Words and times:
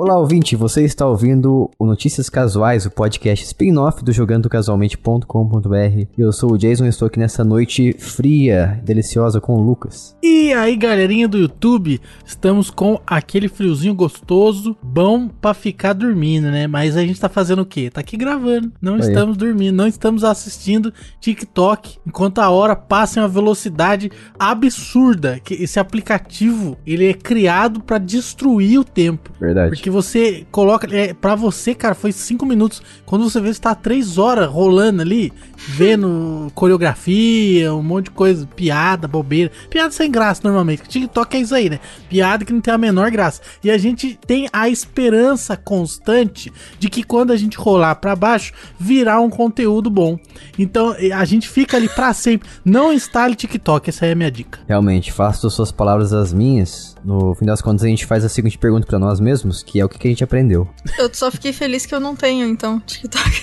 Olá, 0.00 0.16
ouvinte, 0.16 0.54
você 0.54 0.84
está 0.84 1.04
ouvindo 1.04 1.68
o 1.76 1.84
Notícias 1.84 2.30
Casuais, 2.30 2.86
o 2.86 2.90
podcast 2.92 3.44
spin-off 3.44 4.04
do 4.04 4.12
jogandocasualmente.com.br. 4.12 6.06
Eu 6.16 6.30
sou 6.30 6.52
o 6.52 6.56
Jason 6.56 6.86
e 6.86 6.88
estou 6.88 7.06
aqui 7.06 7.18
nessa 7.18 7.42
noite 7.42 7.92
fria, 7.98 8.80
deliciosa 8.84 9.40
com 9.40 9.56
o 9.56 9.60
Lucas. 9.60 10.16
E 10.22 10.52
aí, 10.52 10.76
galerinha 10.76 11.26
do 11.26 11.36
YouTube, 11.36 12.00
estamos 12.24 12.70
com 12.70 13.00
aquele 13.04 13.48
friozinho 13.48 13.92
gostoso, 13.92 14.76
bom 14.80 15.26
pra 15.26 15.52
ficar 15.52 15.94
dormindo, 15.94 16.48
né? 16.48 16.68
Mas 16.68 16.96
a 16.96 17.00
gente 17.00 17.18
tá 17.18 17.28
fazendo 17.28 17.62
o 17.62 17.66
quê? 17.66 17.90
Tá 17.90 18.00
aqui 18.00 18.16
gravando, 18.16 18.70
não 18.80 18.94
Aí. 18.94 19.00
estamos 19.00 19.36
dormindo, 19.36 19.74
não 19.74 19.88
estamos 19.88 20.22
assistindo 20.22 20.94
TikTok, 21.18 21.98
enquanto 22.06 22.38
a 22.38 22.48
hora 22.50 22.76
passa 22.76 23.18
em 23.18 23.22
uma 23.24 23.28
velocidade 23.28 24.12
absurda. 24.38 25.40
Que 25.42 25.54
esse 25.54 25.80
aplicativo, 25.80 26.76
ele 26.86 27.04
é 27.10 27.14
criado 27.14 27.80
pra 27.80 27.98
destruir 27.98 28.78
o 28.78 28.84
tempo. 28.84 29.32
Verdade. 29.40 29.70
Porque 29.70 29.87
você 29.90 30.46
coloca. 30.50 30.88
É, 30.94 31.12
pra 31.12 31.34
você, 31.34 31.74
cara, 31.74 31.94
foi 31.94 32.12
cinco 32.12 32.44
minutos. 32.44 32.82
Quando 33.04 33.28
você 33.28 33.40
vê, 33.40 33.52
você 33.52 33.60
tá 33.60 33.74
três 33.74 34.18
horas 34.18 34.48
rolando 34.48 35.02
ali, 35.02 35.32
vendo 35.56 36.50
coreografia, 36.54 37.72
um 37.74 37.82
monte 37.82 38.06
de 38.06 38.10
coisa, 38.12 38.46
piada, 38.46 39.06
bobeira. 39.06 39.50
Piada 39.70 39.90
sem 39.90 40.10
graça, 40.10 40.42
normalmente. 40.44 40.82
TikTok 40.88 41.36
é 41.36 41.40
isso 41.40 41.54
aí, 41.54 41.70
né? 41.70 41.80
Piada 42.08 42.44
que 42.44 42.52
não 42.52 42.60
tem 42.60 42.74
a 42.74 42.78
menor 42.78 43.10
graça. 43.10 43.40
E 43.62 43.70
a 43.70 43.78
gente 43.78 44.18
tem 44.26 44.48
a 44.52 44.68
esperança 44.68 45.56
constante 45.56 46.52
de 46.78 46.88
que 46.88 47.02
quando 47.02 47.32
a 47.32 47.36
gente 47.36 47.56
rolar 47.56 47.94
pra 47.96 48.16
baixo, 48.16 48.52
virá 48.78 49.20
um 49.20 49.30
conteúdo 49.30 49.90
bom. 49.90 50.18
Então 50.58 50.94
a 51.14 51.24
gente 51.24 51.48
fica 51.48 51.76
ali 51.76 51.88
pra 51.88 52.12
sempre. 52.12 52.48
Não 52.64 52.92
instale 52.92 53.34
TikTok, 53.34 53.88
essa 53.88 54.04
aí 54.04 54.10
é 54.10 54.12
a 54.12 54.16
minha 54.16 54.30
dica. 54.30 54.60
Realmente, 54.68 55.12
faço 55.12 55.48
suas 55.50 55.72
palavras 55.72 56.12
as 56.12 56.32
minhas. 56.32 56.96
No 57.04 57.34
fim 57.34 57.44
das 57.44 57.60
contas, 57.60 57.84
a 57.84 57.88
gente 57.88 58.06
faz 58.06 58.24
a 58.24 58.28
seguinte 58.28 58.58
pergunta 58.58 58.86
pra 58.86 58.98
nós 58.98 59.20
mesmos, 59.20 59.62
que 59.62 59.80
é 59.80 59.84
o 59.84 59.88
que, 59.88 59.98
que 59.98 60.08
a 60.08 60.10
gente 60.10 60.24
aprendeu. 60.24 60.68
Eu 60.98 61.10
só 61.12 61.30
fiquei 61.30 61.52
feliz 61.52 61.86
que 61.86 61.94
eu 61.94 62.00
não 62.00 62.14
tenho, 62.14 62.46
então, 62.46 62.80
TikTok. 62.80 63.42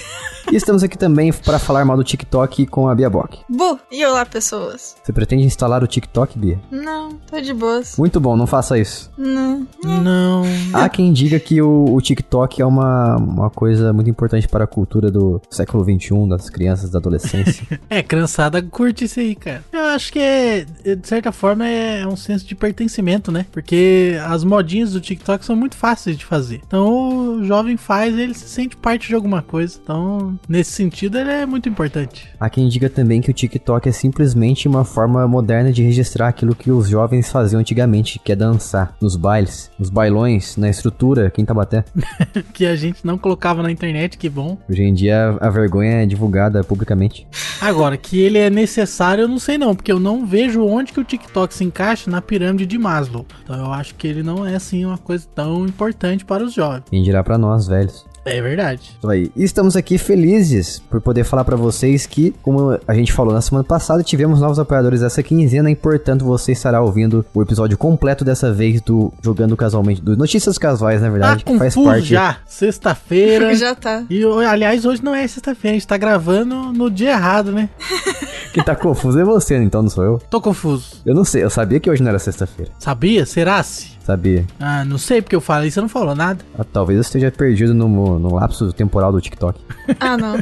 E 0.52 0.56
estamos 0.56 0.84
aqui 0.84 0.96
também 0.96 1.34
para 1.34 1.58
falar 1.58 1.84
mal 1.84 1.98
do 1.98 2.04
TikTok 2.04 2.68
com 2.68 2.88
a 2.88 2.94
Bia 2.94 3.10
Bock. 3.10 3.40
Bu! 3.50 3.80
E 3.92 4.06
olá, 4.06 4.24
pessoas. 4.26 4.96
Você 5.04 5.12
pretende 5.12 5.44
instalar 5.44 5.84
o 5.84 5.88
TikTok, 5.88 6.38
Bia? 6.38 6.60
Não, 6.70 7.14
tô 7.14 7.42
de 7.42 7.52
boas. 7.52 7.98
Muito 7.98 8.20
bom, 8.20 8.38
não 8.38 8.46
faça 8.46 8.78
isso. 8.78 9.12
Não. 9.18 9.68
Não. 9.84 10.44
Há 10.72 10.88
quem 10.88 11.12
diga 11.12 11.40
que 11.40 11.62
o, 11.62 11.86
o 11.86 12.00
TikTok 12.00 12.62
é 12.62 12.66
uma, 12.66 13.16
uma 13.16 13.50
coisa 13.50 13.92
muito 13.92 14.10
importante 14.10 14.48
para 14.48 14.66
a 14.66 14.68
cultura 14.68 15.10
do 15.10 15.42
século 15.50 15.84
XXI, 15.84 16.30
das 16.30 16.50
crianças, 16.50 16.92
da 16.92 17.00
adolescência. 17.00 17.66
É, 17.90 18.02
criançada 18.02 18.62
curte 18.62 19.06
isso 19.06 19.20
aí, 19.20 19.36
cara. 19.36 19.64
Eu 19.72 19.82
acho 19.82 20.12
que 20.12 20.20
é, 20.20 20.66
de 20.66 21.08
certa 21.08 21.32
forma, 21.32 21.68
é 21.68 22.06
um 22.06 22.16
senso 22.16 22.46
de 22.46 22.56
pertencimento, 22.56 23.32
né? 23.32 23.45
Porque 23.52 24.18
as 24.26 24.44
modinhas 24.44 24.94
do 24.94 25.02
TikTok 25.02 25.44
são 25.46 25.56
muito 25.56 25.76
fáceis 25.76 26.18
de 26.18 26.26
fazer. 26.26 26.62
Então 26.66 27.38
o 27.38 27.44
jovem 27.46 27.78
faz, 27.78 28.18
ele 28.18 28.34
se 28.34 28.48
sente 28.48 28.76
parte 28.76 29.08
de 29.08 29.16
alguma 29.16 29.42
coisa. 29.42 29.80
Então, 29.82 30.38
nesse 30.48 30.72
sentido, 30.72 31.18
ele 31.18 31.30
é 31.30 31.46
muito 31.46 31.70
importante. 31.70 32.30
Há 32.40 32.50
quem 32.50 32.68
diga 32.68 32.90
também 32.90 33.22
que 33.22 33.30
o 33.30 33.34
TikTok 33.34 33.88
é 33.88 33.92
simplesmente 33.92 34.68
uma 34.68 34.84
forma 34.84 35.28
moderna 35.28 35.72
de 35.72 35.84
registrar 35.84 36.28
aquilo 36.28 36.56
que 36.56 36.72
os 36.72 36.88
jovens 36.88 37.32
faziam 37.32 37.60
antigamente, 37.60 38.20
que 38.20 38.32
é 38.32 38.36
dançar 38.36 38.96
nos 39.02 39.16
bailes, 39.16 39.72
nos 39.80 39.90
bailões, 39.90 40.58
na 40.58 40.70
estrutura, 40.70 41.30
quem 41.30 41.46
Tabaté. 41.46 41.86
que 42.54 42.66
a 42.66 42.76
gente 42.76 43.06
não 43.06 43.18
colocava 43.18 43.62
na 43.62 43.72
internet, 43.72 44.18
que 44.18 44.30
bom. 44.30 44.58
Hoje 44.70 44.84
em 44.84 44.94
dia 44.94 45.38
a 45.40 45.50
vergonha 45.50 46.04
é 46.04 46.06
divulgada 46.06 46.64
publicamente. 46.64 47.28
Agora, 47.62 47.98
que 47.98 48.20
ele 48.20 48.38
é 48.38 48.50
necessário, 48.50 49.24
eu 49.24 49.28
não 49.28 49.40
sei 49.40 49.58
não, 49.58 49.76
porque 49.76 49.92
eu 49.92 50.00
não 50.00 50.26
vejo 50.26 50.66
onde 50.66 50.92
que 50.92 51.00
o 51.00 51.04
TikTok 51.04 51.54
se 51.54 51.64
encaixa 51.64 52.10
na 52.10 52.22
pirâmide 52.22 52.66
de 52.66 52.78
Maslow. 52.78 53.26
Então 53.44 53.56
eu 53.56 53.72
acho 53.72 53.96
que 53.96 54.08
ele 54.08 54.24
não 54.24 54.46
é 54.46 54.56
assim 54.56 54.86
uma 54.86 54.98
coisa 54.98 55.28
tão 55.34 55.66
importante 55.66 56.26
para 56.26 56.44
os 56.44 56.54
jovens. 56.54 56.84
Quem 56.90 57.04
dirá 57.04 57.24
pra 57.24 57.38
nós, 57.38 57.68
velhos. 57.68 58.06
É 58.26 58.42
verdade. 58.42 58.98
Aí. 59.08 59.32
E 59.36 59.44
estamos 59.44 59.76
aqui 59.76 59.98
felizes 60.00 60.80
por 60.90 61.00
poder 61.00 61.24
falar 61.24 61.44
pra 61.46 61.56
vocês 61.56 62.06
que, 62.08 62.34
como 62.42 62.78
a 62.88 62.94
gente 62.96 63.14
falou 63.14 63.32
na 63.34 63.42
semana 63.42 63.64
passada, 63.64 64.02
tivemos 64.04 64.40
novos 64.42 64.58
apoiadores 64.58 65.04
essa 65.04 65.22
quinzena 65.22 65.70
e, 65.70 65.76
portanto, 65.76 66.26
você 66.26 66.52
estará 66.52 66.82
ouvindo 66.82 67.24
o 67.34 67.42
episódio 67.42 67.78
completo 67.78 68.26
dessa 68.26 68.52
vez 68.52 68.82
do 68.82 69.14
Jogando 69.22 69.56
Casualmente, 69.56 70.02
do 70.02 70.18
Notícias 70.18 70.58
Casuais, 70.58 71.02
na 71.02 71.08
Tá 71.08 71.12
verdade, 71.12 71.44
que 71.46 71.58
faz 71.58 71.76
parte. 71.76 72.06
já. 72.08 72.38
Sexta-feira. 72.46 73.54
Já 73.56 73.76
tá. 73.76 74.04
E, 74.10 74.24
aliás, 74.26 74.86
hoje 74.86 75.04
não 75.04 75.14
é 75.14 75.28
sexta-feira, 75.28 75.76
a 75.76 75.80
gente 75.80 75.88
tá 75.88 75.96
gravando 75.98 76.74
no 76.74 76.90
dia 76.90 77.12
errado, 77.12 77.52
né? 77.52 77.70
Quem 78.54 78.64
tá 78.64 78.76
confuso 78.76 79.20
é 79.20 79.24
você, 79.24 79.56
então 79.58 79.82
não 79.84 79.90
sou 79.90 80.04
eu. 80.04 80.22
Tô 80.30 80.42
confuso. 80.42 81.02
Eu 81.06 81.14
não 81.14 81.24
sei, 81.24 81.44
eu 81.44 81.50
sabia 81.50 81.80
que 81.80 81.90
hoje 81.90 82.02
não 82.02 82.10
era 82.10 82.20
sexta-feira. 82.20 82.72
Sabia? 82.80 83.26
Será-se? 83.26 83.95
Sabia. 84.06 84.46
Ah, 84.60 84.86
não 84.86 85.00
sei 85.00 85.20
porque 85.20 85.36
eu 85.36 85.42
falei, 85.42 85.72
você 85.72 85.82
não 85.82 85.90
falou 85.90 86.14
nada. 86.14 86.46
Ah, 86.58 86.64
talvez 86.64 86.98
eu 86.98 87.02
esteja 87.02 87.32
perdido 87.32 87.74
no, 87.74 88.20
no 88.20 88.36
lapso 88.36 88.72
temporal 88.72 89.12
do 89.12 89.20
TikTok. 89.20 89.60
Ah, 90.00 90.18
não. 90.18 90.38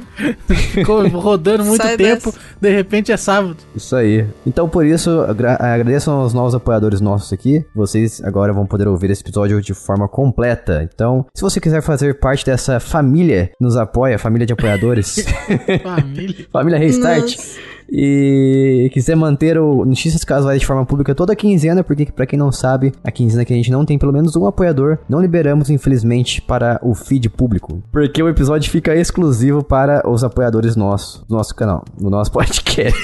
Ficou 0.72 1.06
rodando 1.07 1.66
muito 1.66 1.81
Sai 1.81 1.97
tempo, 1.97 2.31
dessa. 2.31 2.40
de 2.62 2.69
repente 2.72 3.12
é 3.12 3.18
sábado. 3.18 3.57
Isso 3.75 3.94
aí. 3.96 4.25
Então, 4.46 4.68
por 4.69 4.85
isso, 4.85 5.22
agra 5.22 5.56
agradeço 5.59 6.09
aos 6.09 6.34
novos 6.34 6.56
apoiadores 6.56 7.01
nossos 7.01 7.31
aqui. 7.34 7.63
Vocês 7.75 8.22
agora 8.24 8.53
vão 8.53 8.66
poder 8.66 8.88
ouvir 8.88 9.12
esse 9.12 9.22
episódio 9.22 9.62
de 9.62 9.74
forma 9.74 10.07
completa. 10.07 10.88
Então, 10.94 11.25
se 11.35 11.41
você 11.41 11.59
quiser 11.59 11.81
fazer 11.81 12.19
parte 12.19 12.45
dessa 12.45 12.80
família 12.80 13.47
que 13.47 13.63
nos 13.63 13.75
apoia, 13.75 14.18
família 14.18 14.45
de 14.47 14.53
apoiadores, 14.53 15.24
Família. 15.84 16.47
família 16.51 16.80
Restart, 16.80 17.22
Nossa. 17.35 17.59
E 17.95 18.89
quiser 18.91 19.15
manter 19.15 19.55
o 19.59 19.85
Notícias 19.85 20.23
Casuais 20.23 20.59
de 20.59 20.65
forma 20.65 20.83
pública 20.83 21.13
toda 21.13 21.35
quinzena, 21.35 21.83
porque 21.83 22.07
pra 22.11 22.25
quem 22.25 22.39
não 22.39 22.51
sabe, 22.51 22.91
a 23.03 23.11
quinzena 23.11 23.45
que 23.45 23.53
a 23.53 23.55
gente 23.55 23.71
não 23.71 23.85
tem 23.85 23.99
pelo 23.99 24.11
menos 24.11 24.35
um 24.35 24.47
apoiador, 24.47 24.97
não 25.07 25.21
liberamos, 25.21 25.69
infelizmente, 25.69 26.41
para 26.41 26.79
o 26.81 26.95
feed 26.95 27.29
público. 27.29 27.83
Porque 27.91 28.23
o 28.23 28.27
episódio 28.27 28.71
fica 28.71 28.95
exclusivo 28.95 29.63
para 29.63 30.09
os 30.09 30.23
apoiadores 30.23 30.75
nossos, 30.75 31.23
do 31.27 31.35
nosso 31.35 31.53
canal, 31.53 31.85
do 31.95 32.09
nosso 32.09 32.31
podcast. 32.31 32.99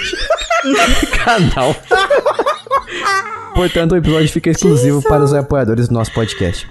canal. 1.23 1.75
Portanto, 3.53 3.91
o 3.91 3.97
episódio 3.97 4.29
fica 4.29 4.49
exclusivo 4.49 5.03
para 5.03 5.23
os 5.23 5.33
apoiadores 5.33 5.87
do 5.87 5.93
nosso 5.93 6.11
podcast. 6.13 6.67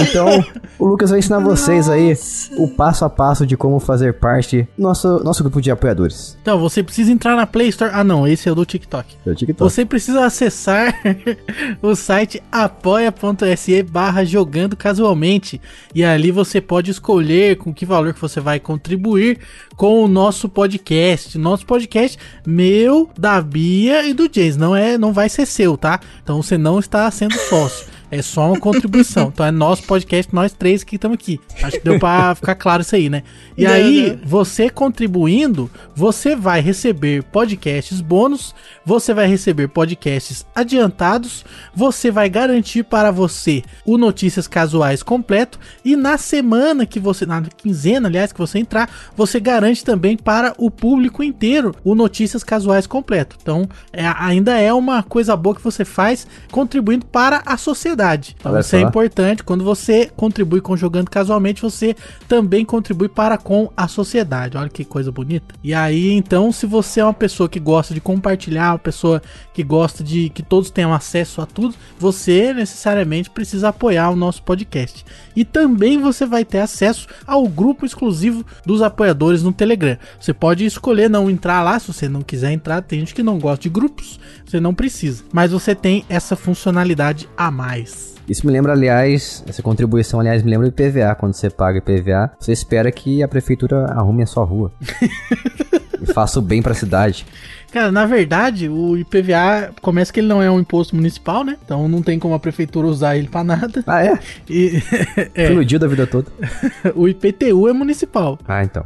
Então, 0.00 0.44
o 0.78 0.86
Lucas 0.86 1.10
vai 1.10 1.18
ensinar 1.18 1.38
vocês 1.38 1.88
aí 1.88 2.14
o 2.58 2.68
passo 2.68 3.04
a 3.04 3.10
passo 3.10 3.46
de 3.46 3.56
como 3.56 3.80
fazer 3.80 4.14
parte 4.14 4.68
do 4.76 4.82
nosso, 4.82 5.22
nosso 5.22 5.42
grupo 5.42 5.60
de 5.60 5.70
apoiadores. 5.70 6.36
Então, 6.42 6.58
você 6.58 6.82
precisa 6.82 7.12
entrar 7.12 7.36
na 7.36 7.46
Play 7.46 7.68
Store. 7.68 7.90
Ah, 7.94 8.04
não, 8.04 8.26
esse 8.26 8.48
é 8.48 8.52
o 8.52 8.54
do 8.54 8.64
TikTok. 8.64 9.16
É 9.26 9.30
o 9.30 9.34
TikTok. 9.34 9.58
Você 9.58 9.84
precisa 9.84 10.24
acessar 10.24 10.94
o 11.82 11.94
site 11.94 12.42
apoia.se 12.50 13.82
barra 13.82 14.24
jogando 14.24 14.76
casualmente. 14.76 15.60
E 15.94 16.04
ali 16.04 16.30
você 16.30 16.60
pode 16.60 16.90
escolher 16.90 17.56
com 17.56 17.72
que 17.72 17.86
valor 17.86 18.12
que 18.12 18.20
você 18.20 18.40
vai 18.40 18.60
contribuir 18.60 19.38
com 19.76 20.02
o 20.02 20.08
nosso 20.08 20.48
podcast. 20.48 21.38
Nosso 21.38 21.66
podcast 21.66 22.18
meu, 22.46 23.10
da 23.18 23.40
Bia 23.40 24.04
e 24.06 24.12
do 24.12 24.28
Jays. 24.32 24.56
Não, 24.56 24.74
é, 24.74 24.96
não 24.98 25.12
vai 25.12 25.28
ser 25.28 25.46
seu, 25.46 25.76
tá? 25.76 26.00
Então 26.22 26.42
você 26.42 26.56
não 26.56 26.78
está 26.78 27.10
sendo 27.10 27.34
sócio. 27.34 27.95
É 28.10 28.22
só 28.22 28.48
uma 28.52 28.60
contribuição. 28.60 29.26
Então 29.36 29.44
é 29.44 29.50
nosso 29.50 29.82
podcast, 29.82 30.34
nós 30.34 30.52
três 30.52 30.84
que 30.84 30.96
estamos 30.96 31.16
aqui. 31.16 31.40
Acho 31.62 31.78
que 31.78 31.84
deu 31.84 31.98
pra 31.98 32.34
ficar 32.36 32.54
claro 32.54 32.82
isso 32.82 32.94
aí, 32.94 33.08
né? 33.10 33.22
E 33.56 33.64
Deu, 33.66 33.72
aí, 33.74 34.10
deu. 34.10 34.18
você 34.24 34.70
contribuindo, 34.70 35.70
você 35.94 36.36
vai 36.36 36.60
receber 36.60 37.22
podcasts 37.24 38.00
bônus, 38.00 38.54
você 38.84 39.12
vai 39.12 39.26
receber 39.26 39.68
podcasts 39.68 40.46
adiantados, 40.54 41.44
você 41.74 42.10
vai 42.10 42.28
garantir 42.28 42.84
para 42.84 43.10
você 43.10 43.62
o 43.84 43.98
Notícias 43.98 44.46
Casuais 44.46 45.02
completo 45.02 45.58
e 45.84 45.96
na 45.96 46.16
semana 46.16 46.86
que 46.86 47.00
você, 47.00 47.26
na 47.26 47.42
quinzena, 47.42 48.08
aliás, 48.08 48.32
que 48.32 48.38
você 48.38 48.58
entrar, 48.58 48.88
você 49.16 49.40
garante 49.40 49.84
também 49.84 50.16
para 50.16 50.54
o 50.58 50.70
público 50.70 51.22
inteiro 51.22 51.74
o 51.82 51.94
Notícias 51.94 52.44
Casuais 52.44 52.86
completo. 52.86 53.36
Então, 53.40 53.68
é- 53.92 54.06
ainda 54.18 54.56
é 54.58 54.72
uma 54.72 55.02
coisa 55.02 55.34
boa 55.36 55.56
que 55.56 55.62
você 55.64 55.84
faz 55.84 56.26
contribuindo 56.52 57.04
para 57.06 57.42
a 57.44 57.56
sociedade. 57.56 57.95
Então, 58.38 58.52
Olha 58.52 58.60
isso 58.60 58.76
é 58.76 58.80
só. 58.80 58.88
importante. 58.88 59.42
Quando 59.42 59.64
você 59.64 60.10
contribui 60.16 60.60
com 60.60 60.76
Jogando 60.76 61.10
Casualmente, 61.10 61.62
você 61.62 61.96
também 62.28 62.64
contribui 62.64 63.08
para 63.08 63.38
com 63.38 63.70
a 63.76 63.88
sociedade. 63.88 64.56
Olha 64.56 64.68
que 64.68 64.84
coisa 64.84 65.10
bonita. 65.10 65.54
E 65.62 65.74
aí, 65.74 66.12
então, 66.12 66.52
se 66.52 66.66
você 66.66 67.00
é 67.00 67.04
uma 67.04 67.14
pessoa 67.14 67.48
que 67.48 67.58
gosta 67.58 67.94
de 67.94 68.00
compartilhar, 68.00 68.72
uma 68.72 68.78
pessoa 68.78 69.22
que 69.52 69.62
gosta 69.62 70.04
de 70.04 70.28
que 70.30 70.42
todos 70.42 70.70
tenham 70.70 70.92
acesso 70.92 71.40
a 71.40 71.46
tudo, 71.46 71.74
você 71.98 72.52
necessariamente 72.52 73.30
precisa 73.30 73.68
apoiar 73.68 74.10
o 74.10 74.16
nosso 74.16 74.42
podcast. 74.42 75.04
E 75.34 75.44
também 75.44 76.00
você 76.00 76.26
vai 76.26 76.44
ter 76.44 76.60
acesso 76.60 77.06
ao 77.26 77.46
grupo 77.48 77.86
exclusivo 77.86 78.44
dos 78.64 78.82
apoiadores 78.82 79.42
no 79.42 79.52
Telegram. 79.52 79.96
Você 80.20 80.32
pode 80.32 80.64
escolher 80.64 81.08
não 81.08 81.30
entrar 81.30 81.62
lá, 81.62 81.78
se 81.78 81.92
você 81.92 82.08
não 82.08 82.22
quiser 82.22 82.52
entrar, 82.52 82.82
tem 82.82 83.00
gente 83.00 83.14
que 83.14 83.22
não 83.22 83.38
gosta 83.38 83.62
de 83.62 83.68
grupos, 83.68 84.20
você 84.44 84.60
não 84.60 84.74
precisa. 84.74 85.24
Mas 85.32 85.52
você 85.52 85.74
tem 85.74 86.04
essa 86.08 86.36
funcionalidade 86.36 87.28
a 87.36 87.50
mais. 87.50 87.85
Isso 88.28 88.46
me 88.46 88.52
lembra, 88.52 88.72
aliás, 88.72 89.44
essa 89.46 89.62
contribuição, 89.62 90.20
aliás, 90.20 90.42
me 90.42 90.50
lembra 90.50 90.68
do 90.68 90.72
IPVA. 90.72 91.14
Quando 91.14 91.34
você 91.34 91.48
paga 91.48 91.78
IPVA, 91.78 92.32
você 92.38 92.52
espera 92.52 92.90
que 92.90 93.22
a 93.22 93.28
prefeitura 93.28 93.86
arrume 93.86 94.22
a 94.22 94.26
sua 94.26 94.44
rua. 94.44 94.72
e 96.00 96.06
faça 96.12 96.38
o 96.38 96.42
bem 96.42 96.62
pra 96.62 96.74
cidade. 96.74 97.26
Cara, 97.72 97.90
na 97.92 98.06
verdade, 98.06 98.68
o 98.68 98.96
IPVA 98.96 99.72
começa 99.82 100.12
que 100.12 100.20
ele 100.20 100.28
não 100.28 100.42
é 100.42 100.50
um 100.50 100.60
imposto 100.60 100.96
municipal, 100.96 101.44
né? 101.44 101.56
Então 101.64 101.88
não 101.88 102.00
tem 102.00 102.18
como 102.18 102.34
a 102.34 102.38
prefeitura 102.38 102.86
usar 102.86 103.16
ele 103.16 103.28
pra 103.28 103.44
nada. 103.44 103.82
Ah, 103.86 104.04
é? 104.04 104.18
E 104.48 104.82
é, 105.34 105.50
Iludiu 105.50 105.78
da 105.78 105.86
vida 105.86 106.06
toda. 106.06 106.28
o 106.94 107.08
IPTU 107.08 107.68
é 107.68 107.72
municipal. 107.72 108.38
Ah, 108.46 108.62
então. 108.62 108.84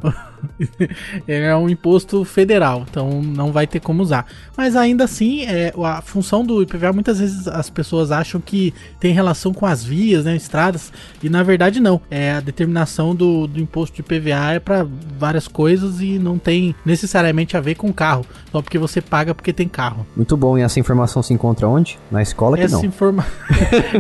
É 1.26 1.54
um 1.54 1.68
imposto 1.68 2.24
federal, 2.24 2.84
então 2.88 3.22
não 3.22 3.52
vai 3.52 3.66
ter 3.66 3.80
como 3.80 4.02
usar. 4.02 4.26
Mas 4.56 4.76
ainda 4.76 5.04
assim, 5.04 5.42
é, 5.42 5.72
a 5.84 6.02
função 6.02 6.44
do 6.44 6.62
IPVA, 6.62 6.92
muitas 6.92 7.18
vezes 7.18 7.46
as 7.48 7.70
pessoas 7.70 8.10
acham 8.10 8.40
que 8.40 8.74
tem 8.98 9.12
relação 9.12 9.52
com 9.52 9.66
as 9.66 9.84
vias, 9.84 10.24
né, 10.24 10.36
estradas, 10.36 10.92
e 11.22 11.28
na 11.28 11.42
verdade 11.42 11.80
não. 11.80 12.00
É 12.10 12.32
a 12.32 12.40
determinação 12.40 13.14
do, 13.14 13.46
do 13.46 13.60
imposto 13.60 13.96
de 13.96 14.00
IPVA 14.00 14.54
é 14.54 14.60
para 14.60 14.86
várias 15.18 15.46
coisas 15.46 16.00
e 16.00 16.18
não 16.18 16.38
tem 16.38 16.74
necessariamente 16.84 17.56
a 17.56 17.60
ver 17.60 17.74
com 17.74 17.92
carro, 17.92 18.24
só 18.50 18.60
porque 18.62 18.78
você 18.78 19.00
paga 19.00 19.34
porque 19.34 19.52
tem 19.52 19.68
carro. 19.68 20.06
Muito 20.16 20.36
bom. 20.36 20.58
E 20.58 20.62
essa 20.62 20.80
informação 20.80 21.22
se 21.22 21.32
encontra 21.32 21.68
onde? 21.68 21.98
Na 22.10 22.22
escola 22.22 22.56
que 22.56 22.64
Essa, 22.64 22.76
não. 22.76 22.84
informa... 22.84 23.26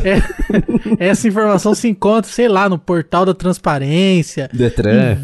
É- 0.04 1.08
essa 1.10 1.28
informação 1.28 1.74
se 1.74 1.88
encontra, 1.88 2.30
sei 2.30 2.48
lá, 2.48 2.68
no 2.68 2.78
portal 2.78 3.24
da 3.24 3.34
transparência, 3.34 4.48
Detran. 4.52 5.16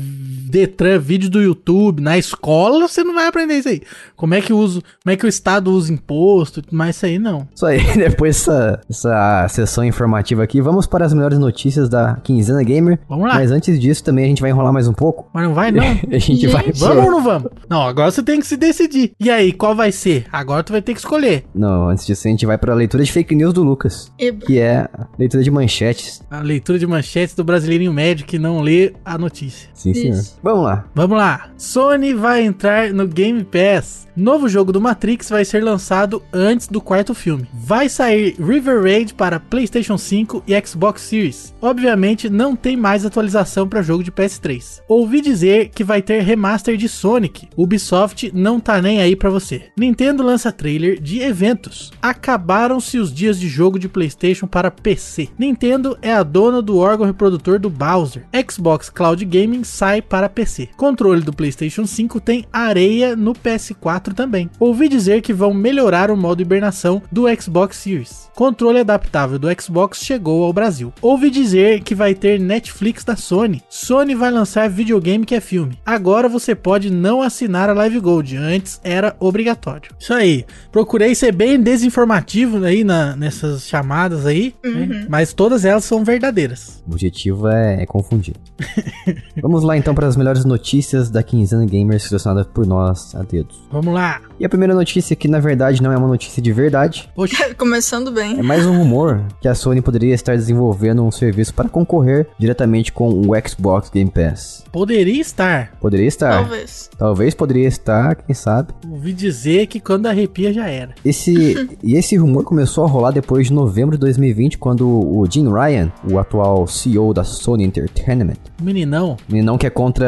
Detran, 0.51 0.99
vídeo 0.99 1.29
do 1.31 1.43
YouTube, 1.43 2.01
na 2.01 2.17
escola 2.17 2.87
você 2.89 3.03
não 3.03 3.15
vai 3.15 3.27
aprender 3.27 3.55
isso 3.55 3.69
aí. 3.69 3.83
Como 4.15 4.35
é 4.35 4.41
que 4.41 4.53
usa, 4.53 4.81
como 5.03 5.13
é 5.13 5.17
que 5.17 5.27
o 5.27 5.29
estado 5.29 5.71
usa 5.71 5.93
imposto, 5.93 6.63
mas 6.71 6.97
isso 6.97 7.07
aí 7.07 7.19
não. 7.19 7.49
Isso 7.55 7.67
aí, 7.67 7.81
depois 7.97 8.37
dessa, 8.37 8.81
essa 8.89 9.47
sessão 9.49 9.85
informativa 9.85 10.43
aqui, 10.43 10.61
vamos 10.61 10.87
para 10.87 11.05
as 11.05 11.13
melhores 11.13 11.39
notícias 11.39 11.89
da 11.89 12.17
Quinzena 12.23 12.63
Gamer. 12.63 12.99
Vamos 13.09 13.29
lá. 13.29 13.35
Mas 13.35 13.51
antes 13.51 13.79
disso, 13.81 14.05
também 14.05 14.25
a 14.25 14.29
gente 14.29 14.41
vai 14.41 14.51
enrolar 14.51 14.73
mais 14.73 14.87
um 14.89 14.93
pouco. 14.93 15.29
Mas 15.33 15.45
não 15.45 15.55
vai 15.55 15.71
não. 15.71 15.85
A 16.17 16.19
gente 16.19 16.41
Gente. 16.43 16.47
vai. 16.49 16.73
Vamos 16.73 17.05
ou 17.05 17.11
não 17.11 17.23
vamos? 17.23 17.51
Não, 17.69 17.83
agora 17.83 18.11
você 18.11 18.23
tem 18.23 18.41
que 18.41 18.47
se 18.47 18.57
decidir. 18.57 19.13
E 19.19 19.31
aí, 19.31 19.53
qual 19.53 19.75
vai 19.75 19.91
ser? 19.93 20.27
Agora 20.33 20.63
tu 20.63 20.73
vai 20.73 20.81
ter 20.83 20.93
que 20.93 20.99
escolher. 21.01 21.45
Não, 21.55 21.89
antes 21.89 22.07
disso, 22.07 22.27
a 22.27 22.31
gente 22.31 22.47
vai 22.47 22.57
para 22.57 22.73
a 22.73 22.77
leitura 22.77 23.03
de 23.05 23.11
fake 23.13 23.35
news 23.35 23.53
do 23.53 23.63
Lucas, 23.63 24.13
Eba. 24.19 24.45
que 24.47 24.59
é 24.59 24.89
a 24.93 25.07
leitura 25.19 25.43
de 25.43 25.51
manchetes. 25.51 26.23
A 26.31 26.41
leitura 26.41 26.79
de 26.79 26.87
manchetes 26.87 27.35
do 27.35 27.45
brasileirinho 27.45 27.93
médio 27.93 28.27
que 28.27 28.39
não 28.39 28.61
lê 28.61 28.93
a 29.05 29.19
notícia. 29.19 29.69
Sim, 29.75 29.95
senhor. 29.95 30.23
Vamos 30.47 30.65
lá. 30.65 30.85
Vamos 30.95 31.19
lá. 31.19 31.51
Sony 31.59 32.15
vai 32.15 32.45
entrar 32.45 32.93
no 32.93 33.09
Game 33.09 33.43
Pass. 33.43 34.07
Novo 34.17 34.49
jogo 34.49 34.73
do 34.73 34.81
Matrix 34.81 35.29
vai 35.29 35.45
ser 35.45 35.63
lançado 35.63 36.23
antes 36.33 36.69
do 36.69 36.81
quarto 36.81 37.15
filme. 37.15 37.47
Vai 37.53 37.89
sair 37.89 38.35
River 38.39 38.83
Raid 38.83 39.13
para 39.13 39.39
PlayStation 39.39 39.99
5 39.99 40.45
e 40.47 40.59
Xbox 40.67 41.03
Series. 41.03 41.53
Obviamente 41.61 42.31
não 42.31 42.57
tem 42.57 42.79
mais 42.79 43.05
atualização 43.05 43.69
para 43.69 43.83
jogo 43.83 44.03
de 44.03 44.11
PS3. 44.13 44.81
Ouvi 44.89 45.21
dizer 45.21 45.69
que 45.69 45.85
vai 45.85 46.01
ter 46.01 46.23
remaster 46.23 46.79
de 46.79 46.89
Sonic. 46.89 47.49
Ubisoft 47.57 48.31
não 48.33 48.59
tá 48.59 48.81
nem 48.81 49.03
aí 49.03 49.15
para 49.15 49.29
você. 49.29 49.65
Nintendo 49.77 50.23
lança 50.23 50.53
trailer 50.53 50.99
de 50.99 51.21
eventos. 51.21 51.93
Acabaram-se 52.01 52.99
os 52.99 53.13
dias 53.13 53.39
de 53.39 53.49
jogo 53.49 53.79
de 53.79 53.89
PlayStation 53.89 54.47
para 54.47 54.71
PC. 54.71 55.29
Nintendo 55.39 55.99
é 56.01 56.15
a 56.15 56.23
dona 56.23 56.63
do 56.63 56.79
órgão 56.79 57.05
reprodutor 57.05 57.59
do 57.59 57.69
Bowser. 57.69 58.25
Xbox 58.49 58.89
Cloud 58.89 59.23
Gaming 59.27 59.65
sai 59.65 60.01
para 60.01 60.36
PC. 60.37 60.69
Controle 60.77 61.23
do 61.23 61.33
PlayStation 61.33 61.87
5 61.87 62.21
tem 62.21 62.45
areia 62.53 63.17
no 63.17 63.33
PS4 63.33 64.13
também. 64.13 64.51
Ouvi 64.61 64.87
dizer 64.89 65.23
que 65.23 65.33
vão 65.33 65.55
melhorar 65.55 66.11
o 66.11 66.17
modo 66.17 66.43
hibernação 66.43 67.03
do 67.11 67.25
Xbox 67.41 67.79
Series. 67.79 68.29
Controle 68.37 68.81
adaptável 68.81 69.39
do 69.39 69.49
Xbox 69.61 70.01
chegou 70.05 70.45
ao 70.45 70.53
Brasil. 70.53 70.93
Ouvi 71.01 71.31
dizer 71.31 71.81
que 71.81 71.95
vai 71.95 72.15
ter 72.15 72.39
Netflix 72.39 73.03
da 73.03 73.17
Sony. 73.17 73.63
Sony 73.71 74.15
vai 74.15 74.31
lançar 74.31 74.69
videogame 74.69 75.25
que 75.25 75.35
é 75.35 75.41
filme. 75.41 75.79
Agora 75.87 76.29
você 76.29 76.55
pode 76.55 76.91
não 76.93 77.23
assinar 77.23 77.71
a 77.71 77.73
Live 77.73 77.99
Gold. 77.99 78.37
Antes 78.37 78.79
era 78.85 79.17
obrigatório. 79.19 79.91
Isso 79.99 80.13
aí. 80.13 80.45
Procurei 80.71 81.15
ser 81.15 81.33
bem 81.33 81.59
desinformativo 81.59 82.63
aí 82.63 82.85
na- 82.85 83.17
nessas 83.17 83.67
chamadas 83.67 84.27
aí, 84.27 84.55
né? 84.63 85.07
mas 85.09 85.33
todas 85.33 85.65
elas 85.65 85.85
são 85.85 86.05
verdadeiras. 86.05 86.83
O 86.87 86.93
objetivo 86.93 87.49
é, 87.49 87.83
é 87.83 87.87
confundir. 87.87 88.35
Vamos 89.41 89.63
lá 89.63 89.77
então 89.79 89.95
para 89.95 90.07
as 90.07 90.17
melhores 90.27 90.45
notícias 90.45 91.09
da 91.09 91.23
Quinzena 91.23 91.65
Gamer 91.65 92.01
selecionadas 92.01 92.49
por 92.53 92.67
nós 92.67 93.15
a 93.15 93.23
dedos. 93.23 93.57
Vamos 93.71 93.95
lá. 93.95 94.21
E 94.41 94.45
a 94.45 94.49
primeira 94.49 94.75
notícia, 94.75 95.15
que 95.15 95.29
na 95.29 95.39
verdade 95.39 95.81
não 95.81 95.93
é 95.93 95.97
uma 95.97 96.09
notícia 96.09 96.43
de 96.43 96.53
verdade, 96.53 97.09
Poxa, 97.15 97.55
Começando 97.57 98.11
é 98.11 98.13
bem. 98.13 98.43
mais 98.43 98.67
um 98.67 98.77
rumor 98.77 99.23
que 99.41 99.47
a 99.47 99.55
Sony 99.55 99.81
poderia 99.81 100.15
estar 100.15 100.37
desenvolvendo 100.37 101.05
um 101.05 101.11
serviço 101.13 101.55
para 101.55 101.69
concorrer 101.69 102.27
diretamente 102.39 102.93
com 102.93 103.09
o 103.09 103.49
Xbox 103.49 103.89
Game 103.89 104.11
Pass. 104.11 104.65
poderia 104.73 105.21
estar. 105.21 105.73
Poderia 105.81 106.09
estar. 106.09 106.41
Talvez. 106.41 106.91
Talvez 106.99 107.35
poderia 107.35 107.69
estar, 107.69 108.17
quem 108.17 108.35
sabe. 108.35 108.75
Ouvi 108.91 109.13
dizer 109.13 109.69
que 109.69 109.79
quando 109.79 110.07
arrepia 110.07 110.53
já 110.53 110.69
era. 110.69 110.95
Esse, 111.05 111.69
e 111.83 111.95
esse 111.95 112.17
rumor 112.17 112.43
começou 112.43 112.85
a 112.85 112.89
rolar 112.89 113.13
depois 113.13 113.47
de 113.47 113.53
novembro 113.53 113.97
de 113.97 114.01
2020, 114.01 114.59
quando 114.59 114.87
o 114.89 115.25
Jim 115.31 115.49
Ryan, 115.51 115.91
o 116.11 116.19
atual 116.19 116.67
CEO 116.67 117.15
da 117.15 117.23
Sony 117.23 117.65
Entertainment, 117.65 118.37
Meninão, 118.61 119.17
meninão 119.29 119.59
que 119.59 119.67
é 119.67 119.71
contra 119.71 120.06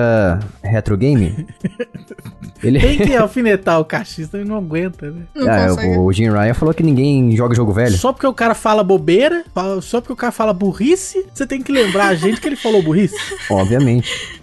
retro 0.62 0.96
game, 0.96 1.46
ele 2.62 2.80
tem 2.80 2.98
que 2.98 3.16
alfinetar 3.16 3.80
o 3.80 3.84
cachista 3.84 4.38
e 4.38 4.44
não 4.44 4.56
aguenta, 4.56 5.10
né? 5.10 5.22
Não 5.34 5.48
Ah, 5.48 5.68
consegue. 5.68 5.96
o, 5.98 6.12
Jim 6.12 6.30
Ryan 6.30 6.54
falou 6.54 6.74
que 6.74 6.82
ninguém 6.82 7.34
joga 7.36 7.54
jogo 7.54 7.72
velho. 7.72 7.96
Só 7.96 8.12
porque 8.12 8.26
o 8.26 8.34
cara 8.34 8.54
fala 8.54 8.82
bobeira, 8.82 9.44
só 9.82 10.00
porque 10.00 10.12
o 10.12 10.16
cara 10.16 10.32
fala 10.32 10.52
burrice, 10.52 11.26
você 11.32 11.46
tem 11.46 11.62
que 11.62 11.72
lembrar 11.72 12.08
a 12.08 12.14
gente 12.14 12.40
que 12.40 12.48
ele 12.48 12.56
falou 12.56 12.82
burrice. 12.82 13.16
Obviamente. 13.50 14.37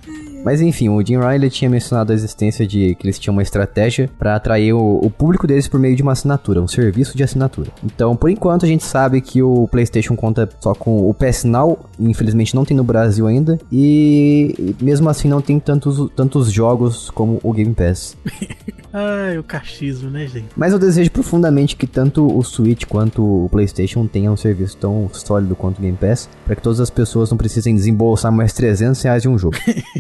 Mas 0.46 0.62
enfim, 0.62 0.88
o 0.90 1.04
Jim 1.06 1.18
Ryan 1.18 1.50
tinha 1.50 1.70
mencionado 1.70 2.12
a 2.12 2.16
existência 2.16 2.66
de 2.66 2.96
que 2.96 3.06
eles 3.06 3.20
tinham 3.20 3.34
uma 3.34 3.42
estratégia 3.42 4.10
para 4.18 4.36
atrair 4.36 4.74
o, 4.74 5.00
o 5.04 5.10
público 5.10 5.48
deles 5.48 5.68
por 5.68 5.80
meio 5.80 5.96
de 5.96 6.04
uma 6.04 6.12
assinatura, 6.12 6.62
um 6.62 6.68
serviço 6.68 7.18
de 7.18 7.24
assinatura. 7.24 7.72
Então, 7.84 8.16
por 8.16 8.30
enquanto, 8.30 8.64
a 8.64 8.68
gente 8.68 8.84
sabe 8.84 9.20
que 9.20 9.42
o 9.42 9.68
PlayStation 9.68 10.16
conta 10.16 10.48
só 10.62 10.74
com 10.74 11.10
o 11.10 11.14
PS 11.14 11.44
Now, 11.44 11.80
infelizmente 12.00 12.56
não 12.56 12.64
tem 12.64 12.78
no 12.78 12.84
Brasil 12.84 13.28
ainda, 13.28 13.58
e 13.72 14.36
e 14.36 14.76
mesmo 14.82 15.10
assim 15.10 15.28
não 15.28 15.42
tem 15.42 15.60
tantos, 15.60 16.10
tantos 16.16 16.52
jogos 16.52 17.10
como 17.10 17.40
o 17.44 17.54
Game 17.54 17.74
Pass. 17.74 18.18
Ai, 18.94 19.38
o 19.38 19.44
cachismo, 19.44 20.10
né, 20.10 20.26
gente? 20.26 20.48
Mas 20.56 20.72
eu 20.72 20.80
desejo 20.80 21.12
profundamente 21.12 21.76
que 21.76 21.86
tanto 21.86 22.26
o 22.26 22.42
Switch 22.44 22.86
quanto 22.86 23.46
o 23.46 23.50
PlayStation 23.50 24.08
tenham 24.08 24.34
um 24.34 24.38
serviço 24.38 24.78
tão 24.78 25.10
sólido 25.12 25.54
quanto 25.54 25.80
o 25.80 25.82
Game 25.82 25.98
Pass, 25.98 26.30
para 26.46 26.56
que 26.56 26.62
todas 26.62 26.80
as 26.80 26.90
pessoas 26.90 27.30
não 27.30 27.38
precisem 27.38 27.76
desembolsar 27.76 28.32
mais 28.32 28.54
300 28.54 29.02
reais 29.02 29.22
de 29.22 29.28
um 29.28 29.38
jogo. 29.38 29.58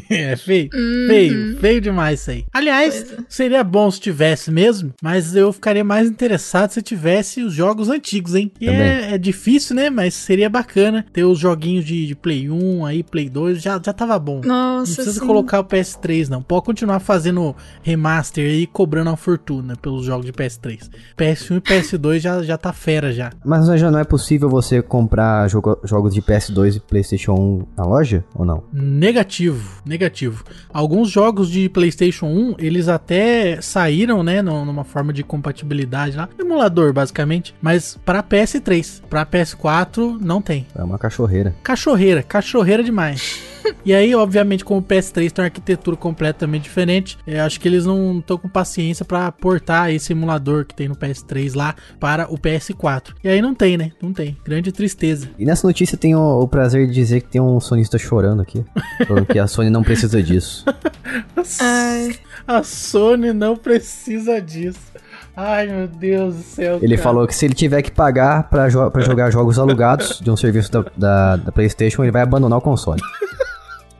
É 0.10 0.35
feio. 0.36 0.70
Uhum. 0.74 1.06
Feio, 1.08 1.58
feio 1.60 1.82
demais 1.82 2.22
isso 2.22 2.32
aí. 2.32 2.46
Aliás, 2.54 3.12
é. 3.12 3.18
seria 3.30 3.64
bom 3.64 3.90
se 3.90 4.00
tivesse 4.00 4.52
mesmo, 4.52 4.94
mas 5.02 5.36
eu 5.36 5.52
ficaria 5.54 5.84
mais 5.84 6.08
interessado 6.08 6.72
se 6.72 6.82
tivesse 6.82 7.42
os 7.44 7.54
jogos 7.54 7.90
antigos, 7.90 8.36
hein? 8.36 8.52
E 8.60 8.68
é, 8.68 9.14
é 9.14 9.18
difícil, 9.18 9.76
né? 9.76 9.90
Mas 9.90 10.14
seria 10.14 10.50
bacana 10.50 11.06
ter 11.14 11.24
os 11.24 11.40
joguinhos 11.40 11.86
de, 11.86 12.08
de 12.08 12.16
Play 12.16 12.50
1, 12.50 12.86
aí 12.86 13.04
Play 13.04 13.30
2, 13.30 13.62
já, 13.62 13.80
já 13.84 13.94
tava 13.94 14.18
bom. 14.20 14.42
Não 14.44 14.80
Nossa, 14.80 14.96
precisa 14.96 15.20
sim. 15.20 15.26
colocar 15.26 15.60
o 15.60 15.66
PS3, 15.66 16.28
não. 16.28 16.42
Pode 16.42 16.66
continuar 16.66 17.00
fazendo 17.00 17.56
remaster 17.84 18.46
aí, 18.46 18.66
cobrando 18.68 19.10
uma 19.10 19.18
fortuna 19.18 19.76
pelos 19.76 20.06
jogos 20.06 20.26
de 20.26 20.34
PS3. 20.34 20.90
PS1 21.18 21.58
e 21.58 21.62
PS2 21.62 22.20
já, 22.20 22.44
já 22.44 22.58
tá 22.58 22.74
fera 22.74 23.12
já. 23.12 23.32
Mas 23.44 23.68
já 23.80 23.92
não 23.92 24.00
é 24.00 24.04
possível 24.04 24.50
você 24.50 24.82
comprar 24.82 25.48
jogo- 25.50 25.80
jogos 25.84 26.14
de 26.14 26.22
PS2 26.22 26.78
e 26.78 26.80
PlayStation 26.80 27.34
1 27.34 27.68
na 27.78 27.84
loja? 27.86 28.24
Ou 28.34 28.46
não? 28.46 28.64
Negativo, 28.74 29.82
negativo. 29.86 30.25
Alguns 30.72 31.10
jogos 31.10 31.50
de 31.50 31.70
PlayStation 31.70 32.26
1, 32.28 32.56
eles 32.60 32.88
até 32.88 33.60
saíram, 33.62 34.24
né, 34.24 34.42
numa 34.42 34.84
forma 34.84 35.12
de 35.12 35.24
compatibilidade 35.24 36.18
lá, 36.18 36.30
emulador 36.40 36.94
basicamente, 36.94 37.56
mas 37.62 37.98
para 38.06 38.24
PS3, 38.24 39.02
para 39.10 39.26
PS4 39.26 40.20
não 40.20 40.42
tem. 40.42 40.66
É 40.76 40.84
uma 40.84 40.98
cachorreira. 40.98 41.56
Cachorreira, 41.64 42.24
cachorreira 42.24 42.84
demais. 42.84 43.55
E 43.86 43.94
aí, 43.94 44.16
obviamente, 44.16 44.66
como 44.66 44.80
o 44.80 44.84
PS3 44.84 45.32
tem 45.32 45.44
uma 45.44 45.48
arquitetura 45.48 45.96
completamente 45.96 46.64
diferente, 46.64 47.18
eu 47.26 47.44
acho 47.44 47.60
que 47.60 47.68
eles 47.68 47.86
não 47.86 48.20
estão 48.20 48.38
com 48.38 48.50
paciência 48.50 49.06
pra 49.06 49.32
portar 49.32 49.92
esse 49.92 50.14
emulador 50.14 50.66
que 50.66 50.76
tem 50.76 50.88
no 50.88 50.96
PS3 50.96 51.56
lá 51.56 51.76
para 52.00 52.32
o 52.32 52.38
PS4. 52.38 53.14
E 53.24 53.30
aí 53.30 53.42
não 53.42 53.54
tem, 53.54 53.78
né? 53.78 53.92
Não 54.02 54.12
tem. 54.12 54.38
Grande 54.44 54.72
tristeza. 54.72 55.30
E 55.38 55.46
nessa 55.46 55.68
notícia 55.68 55.98
tem 55.98 56.16
o, 56.16 56.42
o 56.42 56.48
prazer 56.48 56.88
de 56.88 56.94
dizer 56.94 57.22
que 57.22 57.30
tem 57.30 57.42
um 57.42 57.60
sonista 57.60 57.98
chorando 57.98 58.42
aqui. 58.42 58.64
Falando 59.08 59.26
que 59.26 59.40
a 59.40 59.48
Sony 59.48 59.70
não 59.70 59.84
precisa 59.84 60.22
disso. 60.22 60.66
Ai, 61.60 62.16
A 62.48 62.64
Sony 62.64 63.34
não 63.34 63.56
precisa 63.56 64.42
disso. 64.42 64.80
Ai, 65.36 65.68
meu 65.68 65.88
Deus 65.88 66.36
do 66.36 66.44
céu. 66.44 66.80
Ele 66.82 66.96
cara. 66.96 67.04
falou 67.04 67.28
que 67.28 67.36
se 67.36 67.46
ele 67.46 67.54
tiver 67.54 67.82
que 67.82 67.92
pagar 67.92 68.50
pra, 68.50 68.70
jo 68.70 68.80
jogar 69.02 69.32
jogos 69.32 69.60
alugados 69.60 70.20
de 70.22 70.32
um 70.32 70.38
serviço 70.38 70.72
da, 70.72 70.86
da, 70.96 71.36
da 71.36 71.52
PlayStation, 71.52 72.04
ele 72.04 72.12
vai 72.12 72.22
abandonar 72.22 72.58
o 72.58 72.62
console. 72.62 73.02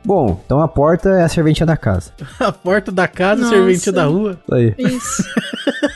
Bom, 0.06 0.40
então 0.46 0.60
a 0.62 0.68
porta 0.68 1.08
é 1.08 1.24
a 1.24 1.28
serventia 1.28 1.66
da 1.66 1.76
casa. 1.76 2.12
A 2.38 2.52
porta 2.52 2.92
da 2.92 3.08
casa, 3.08 3.42
Nossa. 3.42 3.56
serventia 3.56 3.92
da 3.92 4.04
rua. 4.04 4.38
Isso 4.44 4.54
aí. 4.54 4.74
isso. 4.78 5.24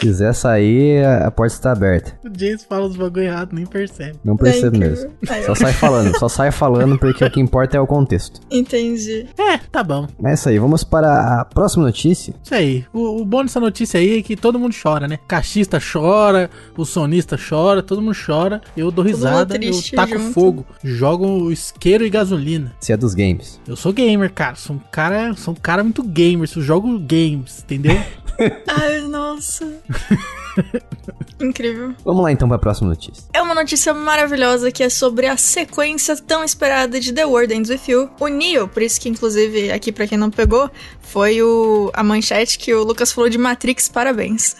quiser 0.00 0.34
sair, 0.34 1.04
a 1.04 1.30
porta 1.30 1.54
está 1.54 1.72
aberta. 1.72 2.18
O 2.24 2.30
Jason 2.30 2.64
fala 2.68 2.86
os 2.86 2.96
bagulho 2.96 3.24
errado, 3.24 3.52
nem 3.52 3.66
percebe. 3.66 4.18
Não 4.24 4.36
percebo 4.36 4.78
mesmo. 4.78 5.12
Só 5.44 5.54
sai 5.54 5.72
falando, 5.72 6.18
só 6.18 6.28
sai 6.28 6.50
falando 6.50 6.98
porque 6.98 7.24
o 7.24 7.30
que 7.30 7.40
importa 7.40 7.76
é 7.76 7.80
o 7.80 7.86
contexto. 7.86 8.40
Entendi. 8.50 9.26
É, 9.38 9.58
tá 9.58 9.84
bom. 9.84 10.08
É 10.24 10.32
isso 10.32 10.48
aí, 10.48 10.58
vamos 10.58 10.82
para 10.82 11.40
a 11.40 11.44
próxima 11.44 11.84
notícia. 11.84 12.34
Isso 12.42 12.54
aí. 12.54 12.84
O, 12.92 13.20
o 13.20 13.24
bom 13.24 13.42
dessa 13.42 13.60
notícia 13.60 14.00
aí 14.00 14.18
é 14.18 14.22
que 14.22 14.36
todo 14.36 14.58
mundo 14.58 14.74
chora, 14.80 15.06
né? 15.06 15.18
Cachista 15.28 15.78
chora, 15.80 16.50
o 16.76 16.84
sonista 16.84 17.36
chora, 17.36 17.82
todo 17.82 18.00
mundo 18.00 18.16
chora. 18.26 18.60
Eu 18.76 18.90
dou 18.90 19.04
risada, 19.04 19.56
eu 19.56 19.72
taco 19.94 20.18
junto. 20.18 20.32
fogo, 20.32 20.66
jogo 20.82 21.50
isqueiro 21.52 22.04
e 22.04 22.10
gasolina. 22.10 22.72
Se 22.80 22.92
é 22.92 22.96
dos 22.96 23.14
games. 23.14 23.60
Eu 23.68 23.76
sou 23.76 23.92
gamer, 23.92 24.32
cara. 24.32 24.56
Sou 24.56 24.76
um 24.76 24.80
cara, 24.90 25.34
sou 25.34 25.52
um 25.52 25.56
cara 25.56 25.84
muito 25.84 26.02
gamer. 26.02 26.48
Eu 26.56 26.62
jogo 26.62 26.98
games, 26.98 27.60
entendeu? 27.62 28.00
Ai, 28.66 29.00
nossa. 29.02 29.66
Incrível. 31.40 31.94
Vamos 32.04 32.22
lá 32.22 32.32
então 32.32 32.48
para 32.48 32.56
a 32.56 32.60
próxima 32.60 32.88
notícia. 32.88 33.24
É 33.32 33.40
uma 33.40 33.54
notícia 33.54 33.94
maravilhosa 33.94 34.70
que 34.70 34.82
é 34.82 34.90
sobre 34.90 35.26
a 35.26 35.36
sequência 35.36 36.16
tão 36.16 36.44
esperada 36.44 37.00
de 37.00 37.12
The 37.12 37.24
World 37.24 37.54
Ends 37.54 37.70
With 37.70 37.80
You. 37.88 38.10
O 38.20 38.28
Neo, 38.28 38.68
por 38.68 38.82
isso 38.82 39.00
que 39.00 39.08
inclusive 39.08 39.72
aqui 39.72 39.90
pra 39.90 40.06
quem 40.06 40.18
não 40.18 40.30
pegou, 40.30 40.70
foi 41.00 41.42
o, 41.42 41.90
a 41.94 42.02
manchete 42.02 42.58
que 42.58 42.74
o 42.74 42.84
Lucas 42.84 43.12
falou 43.12 43.30
de 43.30 43.38
Matrix, 43.38 43.88
parabéns. 43.88 44.54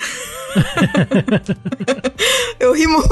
Eu 2.58 2.72
ri 2.72 2.86
muito. 2.86 3.10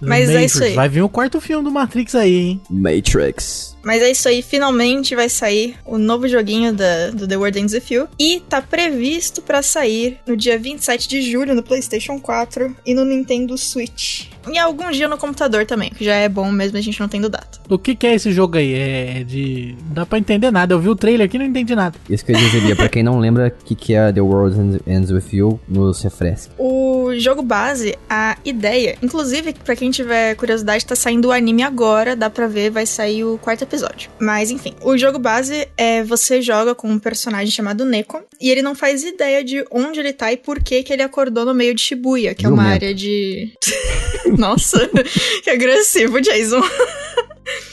Mas 0.00 0.30
é 0.30 0.44
isso 0.44 0.62
aí. 0.62 0.74
Vai 0.74 0.88
vir 0.88 1.02
o 1.02 1.08
quarto 1.08 1.40
filme 1.40 1.64
do 1.64 1.70
Matrix 1.70 2.14
aí, 2.14 2.34
hein? 2.34 2.60
Matrix. 2.68 3.71
Mas 3.84 4.02
é 4.02 4.10
isso 4.10 4.28
aí, 4.28 4.42
finalmente 4.42 5.14
vai 5.14 5.28
sair 5.28 5.76
o 5.84 5.98
novo 5.98 6.28
joguinho 6.28 6.72
da, 6.72 7.10
do 7.10 7.26
The 7.26 7.36
World 7.36 7.58
Ends 7.58 7.72
With 7.74 7.82
You. 7.90 8.08
E 8.18 8.40
tá 8.48 8.62
previsto 8.62 9.42
pra 9.42 9.62
sair 9.62 10.18
no 10.26 10.36
dia 10.36 10.58
27 10.58 11.08
de 11.08 11.22
julho 11.22 11.54
no 11.54 11.62
PlayStation 11.62 12.18
4 12.20 12.76
e 12.86 12.94
no 12.94 13.04
Nintendo 13.04 13.56
Switch. 13.58 14.26
E 14.52 14.58
algum 14.58 14.90
dia 14.90 15.06
no 15.06 15.16
computador 15.16 15.64
também, 15.66 15.90
que 15.90 16.04
já 16.04 16.14
é 16.16 16.28
bom 16.28 16.50
mesmo 16.50 16.76
a 16.76 16.80
gente 16.80 16.98
não 16.98 17.08
tendo 17.08 17.28
data. 17.28 17.60
O 17.68 17.78
que, 17.78 17.94
que 17.94 18.06
é 18.08 18.14
esse 18.14 18.32
jogo 18.32 18.56
aí? 18.58 18.74
É 18.74 19.24
de. 19.24 19.76
Não 19.86 19.94
dá 19.94 20.06
pra 20.06 20.18
entender 20.18 20.50
nada. 20.50 20.74
Eu 20.74 20.80
vi 20.80 20.88
o 20.88 20.96
trailer 20.96 21.26
aqui 21.26 21.36
e 21.36 21.38
não 21.38 21.46
entendi 21.46 21.76
nada. 21.76 21.96
Isso 22.10 22.24
que 22.24 22.32
eu 22.32 22.36
dizeria, 22.36 22.74
pra 22.74 22.88
quem 22.88 23.04
não 23.04 23.20
lembra 23.20 23.54
o 23.60 23.64
que, 23.64 23.76
que 23.76 23.94
é 23.94 24.12
The 24.12 24.20
World 24.20 24.58
Ends- 24.58 24.80
Ends 24.84 25.10
With 25.12 25.36
You, 25.36 25.60
nos 25.68 26.02
refresca. 26.02 26.52
O 26.58 27.12
jogo 27.18 27.40
base, 27.40 27.96
a 28.10 28.36
ideia, 28.44 28.96
inclusive 29.00 29.54
pra 29.64 29.76
quem 29.76 29.92
tiver 29.92 30.34
curiosidade, 30.34 30.84
tá 30.84 30.96
saindo 30.96 31.28
o 31.28 31.32
anime 31.32 31.62
agora, 31.62 32.16
dá 32.16 32.28
pra 32.28 32.48
ver, 32.48 32.70
vai 32.70 32.84
sair 32.84 33.22
o 33.24 33.38
quarto 33.38 33.62
episódio. 33.72 34.10
Mas 34.18 34.50
enfim, 34.50 34.74
o 34.82 34.96
jogo 34.98 35.18
base 35.18 35.66
é 35.76 36.04
você 36.04 36.42
joga 36.42 36.74
com 36.74 36.88
um 36.88 36.98
personagem 36.98 37.50
chamado 37.50 37.84
Neko 37.86 38.22
e 38.40 38.50
ele 38.50 38.60
não 38.60 38.74
faz 38.74 39.02
ideia 39.02 39.42
de 39.42 39.64
onde 39.70 39.98
ele 39.98 40.12
tá 40.12 40.30
e 40.32 40.36
por 40.36 40.62
que 40.62 40.82
que 40.82 40.92
ele 40.92 41.02
acordou 41.02 41.46
no 41.46 41.54
meio 41.54 41.74
de 41.74 41.80
Shibuya, 41.80 42.34
que 42.34 42.44
é 42.44 42.48
uma 42.48 42.64
área 42.64 42.94
de 42.94 43.52
Nossa, 44.38 44.88
que 45.42 45.50
agressivo, 45.50 46.20
Jason. 46.20 46.62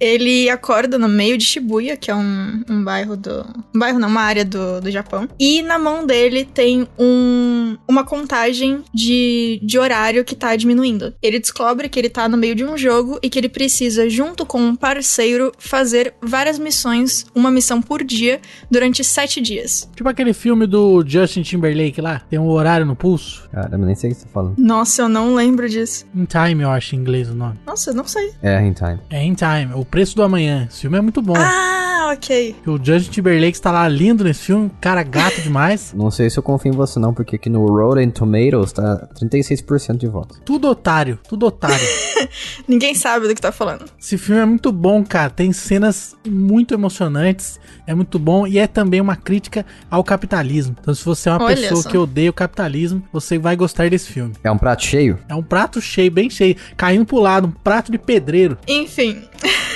Ele 0.00 0.48
acorda 0.50 0.98
no 0.98 1.08
meio 1.08 1.36
de 1.38 1.44
Shibuya, 1.44 1.96
que 1.96 2.10
é 2.10 2.14
um, 2.14 2.62
um 2.68 2.84
bairro 2.84 3.16
do. 3.16 3.44
Um 3.74 3.78
bairro 3.78 3.98
não, 3.98 4.08
uma 4.08 4.22
área 4.22 4.44
do, 4.44 4.80
do 4.80 4.90
Japão. 4.90 5.28
E 5.38 5.62
na 5.62 5.78
mão 5.78 6.06
dele 6.06 6.44
tem 6.44 6.86
um, 6.98 7.76
uma 7.88 8.04
contagem 8.04 8.82
de, 8.92 9.60
de 9.62 9.78
horário 9.78 10.24
que 10.24 10.34
tá 10.34 10.54
diminuindo. 10.56 11.14
Ele 11.22 11.38
descobre 11.38 11.88
que 11.88 11.98
ele 11.98 12.08
tá 12.08 12.28
no 12.28 12.36
meio 12.36 12.54
de 12.54 12.64
um 12.64 12.76
jogo 12.76 13.18
e 13.22 13.28
que 13.30 13.38
ele 13.38 13.48
precisa, 13.48 14.08
junto 14.08 14.44
com 14.44 14.60
um 14.60 14.76
parceiro, 14.76 15.52
fazer 15.58 16.14
várias 16.22 16.58
missões, 16.58 17.26
uma 17.34 17.50
missão 17.50 17.80
por 17.80 18.02
dia, 18.02 18.40
durante 18.70 19.02
sete 19.04 19.40
dias. 19.40 19.88
Tipo 19.94 20.08
aquele 20.08 20.32
filme 20.32 20.66
do 20.66 21.04
Justin 21.06 21.42
Timberlake 21.42 22.00
lá. 22.00 22.20
Tem 22.28 22.38
um 22.38 22.48
horário 22.48 22.86
no 22.86 22.96
pulso. 22.96 23.48
Caramba, 23.52 23.86
nem 23.86 23.94
sei 23.94 24.10
o 24.10 24.14
que 24.14 24.20
você 24.20 24.26
tá 24.26 24.32
falando. 24.32 24.54
Nossa, 24.58 25.02
eu 25.02 25.08
não 25.08 25.34
lembro 25.34 25.68
disso. 25.68 26.04
In 26.14 26.24
Time, 26.24 26.62
eu 26.62 26.70
acho 26.70 26.94
em 26.94 26.98
inglês 26.98 27.30
o 27.30 27.34
nome. 27.34 27.58
Nossa, 27.66 27.90
eu 27.90 27.94
não 27.94 28.04
sei. 28.06 28.32
É, 28.42 28.60
in 28.60 28.72
time. 28.72 28.98
É 29.10 29.22
In 29.24 29.34
Time, 29.34 29.72
O 29.74 29.84
Preço 29.90 30.16
do 30.16 30.22
Amanhã. 30.22 30.66
Esse 30.70 30.82
filme 30.82 30.98
é 30.98 31.00
muito 31.00 31.22
bom. 31.22 31.34
Ah, 31.36 32.12
ok. 32.12 32.54
O 32.66 32.78
Justin 32.82 33.10
Timberlake 33.10 33.56
está 33.56 33.70
lá 33.72 33.88
lindo 33.88 34.24
nesse 34.24 34.40
filme, 34.44 34.70
cara 34.80 35.02
gato 35.02 35.40
demais. 35.40 35.92
Não 35.96 36.10
sei 36.10 36.28
se 36.30 36.38
eu 36.38 36.42
confio 36.42 36.72
em 36.72 36.76
você 36.76 36.98
não, 36.98 37.12
porque 37.14 37.36
aqui 37.36 37.48
no 37.48 37.66
Rotten 37.66 38.10
Tomatoes 38.10 38.72
tá 38.72 39.08
36% 39.20 39.96
de 39.96 40.06
voto. 40.06 40.40
Tudo 40.44 40.68
otário, 40.68 41.18
tudo 41.28 41.46
otário. 41.46 41.86
Ninguém 42.68 42.94
sabe 42.94 43.28
do 43.28 43.34
que 43.34 43.40
tá 43.40 43.52
falando. 43.52 43.84
Esse 43.98 44.18
filme 44.18 44.40
é 44.40 44.44
muito 44.44 44.70
bom, 44.72 45.04
cara. 45.04 45.30
Tem 45.30 45.52
cenas 45.52 46.14
muito 46.26 46.74
emocionantes, 46.74 47.58
é 47.86 47.94
muito 47.94 48.18
bom 48.18 48.46
e 48.46 48.58
é 48.58 48.66
também 48.66 49.00
uma 49.00 49.16
crítica 49.16 49.64
ao 49.90 50.02
capitalismo. 50.04 50.76
Então, 50.80 50.94
se 50.94 51.04
você 51.04 51.28
é 51.28 51.32
uma 51.32 51.44
Olha 51.44 51.56
pessoa 51.56 51.82
só. 51.82 51.88
que 51.88 51.96
odeia 51.96 52.30
o 52.30 52.32
capitalismo, 52.32 53.02
você 53.12 53.38
vai 53.38 53.56
gostar 53.56 53.88
desse 53.90 54.10
filme. 54.10 54.34
É 54.42 54.50
um 54.50 54.58
prato 54.58 54.84
cheio? 54.84 55.18
É 55.28 55.34
um 55.34 55.42
prato 55.42 55.80
cheio, 55.80 56.10
bem 56.10 56.28
cheio, 56.30 56.56
caindo 56.76 57.04
pro 57.06 57.18
lado, 57.18 57.48
um 57.48 57.50
prato 57.52 57.90
de 57.92 57.98
pedreiro. 57.98 58.58
Enfim. 58.66 59.22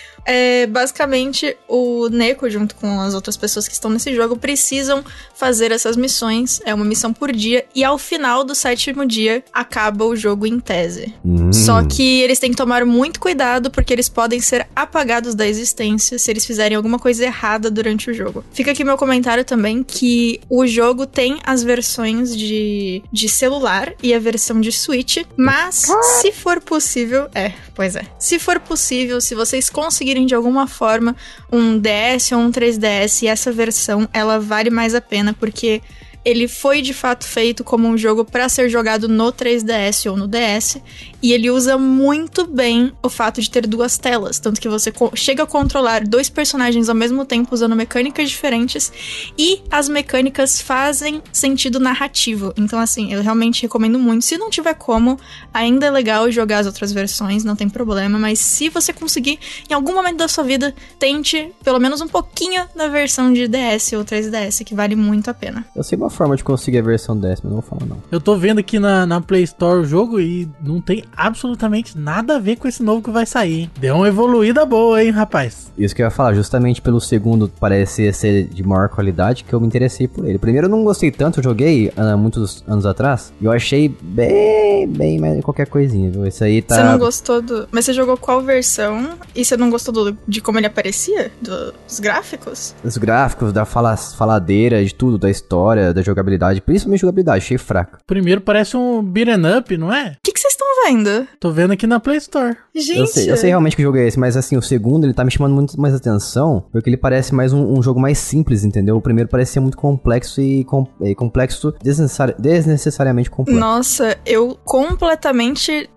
É, 0.25 0.67
basicamente, 0.67 1.57
o 1.67 2.07
Neko, 2.09 2.49
junto 2.49 2.75
com 2.75 2.99
as 3.01 3.13
outras 3.13 3.37
pessoas 3.37 3.67
que 3.67 3.73
estão 3.73 3.89
nesse 3.89 4.13
jogo, 4.15 4.37
precisam 4.37 5.03
fazer 5.35 5.71
essas 5.71 5.95
missões. 5.95 6.61
É 6.65 6.73
uma 6.73 6.85
missão 6.85 7.13
por 7.13 7.31
dia. 7.31 7.65
E 7.75 7.83
ao 7.83 7.97
final 7.97 8.43
do 8.43 8.53
sétimo 8.53 9.05
dia, 9.05 9.43
acaba 9.53 10.05
o 10.05 10.15
jogo 10.15 10.45
em 10.45 10.59
tese. 10.59 11.13
Hum. 11.25 11.51
Só 11.51 11.83
que 11.83 12.21
eles 12.21 12.39
têm 12.39 12.51
que 12.51 12.57
tomar 12.57 12.85
muito 12.85 13.19
cuidado, 13.19 13.71
porque 13.71 13.93
eles 13.93 14.09
podem 14.09 14.39
ser 14.39 14.67
apagados 14.75 15.35
da 15.35 15.47
existência 15.47 16.19
se 16.19 16.31
eles 16.31 16.45
fizerem 16.45 16.75
alguma 16.75 16.99
coisa 16.99 17.23
errada 17.23 17.71
durante 17.71 18.09
o 18.09 18.13
jogo. 18.13 18.43
Fica 18.51 18.71
aqui 18.71 18.83
meu 18.83 18.97
comentário 18.97 19.43
também 19.43 19.83
que 19.83 20.39
o 20.49 20.65
jogo 20.67 21.05
tem 21.05 21.39
as 21.43 21.63
versões 21.63 22.35
de, 22.35 23.03
de 23.11 23.27
celular 23.27 23.93
e 24.01 24.13
a 24.13 24.19
versão 24.19 24.59
de 24.59 24.71
Switch, 24.71 25.17
mas 25.35 25.87
se 26.19 26.31
for 26.31 26.61
possível, 26.61 27.27
é, 27.33 27.53
pois 27.73 27.95
é. 27.95 28.05
Se 28.19 28.37
for 28.37 28.59
possível, 28.59 29.19
se 29.21 29.33
vocês 29.33 29.69
conseguirem 29.69 30.10
de 30.25 30.35
alguma 30.35 30.67
forma 30.67 31.15
um 31.51 31.77
DS 31.79 32.31
ou 32.31 32.39
um 32.39 32.51
3DS 32.51 33.23
e 33.23 33.27
essa 33.27 33.51
versão, 33.51 34.07
ela 34.13 34.39
vale 34.39 34.69
mais 34.69 34.93
a 34.93 35.01
pena 35.01 35.33
porque 35.33 35.81
ele 36.23 36.47
foi 36.47 36.81
de 36.81 36.93
fato 36.93 37.25
feito 37.25 37.63
como 37.63 37.87
um 37.87 37.97
jogo 37.97 38.23
para 38.23 38.47
ser 38.47 38.69
jogado 38.69 39.07
no 39.07 39.31
3DS 39.31 40.09
ou 40.09 40.15
no 40.15 40.27
DS, 40.27 40.77
e 41.21 41.33
ele 41.33 41.49
usa 41.49 41.77
muito 41.77 42.45
bem 42.45 42.93
o 43.01 43.09
fato 43.09 43.41
de 43.41 43.49
ter 43.49 43.65
duas 43.65 43.97
telas, 43.97 44.39
tanto 44.39 44.61
que 44.61 44.69
você 44.69 44.93
chega 45.15 45.43
a 45.43 45.47
controlar 45.47 46.03
dois 46.05 46.29
personagens 46.29 46.89
ao 46.89 46.95
mesmo 46.95 47.25
tempo 47.25 47.53
usando 47.53 47.75
mecânicas 47.75 48.29
diferentes, 48.29 48.91
e 49.37 49.61
as 49.69 49.89
mecânicas 49.89 50.61
fazem 50.61 51.21
sentido 51.31 51.79
narrativo. 51.79 52.53
Então 52.55 52.79
assim, 52.79 53.13
eu 53.13 53.21
realmente 53.21 53.63
recomendo 53.63 53.97
muito. 53.97 54.25
Se 54.25 54.37
não 54.37 54.49
tiver 54.49 54.75
como, 54.75 55.19
ainda 55.53 55.87
é 55.87 55.91
legal 55.91 56.31
jogar 56.31 56.59
as 56.59 56.67
outras 56.67 56.91
versões, 56.91 57.43
não 57.43 57.55
tem 57.55 57.69
problema, 57.69 58.19
mas 58.19 58.39
se 58.39 58.69
você 58.69 58.93
conseguir 58.93 59.39
em 59.69 59.73
algum 59.73 59.93
momento 59.93 60.17
da 60.17 60.27
sua 60.27 60.43
vida, 60.43 60.75
tente 60.99 61.51
pelo 61.63 61.79
menos 61.79 62.01
um 62.01 62.07
pouquinho 62.07 62.63
da 62.75 62.87
versão 62.87 63.33
de 63.33 63.47
DS 63.47 63.93
ou 63.93 64.05
3DS, 64.05 64.63
que 64.63 64.75
vale 64.75 64.95
muito 64.95 65.29
a 65.29 65.33
pena. 65.33 65.65
Eu 65.75 65.83
sei 65.83 65.97
uma 65.97 66.10
forma 66.11 66.35
de 66.35 66.43
conseguir 66.43 66.77
a 66.79 66.81
versão 66.83 67.17
10, 67.17 67.41
mas 67.41 67.51
não 67.51 67.61
vou 67.61 67.61
falar 67.61 67.85
não. 67.87 67.97
Eu 68.11 68.21
tô 68.21 68.35
vendo 68.35 68.59
aqui 68.59 68.77
na, 68.79 69.05
na 69.05 69.19
Play 69.21 69.43
Store 69.43 69.79
o 69.79 69.85
jogo 69.85 70.19
e 70.19 70.47
não 70.63 70.79
tem 70.79 71.03
absolutamente 71.15 71.97
nada 71.97 72.35
a 72.35 72.39
ver 72.39 72.57
com 72.57 72.67
esse 72.67 72.83
novo 72.83 73.01
que 73.01 73.09
vai 73.09 73.25
sair, 73.25 73.61
hein? 73.61 73.71
Deu 73.79 73.95
uma 73.95 74.07
evoluída 74.07 74.65
boa, 74.65 75.03
hein, 75.03 75.09
rapaz? 75.11 75.71
Isso 75.77 75.95
que 75.95 76.01
eu 76.01 76.05
ia 76.05 76.11
falar, 76.11 76.33
justamente 76.33 76.81
pelo 76.81 76.99
segundo 77.01 77.47
parecer 77.49 78.13
ser 78.13 78.45
de 78.45 78.61
maior 78.63 78.89
qualidade, 78.89 79.43
que 79.43 79.53
eu 79.53 79.59
me 79.59 79.65
interessei 79.67 80.07
por 80.07 80.27
ele. 80.27 80.37
Primeiro 80.37 80.67
eu 80.67 80.71
não 80.71 80.83
gostei 80.83 81.09
tanto, 81.11 81.39
eu 81.39 81.43
joguei 81.43 81.91
há 81.95 82.15
muitos 82.17 82.63
anos 82.67 82.85
atrás, 82.85 83.33
e 83.41 83.45
eu 83.45 83.51
achei 83.51 83.89
bem, 84.01 84.87
bem 84.87 85.19
mais 85.19 85.41
qualquer 85.43 85.67
coisinha, 85.67 86.11
viu? 86.11 86.25
Esse 86.25 86.43
aí 86.43 86.61
tá... 86.61 86.75
Você 86.75 86.83
não 86.83 86.99
gostou 86.99 87.41
do. 87.41 87.67
Mas 87.71 87.85
você 87.85 87.93
jogou 87.93 88.17
qual 88.17 88.41
versão? 88.41 89.11
E 89.35 89.43
você 89.45 89.55
não 89.57 89.69
gostou 89.69 89.93
do- 89.93 90.17
de 90.27 90.41
como 90.41 90.59
ele 90.59 90.67
aparecia? 90.67 91.31
Dos 91.41 91.99
gráficos? 91.99 92.75
Os 92.83 92.97
gráficos, 92.97 93.51
da 93.53 93.65
fala, 93.65 93.95
faladeira, 93.97 94.83
de 94.83 94.93
tudo, 94.93 95.17
da 95.17 95.29
história, 95.29 95.93
da 95.93 96.00
jogabilidade, 96.01 96.61
principalmente 96.61 97.01
jogabilidade, 97.01 97.37
achei 97.37 97.57
fraca. 97.57 97.99
Primeiro 98.05 98.41
parece 98.41 98.75
um 98.77 99.01
beat'em 99.03 99.57
up, 99.57 99.77
não 99.77 99.93
é? 99.93 100.17
O 100.17 100.31
que 100.31 100.39
vocês 100.39 100.53
estão 100.53 100.67
vendo? 100.85 101.27
Tô 101.39 101.51
vendo 101.51 101.71
aqui 101.71 101.85
na 101.85 101.99
Play 101.99 102.17
Store. 102.17 102.55
Gente. 102.75 102.97
Eu 102.99 103.07
sei, 103.07 103.31
eu 103.31 103.37
sei 103.37 103.49
realmente 103.49 103.75
que 103.75 103.83
jogo 103.83 103.97
é 103.97 104.07
esse, 104.07 104.19
mas 104.19 104.35
assim, 104.37 104.57
o 104.57 104.61
segundo 104.61 105.05
ele 105.05 105.13
tá 105.13 105.23
me 105.23 105.31
chamando 105.31 105.53
muito 105.53 105.79
mais 105.79 105.93
atenção, 105.93 106.65
porque 106.71 106.89
ele 106.89 106.97
parece 106.97 107.33
mais 107.33 107.53
um, 107.53 107.77
um 107.77 107.81
jogo 107.83 107.99
mais 107.99 108.17
simples, 108.17 108.63
entendeu? 108.63 108.95
O 108.97 109.01
primeiro 109.01 109.29
parece 109.29 109.53
ser 109.53 109.59
muito 109.59 109.77
complexo 109.77 110.41
e, 110.41 110.63
com, 110.63 110.87
e 111.01 111.13
complexo 111.13 111.73
desnecessari- 111.83 112.35
desnecessariamente 112.39 113.29
complexo. 113.29 113.59
Nossa, 113.59 114.17
eu 114.25 114.57
completamente 114.63 115.89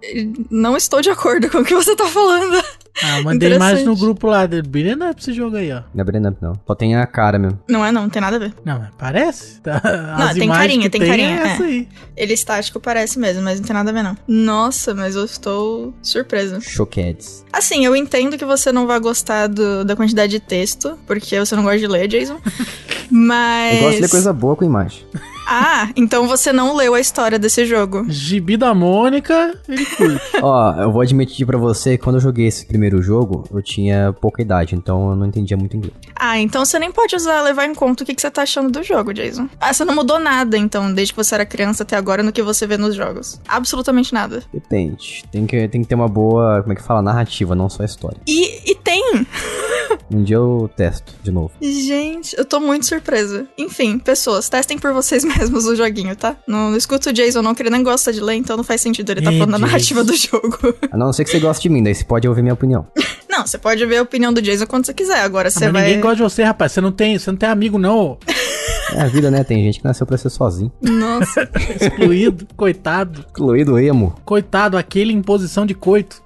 não 0.51 0.77
estou 0.77 1.01
de 1.01 1.11
acordo 1.11 1.49
com 1.51 1.59
o 1.59 1.65
que 1.65 1.75
você 1.75 1.95
tá 1.97 2.07
falando. 2.07 2.63
Ah, 3.03 3.21
mandei 3.23 3.53
imagem 3.53 3.85
no 3.85 3.97
grupo 3.97 4.29
lá 4.29 4.47
do 4.47 4.63
beat'em 4.63 4.95
up 5.11 5.21
esse 5.21 5.33
jogo 5.33 5.57
aí, 5.57 5.73
ó. 5.73 5.83
Não 5.93 6.03
é 6.03 6.05
Brennan, 6.05 6.37
não. 6.41 6.53
Só 6.67 6.75
tem 6.77 6.95
a 6.95 7.05
cara 7.07 7.39
mesmo. 7.39 7.59
Não 7.69 7.85
é 7.85 7.91
não, 7.91 8.03
não 8.03 8.09
tem 8.09 8.23
nada 8.23 8.37
a 8.37 8.39
ver. 8.39 8.55
Não, 8.65 8.79
mas 8.79 8.89
parece. 8.97 9.61
Tá, 9.61 9.81
Não, 10.17 10.27
As 10.29 10.37
tem 10.37 10.49
carinha, 10.49 10.83
que 10.89 10.91
tem 10.99 11.07
carinha, 11.09 11.29
É 11.41 11.43
essa 11.49 11.63
é. 11.65 11.67
aí. 11.67 11.89
Ele 12.17 12.33
estático 12.35 12.79
parece 12.79 13.19
mesmo, 13.19 13.43
mas 13.43 13.59
não 13.59 13.67
tem 13.67 13.75
nada 13.75 13.91
a 13.91 13.93
ver 13.93 14.03
não. 14.05 14.17
Nossa, 14.29 14.95
mas 14.95 15.17
eu 15.17 15.25
estou 15.25 15.93
surpresa. 16.03 16.61
Choquedes. 16.61 17.45
Assim, 17.53 17.85
eu 17.85 17.97
entendo 17.97 18.39
que 18.39 18.45
você 18.45 18.71
não 18.71 18.87
vai 18.87 19.01
gostar 19.01 19.49
do- 19.49 19.85
da 19.85 19.97
quantidade 19.97 20.31
de 20.31 20.39
texto, 20.41 20.97
porque 21.07 21.39
você 21.39 21.57
não 21.57 21.65
gosta 21.65 21.79
de 21.81 21.87
ler, 21.89 22.07
Jason. 22.07 22.39
Mas. 23.11 23.75
Eu 23.77 23.81
gosto 23.83 23.97
de 23.97 24.03
ler 24.03 24.09
coisa 24.11 24.33
boa 24.33 24.55
com 24.57 24.65
imagem. 24.65 25.05
Ah, 25.47 25.89
então 25.97 26.27
você 26.27 26.53
não 26.53 26.75
leu 26.75 26.95
a 26.95 27.01
história 27.01 27.39
desse 27.39 27.65
jogo. 27.67 28.05
Gibi 28.09 28.57
da 28.57 28.75
Mônica, 28.75 29.59
ele 29.69 29.85
curte. 29.85 30.21
Ó, 30.43 30.75
eu 30.81 30.93
vou 30.93 31.03
admitir 31.03 31.47
pra 31.47 31.59
você, 31.59 31.99
quando 31.99 32.17
eu 32.17 32.21
joguei 32.21 32.47
esse 32.47 32.67
primeiro 32.67 33.03
jogo, 33.03 33.45
eu 33.53 33.63
tinha 33.63 34.13
pouca 34.21 34.43
idade, 34.43 34.75
então 34.75 35.11
eu 35.11 35.17
não 35.17 35.27
entendia 35.27 35.57
muito 35.57 35.77
inglês. 35.77 35.95
Ah, 36.17 36.39
então 36.39 36.65
você 36.65 36.79
nem 36.79 36.91
pode 36.91 37.15
usar 37.15 37.43
levar 37.43 37.67
em 37.67 37.75
conta 37.75 38.03
o 38.03 38.07
que, 38.07 38.15
que 38.15 38.21
você 38.21 38.31
tá 38.31 38.43
achando 38.43 38.71
do 38.71 38.83
jogo, 38.83 39.13
Jason. 39.13 39.49
Ah, 39.61 39.73
você 39.73 39.85
não 39.85 39.95
mudou 39.95 40.19
nada, 40.19 40.57
então, 40.57 40.93
desde 40.93 41.13
que 41.13 41.23
você 41.23 41.35
era 41.35 41.47
criança 41.47 41.83
até 41.83 41.97
agora 41.97 42.23
no 42.23 42.33
que 42.33 42.43
você 42.43 42.67
vê 42.67 42.77
nos 42.77 42.95
jogos. 42.95 43.41
Absolutamente 43.47 44.13
nada. 44.13 44.43
Depende. 44.53 45.25
Tem 45.31 45.47
que, 45.47 45.69
tem 45.69 45.83
que 45.83 45.89
ter 45.89 45.95
uma 45.95 46.09
boa, 46.09 46.63
como 46.63 46.73
é 46.73 46.77
que 46.77 46.83
fala, 46.83 47.03
narrativa, 47.03 47.55
não 47.55 47.69
só 47.69 47.85
história. 47.85 48.19
E, 48.27 48.71
e 48.71 48.75
tem! 48.77 49.27
Um 50.11 50.23
dia 50.23 50.37
eu 50.37 50.71
testo 50.77 51.13
de 51.23 51.31
novo. 51.31 51.51
Gente, 51.61 52.37
eu 52.37 52.45
tô 52.45 52.61
muito 52.61 52.87
surpresa. 52.87 53.47
Enfim, 53.57 53.99
pessoas, 53.99 54.49
testem 54.49 54.79
por 54.79 54.93
vocês 54.93 55.25
mesmos 55.25 55.65
o 55.67 55.75
joguinho, 55.75 56.15
tá? 56.15 56.37
Não, 56.47 56.71
não 56.71 56.77
escuta 56.77 57.11
o 57.11 57.13
Jason 57.13 57.43
não, 57.43 57.55
que 57.55 57.63
ele 57.63 57.71
nem 57.71 57.83
gosta 57.83 58.13
de 58.13 58.21
ler, 58.21 58.35
então 58.35 58.57
não 58.57 58.65
faz 58.65 58.81
sentido 58.81 59.11
ele 59.11 59.23
tá 59.23 59.33
É, 59.33 59.39
falando 59.39 59.53
Jason. 59.53 59.67
narrativa 59.67 60.05
do 60.05 60.15
jogo. 60.17 60.59
A 60.93 60.97
não 60.97 61.13
ser 61.13 61.25
que 61.25 61.31
você 61.31 61.41
goste 61.41 61.63
de 61.69 61.69
mim, 61.75 61.83
daí 61.83 61.95
você 61.95 62.05
pode 62.05 62.29
ouvir 62.29 62.43
minha 62.43 62.55
opinião. 62.55 62.87
Não, 63.29 63.45
você 63.47 63.59
pode 63.59 63.85
ver 63.85 63.97
a 63.97 64.03
opinião 64.03 64.33
do 64.33 64.41
Jason 64.41 64.67
quando 64.67 64.87
você 64.87 64.95
quiser. 64.95 65.19
Agora 65.21 65.49
Ah, 65.49 65.51
você 65.51 65.65
mas 65.65 65.73
vai. 65.73 65.83
ninguém 65.87 66.01
gosta 66.01 66.17
de 66.17 66.23
você, 66.23 66.43
rapaz. 66.45 66.71
Você 66.73 66.81
não 66.81 66.93
tem, 66.93 67.19
você 67.19 67.31
não 67.31 67.37
tem 67.39 67.49
amigo, 67.49 67.79
não. 67.79 68.17
É 68.95 69.03
a 69.03 69.07
vida, 69.07 69.31
né? 69.31 69.43
Tem 69.43 69.63
gente 69.65 69.81
que 69.81 69.85
nasceu 69.85 70.07
pra 70.07 70.17
ser 70.17 70.31
sozinho. 70.31 70.71
Nossa. 70.81 71.49
Excluído, 71.81 72.47
coitado. 72.57 73.21
Excluído 73.27 73.79
emo. 73.79 74.15
Coitado, 74.25 74.77
aquele 74.77 75.13
em 75.13 75.23
posição 75.23 75.67
de 75.67 75.75
coito. 75.75 76.23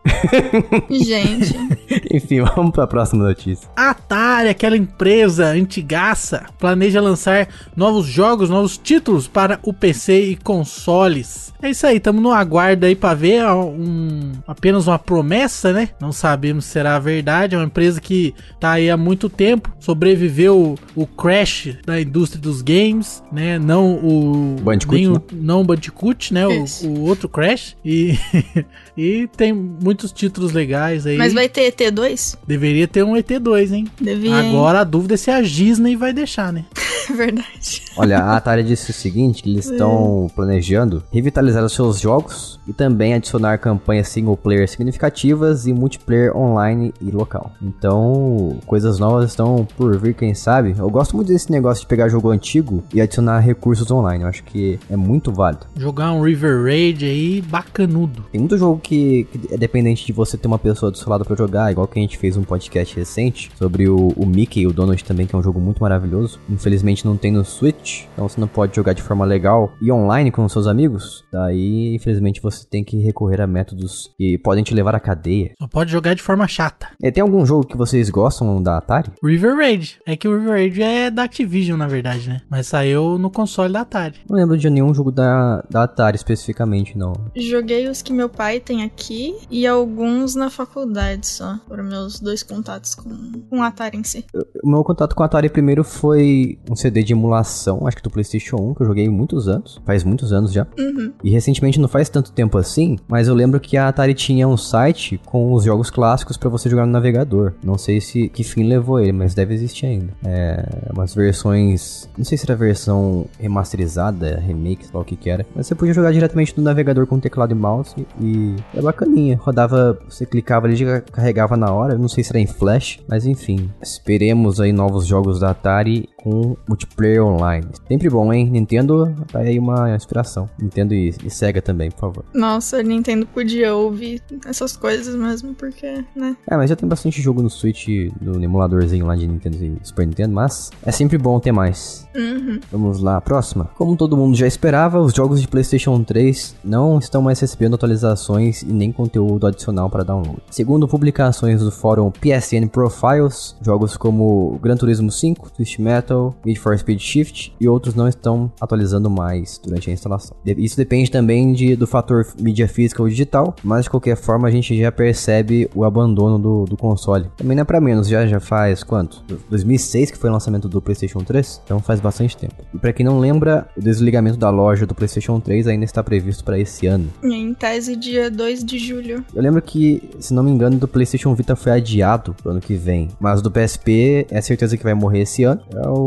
Gente. 0.90 1.54
Enfim, 2.12 2.40
vamos 2.42 2.72
pra 2.72 2.86
próxima 2.86 3.24
notícia. 3.24 3.68
Atari, 3.76 4.48
aquela 4.48 4.76
empresa 4.76 5.46
antigaça, 5.46 6.46
planeja 6.58 7.00
lançar 7.00 7.48
novos 7.76 8.06
jogos, 8.06 8.50
novos 8.50 8.76
títulos 8.76 9.26
para 9.26 9.58
o 9.62 9.72
PC 9.72 10.20
e 10.20 10.36
consoles. 10.36 11.52
É 11.60 11.70
isso 11.70 11.86
aí, 11.86 11.96
estamos 11.96 12.22
no 12.22 12.30
aguardo 12.30 12.86
aí 12.86 12.94
para 12.94 13.14
ver 13.14 13.44
um, 13.46 14.32
apenas 14.46 14.86
uma 14.86 14.98
promessa, 14.98 15.72
né? 15.72 15.88
Não 16.00 16.12
sabemos 16.12 16.66
se 16.66 16.78
será 16.78 16.98
verdade. 16.98 17.54
É 17.54 17.58
uma 17.58 17.64
empresa 17.64 18.00
que 18.00 18.32
tá 18.60 18.72
aí 18.72 18.88
há 18.88 18.96
muito 18.96 19.28
tempo, 19.28 19.74
sobreviveu 19.80 20.76
o, 20.94 21.02
o 21.02 21.06
crash 21.06 21.76
da 21.84 22.00
indústria 22.00 22.40
dos 22.40 22.57
games, 22.62 23.22
né? 23.32 23.58
Não 23.58 23.94
o 23.94 24.56
Bandicoot, 24.60 24.96
nem 24.98 25.08
o- 25.08 25.12
né? 25.14 25.20
não 25.32 25.60
o 25.60 25.64
Bandicoot, 25.64 26.32
né? 26.34 26.46
O, 26.46 26.64
o 26.86 27.00
outro 27.08 27.28
crash 27.28 27.76
e 27.84 28.18
e 28.96 29.28
tem 29.36 29.52
muitos 29.52 30.12
títulos 30.12 30.52
legais 30.52 31.06
aí. 31.06 31.16
Mas 31.16 31.32
vai 31.32 31.48
ter 31.48 31.72
ET2? 31.72 32.36
Deveria 32.46 32.86
ter 32.88 33.02
um 33.02 33.14
ET2, 33.14 33.72
hein? 33.72 33.86
Devia. 34.00 34.30
hein? 34.30 34.48
Agora 34.50 34.80
a 34.80 34.84
dúvida 34.84 35.14
é 35.14 35.16
se 35.16 35.30
a 35.30 35.40
Disney 35.40 35.96
vai 35.96 36.12
deixar, 36.12 36.52
né? 36.52 36.64
É 37.10 37.12
verdade. 37.14 37.82
Olha, 37.96 38.18
a 38.18 38.36
Atari 38.36 38.62
disse 38.62 38.90
o 38.90 38.94
seguinte, 38.94 39.42
que 39.42 39.50
eles 39.50 39.66
estão 39.70 40.28
planejando 40.36 41.02
revitalizar 41.10 41.64
os 41.64 41.72
seus 41.72 41.98
jogos 41.98 42.60
e 42.66 42.72
também 42.72 43.14
adicionar 43.14 43.58
campanhas 43.58 44.08
single 44.08 44.36
player 44.36 44.68
significativas 44.68 45.66
e 45.66 45.72
multiplayer 45.72 46.36
online 46.36 46.92
e 47.00 47.10
local. 47.10 47.50
Então, 47.62 48.58
coisas 48.66 48.98
novas 48.98 49.30
estão 49.30 49.66
por 49.76 49.98
vir, 49.98 50.14
quem 50.14 50.34
sabe. 50.34 50.74
Eu 50.78 50.88
gosto 50.90 51.16
muito 51.16 51.28
desse 51.28 51.50
negócio 51.50 51.82
de 51.82 51.88
pegar 51.88 52.08
jogo 52.08 52.28
antigo 52.30 52.47
e 52.94 53.00
adicionar 53.00 53.40
recursos 53.40 53.90
online. 53.90 54.24
Eu 54.24 54.28
acho 54.28 54.42
que 54.44 54.78
é 54.90 54.96
muito 54.96 55.32
válido. 55.32 55.66
Jogar 55.76 56.12
um 56.12 56.22
River 56.22 56.64
Raid 56.64 57.04
aí, 57.04 57.42
bacanudo. 57.42 58.24
Tem 58.30 58.40
muito 58.40 58.56
jogo 58.56 58.80
que, 58.80 59.24
que 59.24 59.54
é 59.54 59.56
dependente 59.56 60.06
de 60.06 60.12
você 60.12 60.36
ter 60.36 60.46
uma 60.46 60.58
pessoa 60.58 60.90
do 60.90 60.98
seu 60.98 61.08
lado 61.08 61.24
pra 61.24 61.36
jogar, 61.36 61.70
igual 61.70 61.86
que 61.86 61.98
a 61.98 62.02
gente 62.02 62.18
fez 62.18 62.36
um 62.36 62.42
podcast 62.42 62.94
recente 62.96 63.50
sobre 63.56 63.88
o, 63.88 64.08
o 64.16 64.26
Mickey 64.26 64.60
e 64.60 64.66
o 64.66 64.72
Donald 64.72 65.02
também, 65.04 65.26
que 65.26 65.34
é 65.34 65.38
um 65.38 65.42
jogo 65.42 65.60
muito 65.60 65.82
maravilhoso. 65.82 66.40
Infelizmente 66.48 67.04
não 67.04 67.16
tem 67.16 67.32
no 67.32 67.44
Switch, 67.44 68.04
então 68.12 68.28
você 68.28 68.40
não 68.40 68.48
pode 68.48 68.74
jogar 68.74 68.92
de 68.92 69.02
forma 69.02 69.24
legal 69.24 69.72
e 69.80 69.90
online 69.92 70.30
com 70.30 70.44
os 70.44 70.52
seus 70.52 70.66
amigos. 70.66 71.24
Daí, 71.32 71.94
infelizmente, 71.94 72.40
você 72.40 72.66
tem 72.68 72.84
que 72.84 72.98
recorrer 72.98 73.40
a 73.40 73.46
métodos 73.46 74.12
que 74.16 74.38
podem 74.38 74.64
te 74.64 74.74
levar 74.74 74.94
à 74.94 75.00
cadeia. 75.00 75.52
Só 75.58 75.66
pode 75.66 75.90
jogar 75.90 76.14
de 76.14 76.22
forma 76.22 76.46
chata. 76.46 76.88
É, 77.02 77.10
tem 77.10 77.22
algum 77.22 77.44
jogo 77.44 77.66
que 77.66 77.76
vocês 77.76 78.10
gostam 78.10 78.62
da 78.62 78.78
Atari? 78.78 79.10
River 79.22 79.56
Raid. 79.56 79.98
É 80.06 80.16
que 80.16 80.28
o 80.28 80.36
River 80.36 80.52
Raid 80.52 80.82
é 80.82 81.10
da 81.10 81.24
Activision, 81.24 81.78
na 81.78 81.86
verdade, 81.86 82.28
né? 82.28 82.37
Mas 82.48 82.66
saiu 82.66 83.18
no 83.18 83.30
console 83.30 83.72
da 83.72 83.80
Atari. 83.80 84.16
Não 84.28 84.36
lembro 84.36 84.56
de 84.56 84.68
nenhum 84.70 84.92
jogo 84.94 85.10
da, 85.10 85.64
da 85.70 85.84
Atari 85.84 86.16
especificamente, 86.16 86.96
não. 86.96 87.12
Joguei 87.36 87.88
os 87.88 88.02
que 88.02 88.12
meu 88.12 88.28
pai 88.28 88.60
tem 88.60 88.82
aqui 88.82 89.36
e 89.50 89.66
alguns 89.66 90.34
na 90.34 90.50
faculdade 90.50 91.26
só. 91.26 91.58
Foram 91.68 91.84
meus 91.84 92.20
dois 92.20 92.42
contatos 92.42 92.94
com, 92.94 93.10
com 93.48 93.58
o 93.58 93.62
Atari 93.62 93.96
em 93.96 94.04
si. 94.04 94.24
O 94.62 94.70
meu 94.70 94.82
contato 94.84 95.14
com 95.14 95.22
a 95.22 95.26
Atari 95.26 95.48
primeiro 95.48 95.84
foi 95.84 96.58
um 96.70 96.76
CD 96.76 97.02
de 97.02 97.12
emulação, 97.12 97.86
acho 97.86 97.96
que 97.96 98.02
do 98.02 98.10
PlayStation 98.10 98.56
1, 98.56 98.74
que 98.74 98.82
eu 98.82 98.86
joguei 98.86 99.08
muitos 99.08 99.48
anos, 99.48 99.80
faz 99.84 100.04
muitos 100.04 100.32
anos 100.32 100.52
já. 100.52 100.66
Uhum. 100.78 101.12
E 101.22 101.30
recentemente 101.30 101.80
não 101.80 101.88
faz 101.88 102.08
tanto 102.08 102.32
tempo 102.32 102.58
assim, 102.58 102.98
mas 103.08 103.28
eu 103.28 103.34
lembro 103.34 103.60
que 103.60 103.76
a 103.76 103.88
Atari 103.88 104.14
tinha 104.14 104.46
um 104.46 104.56
site 104.56 105.20
com 105.24 105.52
os 105.52 105.64
jogos 105.64 105.90
clássicos 105.90 106.36
pra 106.36 106.48
você 106.48 106.68
jogar 106.68 106.86
no 106.86 106.92
navegador. 106.92 107.54
Não 107.62 107.78
sei 107.78 108.00
se 108.00 108.28
que 108.28 108.44
fim 108.44 108.64
levou 108.64 109.00
ele, 109.00 109.12
mas 109.12 109.34
deve 109.34 109.54
existir 109.54 109.86
ainda. 109.86 110.12
É, 110.24 110.90
umas 110.92 111.14
versões, 111.14 112.08
não 112.18 112.24
sei 112.24 112.36
se 112.36 112.44
era 112.44 112.56
versão 112.56 113.26
remasterizada, 113.38 114.42
remake, 114.44 114.84
sei 114.84 114.94
lá 114.94 115.00
o 115.00 115.04
que 115.04 115.16
que 115.16 115.30
era, 115.30 115.46
mas 115.54 115.66
você 115.66 115.74
podia 115.74 115.94
jogar 115.94 116.12
diretamente 116.12 116.52
no 116.56 116.64
navegador 116.64 117.06
com 117.06 117.20
teclado 117.20 117.52
e 117.52 117.54
mouse 117.54 117.94
e 118.20 118.56
é 118.74 118.82
bacaninha. 118.82 119.38
Rodava, 119.40 119.98
você 120.08 120.26
clicava 120.26 120.66
ali, 120.66 120.76
já 120.76 121.00
carregava 121.00 121.56
na 121.56 121.72
hora, 121.72 121.96
não 121.96 122.08
sei 122.08 122.24
se 122.24 122.30
era 122.30 122.40
em 122.40 122.46
flash, 122.46 123.00
mas 123.08 123.24
enfim. 123.24 123.70
Esperemos 123.80 124.60
aí 124.60 124.72
novos 124.72 125.06
jogos 125.06 125.38
da 125.38 125.50
Atari 125.50 126.08
com 126.22 126.56
multiplayer 126.66 127.24
online. 127.24 127.66
Sempre 127.86 128.10
bom, 128.10 128.32
hein? 128.32 128.48
Nintendo, 128.50 129.14
tá 129.30 129.40
aí 129.40 129.58
uma 129.58 129.94
inspiração. 129.94 130.48
Nintendo 130.58 130.94
e, 130.94 131.14
e 131.24 131.30
Sega 131.30 131.62
também, 131.62 131.90
por 131.90 132.00
favor. 132.00 132.24
Nossa, 132.34 132.82
Nintendo 132.82 133.26
podia 133.26 133.74
ouvir 133.74 134.22
essas 134.46 134.76
coisas 134.76 135.14
mesmo, 135.14 135.54
porque, 135.54 136.04
né? 136.14 136.36
É, 136.46 136.56
mas 136.56 136.70
já 136.70 136.76
tem 136.76 136.88
bastante 136.88 137.22
jogo 137.22 137.42
no 137.42 137.50
Switch, 137.50 137.88
no 138.20 138.42
emuladorzinho 138.42 139.06
lá 139.06 139.16
de 139.16 139.26
Nintendo 139.26 139.56
e 139.64 139.78
Super 139.82 140.06
Nintendo, 140.06 140.34
mas 140.34 140.70
é 140.84 140.90
sempre 140.90 141.16
bom 141.18 141.38
ter 141.38 141.52
mais. 141.52 142.06
Uhum. 142.14 142.60
Vamos 142.70 143.00
lá, 143.00 143.20
próxima. 143.20 143.70
Como 143.76 143.96
todo 143.96 144.16
mundo 144.16 144.36
já 144.36 144.46
esperava, 144.46 145.00
os 145.00 145.14
jogos 145.14 145.40
de 145.40 145.48
PlayStation 145.48 146.02
3 146.02 146.56
não 146.64 146.98
estão 146.98 147.22
mais 147.22 147.38
recebendo 147.40 147.74
atualizações 147.74 148.62
e 148.62 148.72
nem 148.72 148.90
conteúdo 148.90 149.46
adicional 149.46 149.88
para 149.88 150.04
download. 150.04 150.38
Segundo 150.50 150.88
publicações 150.88 151.60
do 151.60 151.70
fórum 151.70 152.10
PSN 152.10 152.68
Profiles, 152.70 153.56
jogos 153.62 153.96
como 153.96 154.58
Gran 154.62 154.76
Turismo 154.76 155.10
5, 155.10 155.50
Twist 155.52 155.80
Metal, 155.80 156.07
Need 156.44 156.58
for 156.58 156.76
Speed 156.78 157.00
Shift 157.00 157.54
e 157.60 157.68
outros 157.68 157.94
não 157.94 158.08
estão 158.08 158.50
atualizando 158.60 159.10
mais 159.10 159.58
durante 159.62 159.90
a 159.90 159.92
instalação. 159.92 160.36
Isso 160.44 160.76
depende 160.76 161.10
também 161.10 161.52
de, 161.52 161.76
do 161.76 161.86
fator 161.86 162.26
mídia 162.40 162.68
física 162.68 163.02
ou 163.02 163.08
digital, 163.08 163.54
mas 163.62 163.84
de 163.84 163.90
qualquer 163.90 164.16
forma 164.16 164.48
a 164.48 164.50
gente 164.50 164.78
já 164.78 164.90
percebe 164.90 165.68
o 165.74 165.84
abandono 165.84 166.38
do, 166.38 166.64
do 166.64 166.76
console. 166.76 167.26
Também 167.36 167.56
não 167.56 167.62
é 167.62 167.64
pra 167.64 167.80
menos, 167.80 168.08
já, 168.08 168.26
já 168.26 168.40
faz 168.40 168.82
quanto? 168.82 169.22
2006 169.48 170.10
que 170.10 170.18
foi 170.18 170.30
o 170.30 170.32
lançamento 170.32 170.68
do 170.68 170.80
PlayStation 170.80 171.20
3, 171.20 171.62
então 171.64 171.80
faz 171.80 172.00
bastante 172.00 172.36
tempo. 172.36 172.54
E 172.74 172.78
pra 172.78 172.92
quem 172.92 173.04
não 173.04 173.18
lembra, 173.18 173.68
o 173.76 173.80
desligamento 173.80 174.38
da 174.38 174.50
loja 174.50 174.86
do 174.86 174.94
PlayStation 174.94 175.40
3 175.40 175.66
ainda 175.66 175.84
está 175.84 176.02
previsto 176.02 176.44
para 176.44 176.58
esse 176.58 176.86
ano. 176.86 177.08
Em 177.22 177.54
tese, 177.54 177.96
dia 177.96 178.30
2 178.30 178.64
de 178.64 178.78
julho. 178.78 179.24
Eu 179.34 179.42
lembro 179.42 179.60
que, 179.62 180.02
se 180.18 180.32
não 180.32 180.42
me 180.42 180.50
engano, 180.50 180.78
do 180.78 180.88
PlayStation 180.88 181.34
Vita 181.34 181.56
foi 181.56 181.72
adiado 181.72 182.34
pro 182.34 182.50
ano 182.50 182.60
que 182.60 182.74
vem, 182.74 183.08
mas 183.20 183.42
do 183.42 183.50
PSP 183.50 184.26
é 184.30 184.40
certeza 184.40 184.76
que 184.76 184.84
vai 184.84 184.94
morrer 184.94 185.20
esse 185.20 185.44
ano. 185.44 185.60
É 185.74 185.88
o, 185.88 185.97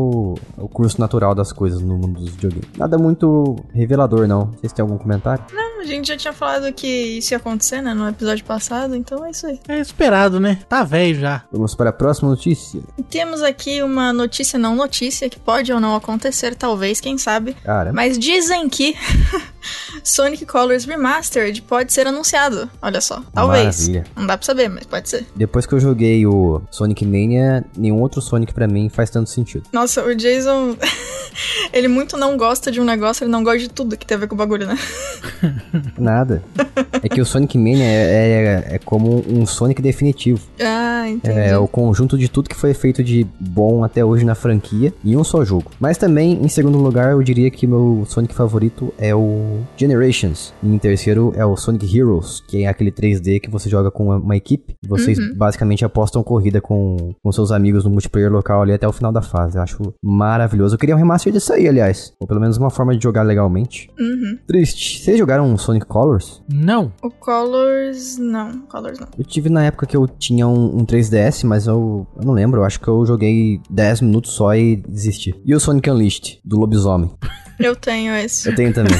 é 0.58 0.62
o 0.62 0.68
curso 0.68 1.00
natural 1.00 1.34
das 1.36 1.52
coisas 1.52 1.82
no 1.82 1.96
mundo 1.98 2.20
dos 2.20 2.30
videogames. 2.32 2.70
Nada 2.78 2.98
muito 2.98 3.56
revelador, 3.74 4.28
não. 4.28 4.52
Vocês 4.52 4.72
têm 4.74 4.84
algum 4.84 4.98
comentário? 4.98 5.44
Não, 5.54 5.82
a 5.82 5.86
gente 5.86 6.08
já 6.08 6.18
tinha 6.18 6.34
falado 6.34 6.72
que 6.74 6.88
isso 6.88 7.34
ia 7.34 7.38
acontecer, 7.38 7.82
né? 7.82 7.94
No 7.94 8.08
episódio 8.08 8.44
passado, 8.46 8.96
então 8.96 9.26
é 9.26 9.32
isso 9.32 9.46
aí. 9.48 9.60
É 9.68 9.80
esperado, 9.80 10.40
né? 10.40 10.60
Tá 10.70 10.84
velho 10.84 11.20
já. 11.20 11.44
Vamos 11.52 11.76
para 11.76 11.90
a 11.90 11.94
próxima 11.94 12.30
notícia. 12.30 12.82
Temos 13.10 13.42
aqui 13.42 13.82
uma 13.82 14.14
notícia 14.14 14.58
não 14.58 14.76
notícia, 14.76 15.30
que 15.30 15.40
pode 15.40 15.72
ou 15.74 15.80
não 15.80 15.96
acontecer, 15.96 16.56
talvez, 16.56 17.00
quem 17.00 17.18
sabe. 17.18 17.54
Cara, 17.64 17.92
Mas 17.94 18.18
dizem 18.18 18.68
que 18.70 18.96
Sonic 20.04 20.46
Colors 20.46 20.86
Remastered 20.86 21.62
pode 21.64 21.94
ser 21.94 22.08
anunciado. 22.08 22.70
Olha 22.82 23.02
só, 23.02 23.22
talvez. 23.34 23.88
Maravilha. 23.88 24.06
Não 24.16 24.26
dá 24.28 24.38
pra 24.38 24.46
saber, 24.46 24.70
mas 24.70 24.86
pode 24.86 25.10
ser. 25.10 25.26
depois 25.36 25.66
que 25.66 25.74
eu 25.74 25.80
joguei 25.80 26.26
o 26.26 26.62
Sonic 26.72 27.06
Mania, 27.06 27.64
nenhum 27.78 28.02
outro 28.02 28.22
Sonic 28.22 28.54
pra 28.54 28.68
mim 28.68 28.90
faz 28.90 29.10
tanto 29.10 29.30
sentido. 29.30 29.64
Nossa, 29.82 30.06
o 30.06 30.13
Jason. 30.13 30.76
ele 31.74 31.88
muito 31.88 32.15
não 32.15 32.38
gosta 32.38 32.72
de 32.72 32.80
um 32.80 32.84
negócio, 32.84 33.24
ele 33.24 33.32
não 33.32 33.44
gosta 33.44 33.60
de 33.60 33.70
tudo 33.70 33.98
que 33.98 34.06
tem 34.06 34.15
a 34.15 34.20
ver 34.20 34.28
com 34.28 34.36
o 34.36 34.38
bagulho, 34.38 34.67
né? 34.67 34.78
Nada. 35.98 36.44
É 37.02 37.10
que 37.10 37.20
o 37.20 37.26
Sonic 37.26 37.58
Mania 37.58 37.84
é, 37.84 38.67
é, 38.70 38.76
é 38.76 38.80
como 38.80 39.24
um 39.28 39.44
Sonic 39.46 39.82
definitivo. 39.82 40.39
Ah, 40.60 41.10
entendi. 41.10 41.39
É 41.39 41.58
o 41.58 41.67
conjunto 41.67 42.15
de 42.15 42.30
tudo 42.30 42.48
que 42.48 42.56
foi 42.56 42.76
feito 42.76 43.04
de 43.04 43.26
bom 43.39 43.84
até 43.84 44.06
hoje 44.06 44.24
na 44.24 44.36
franquia 44.36 44.94
em 45.04 45.17
um 45.17 45.24
só 45.24 45.44
jogo. 45.44 45.72
Mas 45.80 45.98
também, 45.98 46.34
em 46.34 46.48
segundo 46.48 46.78
lugar, 46.78 47.13
eu 47.13 47.24
diria 47.24 47.50
que 47.50 47.65
meu 47.65 48.06
Sonic 48.08 48.36
favorito 48.36 48.94
é 49.00 49.15
o 49.15 49.62
Generations. 49.76 50.54
E 50.62 50.67
em 50.67 50.78
terceiro 50.78 51.34
é 51.36 51.44
o 51.44 51.58
Sonic 51.58 51.98
Heroes, 51.98 52.44
que 52.48 52.65
é 52.65 52.67
aquele 52.67 52.91
3D 52.91 53.39
que 53.39 53.50
você 53.50 53.67
joga 53.67 53.89
com 53.89 54.06
uma, 54.06 54.17
uma 54.17 54.38
equipe. 54.38 54.76
Vocês 54.88 55.17
basicamente 55.36 55.84
apostam 55.84 56.22
corrida 56.22 56.62
com, 56.62 57.15
com 57.24 57.32
seus 57.32 57.52
amigos 57.52 57.84
no 57.84 57.89
multiplayer 57.89 58.32
local 58.32 58.62
ali 58.62 58.74
até 58.74 58.88
o 58.88 58.91
final 58.91 59.12
da 59.12 59.24
fase. 59.24 59.58
Eu 59.58 59.63
acho 59.63 59.71
maravilhoso. 60.02 60.76
Eu 60.76 60.80
queria 60.80 60.96
um 60.96 60.98
remaster 60.98 61.32
disso 61.32 61.54
aí, 61.54 61.68
aliás. 61.68 62.14
Ou 62.20 62.28
pelo 62.28 62.40
menos 62.40 62.58
uma 62.58 62.70
forma 62.70 62.96
de 62.96 63.04
jogar 63.04 63.24
legalmente. 63.24 63.90
Uhum. 64.00 64.38
Triste. 64.48 65.04
Vocês 65.04 65.18
jogaram 65.18 65.58
Sonic 65.58 65.86
Colors? 65.86 66.42
Não. 66.52 66.92
O 67.02 67.10
Colors, 67.10 68.18
não. 68.18 68.62
Colors 68.62 69.00
não. 69.00 69.08
Eu 69.18 69.24
tive 69.24 69.50
na 69.50 69.66
época 69.66 69.86
que 69.86 69.96
eu 69.96 70.08
tinha 70.08 70.48
um, 70.48 70.80
um 70.80 70.86
3DS, 70.86 71.46
mas 71.46 71.68
eu, 71.68 72.08
eu 72.16 72.24
não 72.24 72.34
lembro. 72.34 72.62
Eu 72.62 72.66
acho 72.66 72.80
que 72.80 72.88
eu 72.88 73.06
joguei 73.06 73.62
10 73.70 74.02
minutos 74.02 74.32
só 74.32 74.56
e 74.56 74.76
desisti. 74.76 75.34
E 75.46 75.56
o 75.56 75.60
Sonic 75.60 75.90
Unleashed, 75.90 76.40
do 76.44 76.60
lobisomem? 76.60 77.12
Eu 77.60 77.76
tenho 77.76 78.16
esse. 78.16 78.50
Eu 78.50 78.56
tenho 78.56 78.74
também. 78.74 78.98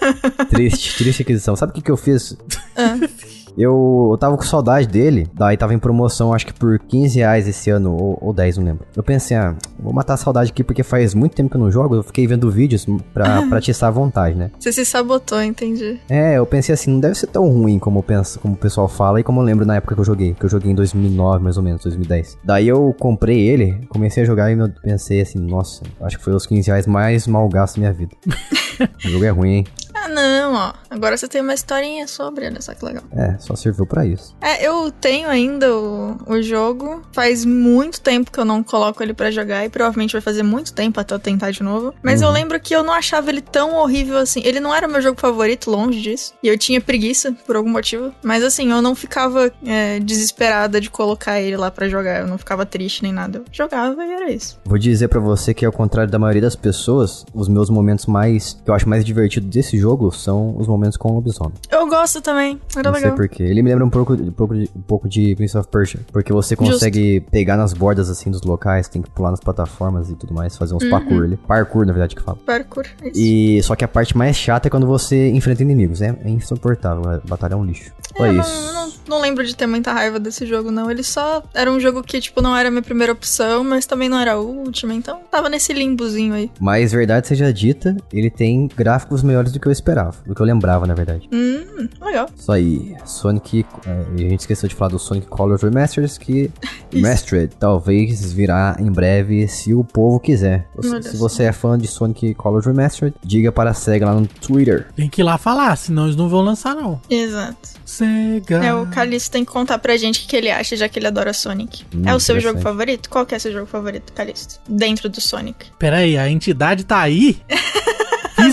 triste, 0.50 0.96
triste 0.98 1.22
aquisição. 1.22 1.56
Sabe 1.56 1.72
o 1.72 1.74
que, 1.74 1.82
que 1.82 1.90
eu 1.90 1.96
fiz? 1.96 2.36
Ah. 2.76 2.98
Eu, 3.56 4.08
eu 4.12 4.18
tava 4.18 4.36
com 4.36 4.42
saudade 4.42 4.86
dele, 4.86 5.28
daí 5.34 5.56
tava 5.56 5.74
em 5.74 5.78
promoção, 5.78 6.32
acho 6.32 6.46
que 6.46 6.52
por 6.52 6.78
15 6.78 7.18
reais 7.18 7.48
esse 7.48 7.70
ano, 7.70 7.96
ou, 7.96 8.18
ou 8.20 8.32
10, 8.32 8.58
não 8.58 8.64
lembro. 8.64 8.86
Eu 8.96 9.02
pensei, 9.02 9.36
ah, 9.36 9.54
vou 9.78 9.92
matar 9.92 10.14
a 10.14 10.16
saudade 10.16 10.50
aqui 10.50 10.64
porque 10.64 10.82
faz 10.82 11.14
muito 11.14 11.34
tempo 11.34 11.50
que 11.50 11.56
eu 11.56 11.60
não 11.60 11.70
jogo, 11.70 11.94
eu 11.94 12.02
fiquei 12.02 12.26
vendo 12.26 12.50
vídeos 12.50 12.86
pra, 13.12 13.42
pra 13.48 13.58
atiçar 13.58 13.88
a 13.88 13.92
vontade, 13.92 14.36
né? 14.36 14.50
Você 14.58 14.72
se 14.72 14.84
sabotou, 14.84 15.42
entendi. 15.42 16.00
É, 16.08 16.38
eu 16.38 16.46
pensei 16.46 16.72
assim, 16.72 16.90
não 16.90 17.00
deve 17.00 17.14
ser 17.14 17.28
tão 17.28 17.48
ruim 17.48 17.78
como, 17.78 18.02
penso, 18.02 18.38
como 18.40 18.54
o 18.54 18.56
pessoal 18.56 18.88
fala 18.88 19.20
e 19.20 19.22
como 19.22 19.40
eu 19.40 19.44
lembro 19.44 19.64
na 19.64 19.76
época 19.76 19.94
que 19.94 20.00
eu 20.00 20.04
joguei, 20.04 20.34
que 20.34 20.44
eu 20.44 20.50
joguei 20.50 20.70
em 20.70 20.74
2009, 20.74 21.42
mais 21.42 21.56
ou 21.56 21.62
menos, 21.62 21.82
2010. 21.82 22.38
Daí 22.44 22.68
eu 22.68 22.94
comprei 22.98 23.40
ele, 23.40 23.86
comecei 23.88 24.22
a 24.22 24.26
jogar 24.26 24.50
e 24.50 24.58
eu 24.58 24.68
pensei 24.82 25.20
assim, 25.20 25.38
nossa, 25.38 25.82
acho 26.00 26.18
que 26.18 26.24
foi 26.24 26.34
os 26.34 26.46
15 26.46 26.68
reais 26.68 26.86
mais 26.86 27.26
mal 27.26 27.48
gastos 27.48 27.76
da 27.76 27.80
minha 27.80 27.92
vida. 27.92 28.14
o 29.04 29.08
jogo 29.08 29.24
é 29.24 29.30
ruim, 29.30 29.50
hein? 29.50 29.66
Ah, 30.04 30.08
não, 30.08 30.54
ó. 30.54 30.72
Agora 30.90 31.16
você 31.16 31.26
tem 31.26 31.40
uma 31.40 31.54
historinha 31.54 32.06
sobre, 32.06 32.46
olha 32.46 32.60
só 32.60 32.74
que 32.74 32.84
legal. 32.84 33.02
É, 33.12 33.36
só 33.38 33.56
serviu 33.56 33.86
pra 33.86 34.04
isso. 34.04 34.36
É, 34.40 34.66
eu 34.66 34.90
tenho 34.90 35.28
ainda 35.28 35.74
o, 35.74 36.16
o 36.26 36.42
jogo. 36.42 37.02
Faz 37.12 37.44
muito 37.44 38.00
tempo 38.00 38.30
que 38.30 38.38
eu 38.38 38.44
não 38.44 38.62
coloco 38.62 39.02
ele 39.02 39.14
pra 39.14 39.30
jogar 39.30 39.64
e 39.64 39.68
provavelmente 39.68 40.12
vai 40.12 40.20
fazer 40.20 40.42
muito 40.42 40.72
tempo 40.74 41.00
até 41.00 41.14
eu 41.14 41.18
tentar 41.18 41.50
de 41.50 41.62
novo. 41.62 41.94
Mas 42.02 42.20
eu 42.20 42.30
lembro 42.30 42.60
que 42.60 42.74
eu 42.74 42.82
não 42.82 42.92
achava 42.92 43.30
ele 43.30 43.40
tão 43.40 43.74
horrível 43.76 44.18
assim. 44.18 44.42
Ele 44.44 44.60
não 44.60 44.74
era 44.74 44.86
meu 44.86 45.00
jogo 45.00 45.18
favorito, 45.18 45.70
longe 45.70 46.00
disso. 46.00 46.34
E 46.42 46.48
eu 46.48 46.58
tinha 46.58 46.80
preguiça 46.80 47.32
por 47.46 47.56
algum 47.56 47.70
motivo. 47.70 48.12
Mas 48.22 48.44
assim, 48.44 48.70
eu 48.70 48.82
não 48.82 48.94
ficava 48.94 49.50
é, 49.64 50.00
desesperada 50.00 50.80
de 50.80 50.90
colocar 50.90 51.40
ele 51.40 51.56
lá 51.56 51.70
pra 51.70 51.88
jogar. 51.88 52.20
Eu 52.20 52.26
não 52.26 52.36
ficava 52.36 52.66
triste 52.66 53.02
nem 53.02 53.12
nada. 53.12 53.38
Eu 53.38 53.44
jogava 53.50 54.04
e 54.04 54.12
era 54.12 54.30
isso. 54.30 54.60
Vou 54.64 54.78
dizer 54.78 55.08
pra 55.08 55.20
você 55.20 55.54
que, 55.54 55.64
ao 55.64 55.72
contrário 55.72 56.10
da 56.10 56.18
maioria 56.18 56.42
das 56.42 56.56
pessoas, 56.56 57.24
os 57.32 57.48
meus 57.48 57.70
momentos 57.70 58.06
mais. 58.06 58.60
que 58.64 58.70
eu 58.70 58.74
acho 58.74 58.88
mais 58.88 59.04
divertido 59.04 59.46
desse 59.46 59.78
jogo 59.78 59.93
são 60.12 60.56
os 60.58 60.66
momentos 60.66 60.96
com 60.96 61.10
o 61.10 61.14
lobisomem. 61.14 61.54
Eu 61.70 61.86
gosto 61.88 62.20
também. 62.20 62.60
Era 62.76 62.90
Não 62.90 62.94
sei 62.94 63.04
legal. 63.04 63.16
porquê. 63.16 63.42
Ele 63.42 63.62
me 63.62 63.70
lembra 63.70 63.84
um 63.84 63.90
pouco, 63.90 64.14
um, 64.14 64.30
pouco 64.30 64.54
de, 64.54 64.70
um 64.76 64.82
pouco 64.82 65.08
de 65.08 65.34
Prince 65.36 65.56
of 65.56 65.68
Persia. 65.68 66.00
Porque 66.12 66.32
você 66.32 66.56
consegue 66.56 67.20
pegar 67.30 67.56
nas 67.56 67.72
bordas 67.72 68.10
assim 68.10 68.30
dos 68.30 68.42
locais, 68.42 68.88
tem 68.88 69.02
que 69.02 69.10
pular 69.10 69.30
nas 69.30 69.40
plataformas 69.40 70.10
e 70.10 70.14
tudo 70.14 70.34
mais, 70.34 70.56
fazer 70.56 70.74
uns 70.74 70.84
parkour 70.88 71.24
ali. 71.24 71.36
Parkour, 71.36 71.86
na 71.86 71.92
verdade, 71.92 72.14
que 72.14 72.22
fala. 72.22 72.38
Parkour. 72.44 72.84
é 73.02 73.08
Isso. 73.08 73.20
E 73.20 73.62
só 73.62 73.74
que 73.74 73.84
a 73.84 73.88
parte 73.88 74.16
mais 74.16 74.36
chata 74.36 74.68
é 74.68 74.70
quando 74.70 74.86
você 74.86 75.30
enfrenta 75.30 75.62
inimigos. 75.62 76.02
É, 76.02 76.16
é 76.24 76.30
insuportável. 76.30 77.08
A 77.08 77.20
batalha 77.26 77.54
é 77.54 77.56
um 77.56 77.64
lixo. 77.64 77.92
É, 78.16 78.32
isso. 78.32 78.72
não, 78.72 78.72
não, 78.72 78.92
não 79.08 79.20
lembro 79.20 79.44
de 79.44 79.56
ter 79.56 79.66
muita 79.66 79.92
raiva 79.92 80.20
desse 80.20 80.46
jogo, 80.46 80.70
não. 80.70 80.90
Ele 80.90 81.02
só 81.02 81.42
era 81.52 81.70
um 81.70 81.80
jogo 81.80 82.02
que, 82.02 82.20
tipo, 82.20 82.40
não 82.40 82.56
era 82.56 82.68
a 82.68 82.70
minha 82.70 82.82
primeira 82.82 83.12
opção, 83.12 83.64
mas 83.64 83.86
também 83.86 84.08
não 84.08 84.18
era 84.18 84.32
a 84.32 84.38
última, 84.38 84.94
então 84.94 85.20
tava 85.30 85.48
nesse 85.48 85.72
limbozinho 85.72 86.34
aí. 86.34 86.50
Mas 86.60 86.92
verdade 86.92 87.26
seja 87.26 87.52
dita, 87.52 87.96
ele 88.12 88.30
tem 88.30 88.68
gráficos 88.68 89.22
melhores 89.22 89.52
do 89.52 89.58
que 89.58 89.66
eu 89.66 89.72
esperava. 89.84 90.14
Do 90.26 90.34
que 90.34 90.40
eu 90.40 90.46
lembrava, 90.46 90.86
na 90.86 90.94
verdade. 90.94 91.28
Hum, 91.30 91.88
legal. 92.00 92.28
Isso 92.34 92.50
aí, 92.50 92.96
Sonic. 93.04 93.66
é, 93.86 94.24
a 94.24 94.28
gente 94.30 94.40
esqueceu 94.40 94.68
de 94.68 94.74
falar 94.74 94.90
do 94.90 94.98
Sonic 94.98 95.26
Colors 95.26 95.62
Remasters, 95.62 96.16
que 96.16 96.50
Remastered 96.90 97.54
talvez 97.58 98.32
virá 98.32 98.76
em 98.80 98.90
breve 98.90 99.46
se 99.46 99.74
o 99.74 99.84
povo 99.84 100.18
quiser. 100.18 100.68
Se 100.80 101.12
só. 101.12 101.18
você 101.18 101.44
é 101.44 101.52
fã 101.52 101.76
de 101.76 101.86
Sonic 101.86 102.34
Colors 102.34 102.66
Remastered, 102.66 103.14
diga 103.22 103.52
para 103.52 103.70
a 103.70 103.74
SEGA 103.74 104.06
lá 104.06 104.14
no 104.14 104.26
Twitter. 104.26 104.86
Tem 104.96 105.08
que 105.08 105.20
ir 105.20 105.24
lá 105.24 105.36
falar, 105.36 105.76
senão 105.76 106.04
eles 106.04 106.16
não 106.16 106.28
vão 106.28 106.40
lançar, 106.40 106.74
não. 106.74 107.00
Exato. 107.10 107.74
Sega. 107.84 108.64
É, 108.64 108.74
o 108.74 108.86
Calixto 108.86 109.30
tem 109.30 109.44
que 109.44 109.52
contar 109.52 109.78
pra 109.78 109.96
gente 109.96 110.24
o 110.24 110.28
que 110.28 110.34
ele 110.34 110.50
acha, 110.50 110.74
já 110.76 110.88
que 110.88 110.98
ele 110.98 111.06
adora 111.06 111.32
Sonic. 111.34 111.84
Hum, 111.94 112.02
é 112.06 112.14
o 112.14 112.20
seu 112.20 112.40
jogo 112.40 112.60
favorito? 112.60 113.10
Qual 113.10 113.26
que 113.26 113.34
é 113.34 113.38
seu 113.38 113.52
jogo 113.52 113.66
favorito, 113.66 114.12
Calixto? 114.12 114.60
Dentro 114.68 115.08
do 115.08 115.20
Sonic. 115.20 115.66
Pera 115.78 115.98
aí, 115.98 116.16
a 116.16 116.28
entidade 116.28 116.84
tá 116.84 117.00
aí? 117.00 117.38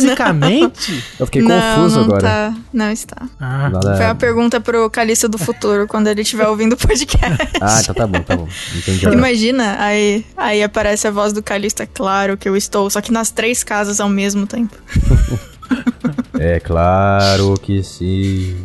Fisicamente? 0.02 1.04
Eu 1.20 1.26
fiquei 1.26 1.42
não, 1.42 1.76
confuso 1.76 1.98
não 1.98 2.04
agora. 2.06 2.22
Tá, 2.22 2.54
não 2.74 2.92
está. 2.92 3.18
Ah, 3.40 3.70
Nada- 3.70 3.96
Foi 3.98 4.06
uma 4.06 4.16
pergunta 4.16 4.60
pro 4.60 4.90
Calixto 4.90 5.28
do 5.30 5.38
futuro, 5.38 5.88
quando 5.88 6.08
ele 6.08 6.22
estiver 6.22 6.48
ouvindo 6.48 6.74
o 6.74 6.78
podcast. 6.78 7.38
Ah, 7.62 7.80
então 7.82 7.96
tá 7.96 8.08
bom, 8.08 8.22
tá 8.22 8.36
bom. 8.36 8.48
Entendi. 8.76 9.06
Imagina, 9.08 9.76
aí, 9.80 10.26
aí 10.36 10.64
aparece 10.64 11.08
a 11.08 11.12
voz 11.12 11.34
do 11.34 11.42
Calixto, 11.44 11.84
é 11.84 11.86
claro 11.86 12.38
que 12.38 12.48
eu 12.50 12.56
estou, 12.58 12.90
só 12.90 13.02
que 13.02 13.12
nas 13.12 13.32
três 13.32 13.64
casas 13.64 14.00
ao 14.00 14.10
mesmo 14.10 14.46
tempo. 14.48 14.76
É 16.40 16.60
claro 16.60 17.54
que 17.62 17.84
sim. 17.84 18.58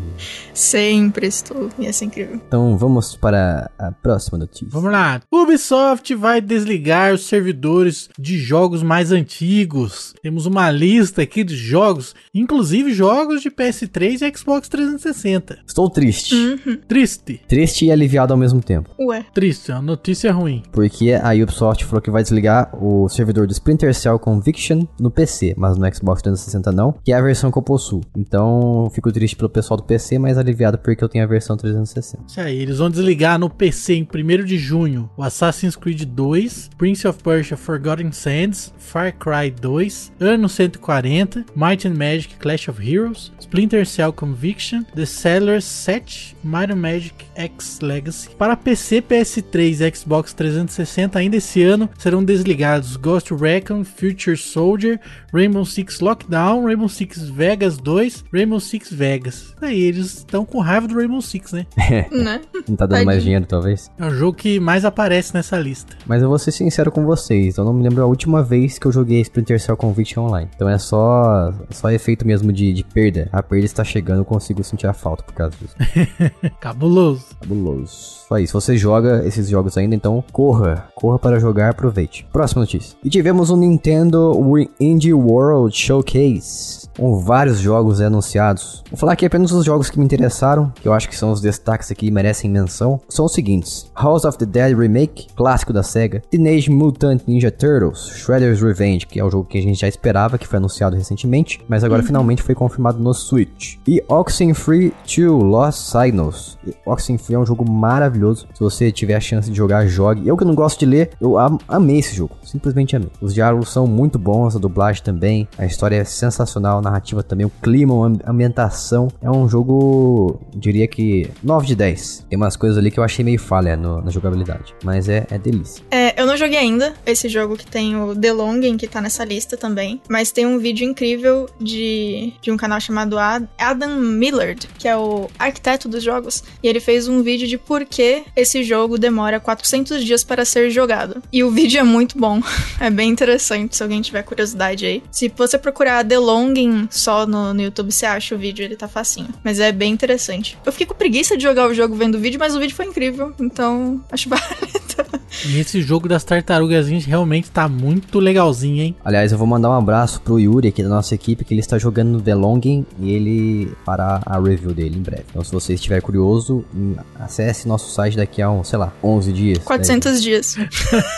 Sempre 0.56 1.26
estou. 1.26 1.68
Ia 1.78 1.92
ser 1.92 2.06
incrível. 2.06 2.40
Então 2.48 2.78
vamos 2.78 3.14
para 3.14 3.70
a 3.78 3.92
próxima 3.92 4.38
notícia. 4.38 4.66
Vamos 4.70 4.90
lá. 4.90 5.20
Ubisoft 5.30 6.14
vai 6.14 6.40
desligar 6.40 7.12
os 7.12 7.26
servidores 7.26 8.08
de 8.18 8.38
jogos 8.38 8.82
mais 8.82 9.12
antigos. 9.12 10.14
Temos 10.22 10.46
uma 10.46 10.70
lista 10.70 11.22
aqui 11.22 11.44
de 11.44 11.54
jogos, 11.54 12.14
inclusive 12.34 12.94
jogos 12.94 13.42
de 13.42 13.50
PS3 13.50 14.22
e 14.22 14.36
Xbox 14.36 14.68
360. 14.68 15.58
Estou 15.66 15.90
triste. 15.90 16.34
Uhum. 16.34 16.78
Triste. 16.88 17.40
Triste 17.46 17.84
e 17.84 17.92
aliviado 17.92 18.32
ao 18.32 18.38
mesmo 18.38 18.62
tempo. 18.62 18.90
Ué. 18.98 19.26
Triste, 19.34 19.70
é 19.70 19.74
uma 19.74 19.82
notícia 19.82 20.32
ruim. 20.32 20.62
Porque 20.72 21.12
a 21.12 21.32
Ubisoft 21.32 21.84
falou 21.84 22.00
que 22.00 22.10
vai 22.10 22.22
desligar 22.22 22.70
o 22.82 23.08
servidor 23.10 23.46
do 23.46 23.52
Splinter 23.52 23.94
Cell 23.94 24.18
Conviction 24.18 24.86
no 24.98 25.10
PC, 25.10 25.54
mas 25.58 25.76
no 25.76 25.94
Xbox 25.94 26.22
360 26.22 26.72
não, 26.72 26.94
que 27.04 27.12
é 27.12 27.16
a 27.16 27.20
versão 27.20 27.50
que 27.50 27.58
eu 27.58 27.62
possuo. 27.62 28.00
Então, 28.16 28.90
fico 28.94 29.12
triste 29.12 29.36
pelo 29.36 29.50
pessoal 29.50 29.76
do 29.76 29.84
PC, 29.84 30.18
mas 30.18 30.38
aliviado 30.46 30.78
porque 30.78 31.02
eu 31.02 31.08
tenho 31.08 31.24
a 31.24 31.26
versão 31.26 31.56
360. 31.56 32.24
Isso 32.26 32.40
aí, 32.40 32.58
eles 32.58 32.78
vão 32.78 32.90
desligar 32.90 33.38
no 33.38 33.50
PC 33.50 33.94
em 33.94 34.02
1 34.02 34.44
de 34.44 34.58
junho 34.58 35.10
o 35.16 35.22
Assassin's 35.22 35.76
Creed 35.76 36.04
2, 36.04 36.70
Prince 36.76 37.06
of 37.06 37.22
Persia 37.22 37.56
Forgotten 37.56 38.12
Sands, 38.12 38.72
Far 38.78 39.12
Cry 39.12 39.50
2, 39.50 40.12
Ano 40.20 40.48
140, 40.48 41.44
Might 41.54 41.86
and 41.86 41.94
Magic 41.94 42.36
Clash 42.36 42.68
of 42.68 42.80
Heroes, 42.80 43.32
Splinter 43.40 43.86
Cell 43.86 44.12
Conviction, 44.12 44.84
The 44.94 45.06
Sellers 45.06 45.64
7, 45.64 46.36
Might 46.42 46.72
and 46.72 46.76
Magic 46.76 47.14
X 47.34 47.80
Legacy. 47.80 48.30
Para 48.30 48.56
PC, 48.56 49.02
PS3 49.02 49.80
e 49.80 49.96
Xbox 49.96 50.32
360 50.32 51.18
ainda 51.18 51.36
esse 51.36 51.62
ano 51.62 51.88
serão 51.98 52.24
desligados 52.24 52.96
Ghost 52.96 53.32
Recon, 53.32 53.84
Future 53.84 54.36
Soldier, 54.36 55.00
Rainbow 55.32 55.64
Six 55.64 56.00
Lockdown, 56.00 56.64
Rainbow 56.64 56.88
Six 56.88 57.28
Vegas 57.28 57.76
2, 57.78 58.24
Rainbow 58.32 58.60
Six 58.60 58.92
Vegas. 58.92 59.54
Aí 59.60 59.82
eles 59.82 60.24
estão 60.36 60.44
com 60.44 60.60
raiva 60.60 60.86
do 60.86 60.94
Rainbow 60.94 61.20
Six, 61.20 61.52
né? 61.52 61.66
Né? 62.12 62.40
Não 62.68 62.76
tá 62.76 62.86
dando 62.86 63.04
mais 63.04 63.22
dinheiro, 63.22 63.46
talvez. 63.46 63.90
É 63.98 64.06
o 64.06 64.10
jogo 64.10 64.36
que 64.36 64.58
mais 64.60 64.84
aparece 64.84 65.34
nessa 65.34 65.58
lista. 65.58 65.96
Mas 66.06 66.22
eu 66.22 66.28
vou 66.28 66.38
ser 66.38 66.50
sincero 66.50 66.90
com 66.90 67.04
vocês, 67.04 67.56
eu 67.56 67.64
não 67.64 67.72
me 67.72 67.82
lembro 67.82 68.02
a 68.02 68.06
última 68.06 68.42
vez 68.42 68.78
que 68.78 68.86
eu 68.86 68.92
joguei 68.92 69.20
Splinter 69.20 69.60
Cell 69.60 69.76
Conviction 69.76 70.24
online. 70.24 70.50
Então 70.54 70.68
é 70.68 70.78
só, 70.78 71.52
só 71.70 71.90
efeito 71.90 72.26
mesmo 72.26 72.52
de, 72.52 72.72
de 72.72 72.84
perda. 72.84 73.28
A 73.32 73.42
perda 73.42 73.64
está 73.64 73.84
chegando, 73.84 74.20
eu 74.20 74.24
consigo 74.24 74.62
sentir 74.62 74.86
a 74.86 74.92
falta 74.92 75.22
por 75.22 75.34
causa 75.34 75.56
disso. 75.60 75.76
Cabuloso. 76.60 77.24
Fabuloso. 77.40 78.26
Só 78.28 78.38
isso. 78.38 78.60
Você 78.60 78.76
joga 78.76 79.26
esses 79.26 79.48
jogos 79.48 79.76
ainda, 79.76 79.94
então 79.94 80.22
corra. 80.32 80.88
Corra 80.94 81.18
para 81.18 81.38
jogar, 81.38 81.70
aproveite. 81.70 82.26
Próxima 82.32 82.62
notícia. 82.62 82.96
E 83.04 83.10
tivemos 83.10 83.50
um 83.50 83.56
Nintendo 83.56 84.36
Wii 84.38 84.70
Indie 84.80 85.14
World 85.14 85.76
Showcase. 85.76 86.85
Com 86.96 87.18
vários 87.18 87.58
jogos 87.58 88.00
anunciados. 88.00 88.82
Vou 88.90 88.98
falar 88.98 89.12
aqui 89.12 89.26
apenas 89.26 89.52
os 89.52 89.64
jogos 89.64 89.90
que 89.90 89.98
me 89.98 90.04
interessaram, 90.04 90.72
que 90.80 90.88
eu 90.88 90.92
acho 90.94 91.08
que 91.08 91.16
são 91.16 91.30
os 91.30 91.40
destaques 91.40 91.90
aqui 91.90 92.06
e 92.06 92.10
merecem 92.10 92.50
menção. 92.50 93.00
São 93.08 93.24
os 93.26 93.32
seguintes: 93.32 93.90
House 93.94 94.24
of 94.24 94.38
the 94.38 94.46
Dead 94.46 94.76
Remake, 94.76 95.26
clássico 95.36 95.72
da 95.72 95.82
SEGA. 95.82 96.22
Teenage 96.30 96.70
Mutant 96.70 97.20
Ninja 97.26 97.50
Turtles, 97.50 98.06
Shredder's 98.16 98.62
Revenge, 98.62 99.06
que 99.06 99.20
é 99.20 99.24
o 99.24 99.30
jogo 99.30 99.44
que 99.44 99.58
a 99.58 99.62
gente 99.62 99.80
já 99.80 99.88
esperava, 99.88 100.38
que 100.38 100.46
foi 100.46 100.56
anunciado 100.58 100.96
recentemente, 100.96 101.60
mas 101.68 101.84
agora 101.84 102.02
finalmente 102.02 102.42
foi 102.42 102.54
confirmado 102.54 102.98
no 102.98 103.12
Switch. 103.12 103.76
E 103.86 104.02
Oxenfree 104.08 104.92
2 105.06 105.30
Lost 105.42 105.78
Signals. 105.78 106.58
E 106.66 106.74
Oxenfree 106.86 107.34
é 107.36 107.38
um 107.38 107.44
jogo 107.46 107.68
maravilhoso. 107.70 108.46
Se 108.54 108.60
você 108.60 108.90
tiver 108.90 109.14
a 109.16 109.20
chance 109.20 109.50
de 109.50 109.56
jogar, 109.56 109.86
jogue. 109.86 110.26
Eu 110.26 110.36
que 110.36 110.44
não 110.44 110.54
gosto 110.54 110.78
de 110.80 110.86
ler, 110.86 111.10
eu 111.20 111.38
am- 111.38 111.58
amei 111.68 111.98
esse 111.98 112.14
jogo. 112.16 112.34
Simplesmente 112.42 112.96
amei. 112.96 113.10
Os 113.20 113.34
diálogos 113.34 113.68
são 113.70 113.86
muito 113.86 114.18
bons, 114.18 114.56
a 114.56 114.58
dublagem 114.58 115.02
também. 115.02 115.46
A 115.58 115.66
história 115.66 115.96
é 115.96 116.04
sensacional, 116.04 116.80
narrativa 116.90 117.22
também. 117.22 117.46
o 117.46 117.50
clima, 117.62 117.94
a 118.24 118.30
ambientação. 118.30 119.08
É 119.20 119.30
um 119.30 119.48
jogo, 119.48 120.40
diria 120.54 120.86
que 120.86 121.30
9 121.42 121.66
de 121.66 121.76
10. 121.76 122.26
Tem 122.28 122.36
umas 122.36 122.56
coisas 122.56 122.78
ali 122.78 122.90
que 122.90 122.98
eu 122.98 123.04
achei 123.04 123.24
meio 123.24 123.38
falha 123.38 123.76
no, 123.76 124.02
na 124.02 124.10
jogabilidade, 124.10 124.74
mas 124.82 125.08
é, 125.08 125.26
é 125.30 125.38
delícia. 125.38 125.84
É, 125.90 126.20
eu 126.20 126.26
não 126.26 126.36
joguei 126.36 126.58
ainda 126.58 126.94
esse 127.04 127.28
jogo 127.28 127.56
que 127.56 127.66
tem 127.66 127.96
o 127.96 128.14
The 128.14 128.32
Longing, 128.32 128.76
que 128.76 128.86
tá 128.86 129.00
nessa 129.00 129.24
lista 129.24 129.56
também, 129.56 130.00
mas 130.08 130.32
tem 130.32 130.46
um 130.46 130.58
vídeo 130.58 130.88
incrível 130.88 131.48
de, 131.60 132.32
de 132.40 132.50
um 132.50 132.56
canal 132.56 132.80
chamado 132.80 133.16
Adam 133.18 133.96
Millard, 133.96 134.68
que 134.78 134.88
é 134.88 134.96
o 134.96 135.28
arquiteto 135.38 135.88
dos 135.88 136.02
jogos, 136.02 136.42
e 136.62 136.68
ele 136.68 136.80
fez 136.80 137.08
um 137.08 137.22
vídeo 137.22 137.46
de 137.46 137.58
por 137.58 137.84
que 137.84 138.24
esse 138.34 138.62
jogo 138.62 138.98
demora 138.98 139.40
400 139.40 140.04
dias 140.04 140.24
para 140.24 140.44
ser 140.44 140.70
jogado. 140.70 141.22
E 141.32 141.42
o 141.42 141.50
vídeo 141.50 141.80
é 141.80 141.82
muito 141.82 142.18
bom, 142.18 142.40
é 142.80 142.90
bem 142.90 143.10
interessante 143.10 143.76
se 143.76 143.82
alguém 143.82 144.00
tiver 144.00 144.22
curiosidade 144.22 144.86
aí. 144.86 145.02
Se 145.10 145.32
você 145.34 145.58
procurar 145.58 146.04
The 146.04 146.18
Longing 146.18 146.75
só 146.90 147.26
no, 147.26 147.54
no 147.54 147.62
YouTube, 147.62 147.92
você 147.92 148.06
acha 148.06 148.34
o 148.34 148.38
vídeo, 148.38 148.64
ele 148.64 148.76
tá 148.76 148.88
facinho. 148.88 149.28
Mas 149.42 149.60
é 149.60 149.72
bem 149.72 149.92
interessante. 149.92 150.58
Eu 150.64 150.72
fiquei 150.72 150.86
com 150.86 150.94
preguiça 150.94 151.36
de 151.36 151.42
jogar 151.42 151.68
o 151.68 151.74
jogo 151.74 151.94
vendo 151.94 152.16
o 152.16 152.20
vídeo, 152.20 152.38
mas 152.38 152.54
o 152.54 152.60
vídeo 152.60 152.74
foi 152.74 152.86
incrível, 152.86 153.34
então 153.38 154.02
acho 154.10 154.28
válido. 154.28 155.05
E 155.44 155.58
esse 155.58 155.80
jogo 155.82 156.08
das 156.08 156.24
tartarugas 156.24 156.88
realmente 156.88 157.50
tá 157.50 157.68
muito 157.68 158.18
legalzinho, 158.18 158.82
hein? 158.82 158.96
Aliás, 159.04 159.32
eu 159.32 159.38
vou 159.38 159.46
mandar 159.46 159.70
um 159.70 159.74
abraço 159.74 160.20
pro 160.20 160.40
Yuri 160.40 160.68
aqui 160.68 160.82
da 160.82 160.88
nossa 160.88 161.14
equipe, 161.14 161.44
que 161.44 161.52
ele 161.52 161.60
está 161.60 161.78
jogando 161.78 162.10
no 162.10 162.20
The 162.20 162.34
Longing 162.34 162.86
e 162.98 163.12
ele 163.12 163.72
fará 163.84 164.20
a 164.24 164.38
review 164.38 164.72
dele 164.72 164.96
em 164.96 165.02
breve. 165.02 165.24
Então, 165.30 165.44
se 165.44 165.52
você 165.52 165.74
estiver 165.74 166.00
curioso, 166.00 166.64
hum, 166.74 166.94
acesse 167.18 167.68
nosso 167.68 167.92
site 167.92 168.16
daqui 168.16 168.40
a, 168.40 168.50
um, 168.50 168.64
sei 168.64 168.78
lá, 168.78 168.92
11 169.02 169.32
dias. 169.32 169.58
400 169.58 170.12
né? 170.12 170.18
dias. 170.18 170.56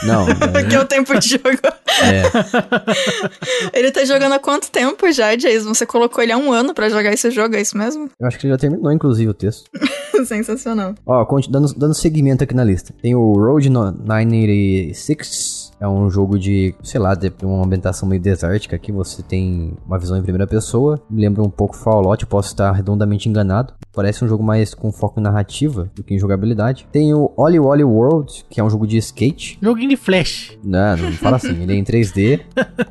Não. 0.02 0.26
que 0.68 0.74
é 0.74 0.80
o 0.80 0.84
tempo 0.84 1.18
de 1.18 1.28
jogo. 1.28 1.58
É. 2.02 2.22
ele 3.78 3.90
tá 3.90 4.04
jogando 4.04 4.32
há 4.32 4.38
quanto 4.38 4.70
tempo 4.70 5.10
já, 5.12 5.34
Jason? 5.34 5.74
Você 5.74 5.86
colocou 5.86 6.22
ele 6.22 6.32
há 6.32 6.36
um 6.36 6.52
ano 6.52 6.74
para 6.74 6.88
jogar 6.88 7.12
esse 7.12 7.30
jogo, 7.30 7.56
é 7.56 7.60
isso 7.60 7.76
mesmo? 7.76 8.10
Eu 8.20 8.26
acho 8.26 8.38
que 8.38 8.46
ele 8.46 8.52
já 8.52 8.58
terminou, 8.58 8.92
inclusive, 8.92 9.30
o 9.30 9.34
texto. 9.34 9.70
Sensacional. 10.26 10.94
Ó, 11.06 11.26
dando, 11.48 11.74
dando 11.74 11.94
seguimento 11.94 12.44
aqui 12.44 12.54
na 12.54 12.64
lista. 12.64 12.94
Tem 13.00 13.14
o 13.14 13.32
Road 13.32 13.68
986 13.70 15.68
é 15.80 15.86
um 15.86 16.10
jogo 16.10 16.38
de, 16.38 16.74
sei 16.82 17.00
lá, 17.00 17.14
de 17.14 17.32
uma 17.42 17.64
ambientação 17.64 18.08
meio 18.08 18.20
desértica 18.20 18.78
que 18.78 18.90
você 18.90 19.22
tem 19.22 19.74
uma 19.86 19.98
visão 19.98 20.16
em 20.16 20.22
primeira 20.22 20.46
pessoa. 20.46 21.00
Me 21.08 21.20
lembra 21.22 21.42
um 21.42 21.50
pouco 21.50 21.76
Fallout, 21.76 22.26
posso 22.26 22.48
estar 22.48 22.72
redondamente 22.72 23.28
enganado. 23.28 23.74
Parece 23.98 24.24
um 24.24 24.28
jogo 24.28 24.44
mais 24.44 24.74
com 24.74 24.92
foco 24.92 25.18
em 25.18 25.22
narrativa 25.24 25.90
do 25.92 26.04
que 26.04 26.14
em 26.14 26.20
jogabilidade. 26.20 26.86
Tem 26.92 27.12
o 27.12 27.32
Oli 27.36 27.58
Oli 27.58 27.82
World, 27.82 28.44
que 28.48 28.60
é 28.60 28.62
um 28.62 28.70
jogo 28.70 28.86
de 28.86 28.96
skate. 28.96 29.58
Joguinho 29.60 29.88
de 29.88 29.96
flash. 29.96 30.56
Não, 30.62 30.96
não 30.96 31.10
fala 31.14 31.34
assim, 31.34 31.60
ele 31.60 31.72
é 31.72 31.74
em 31.74 31.82
3D. 31.82 32.42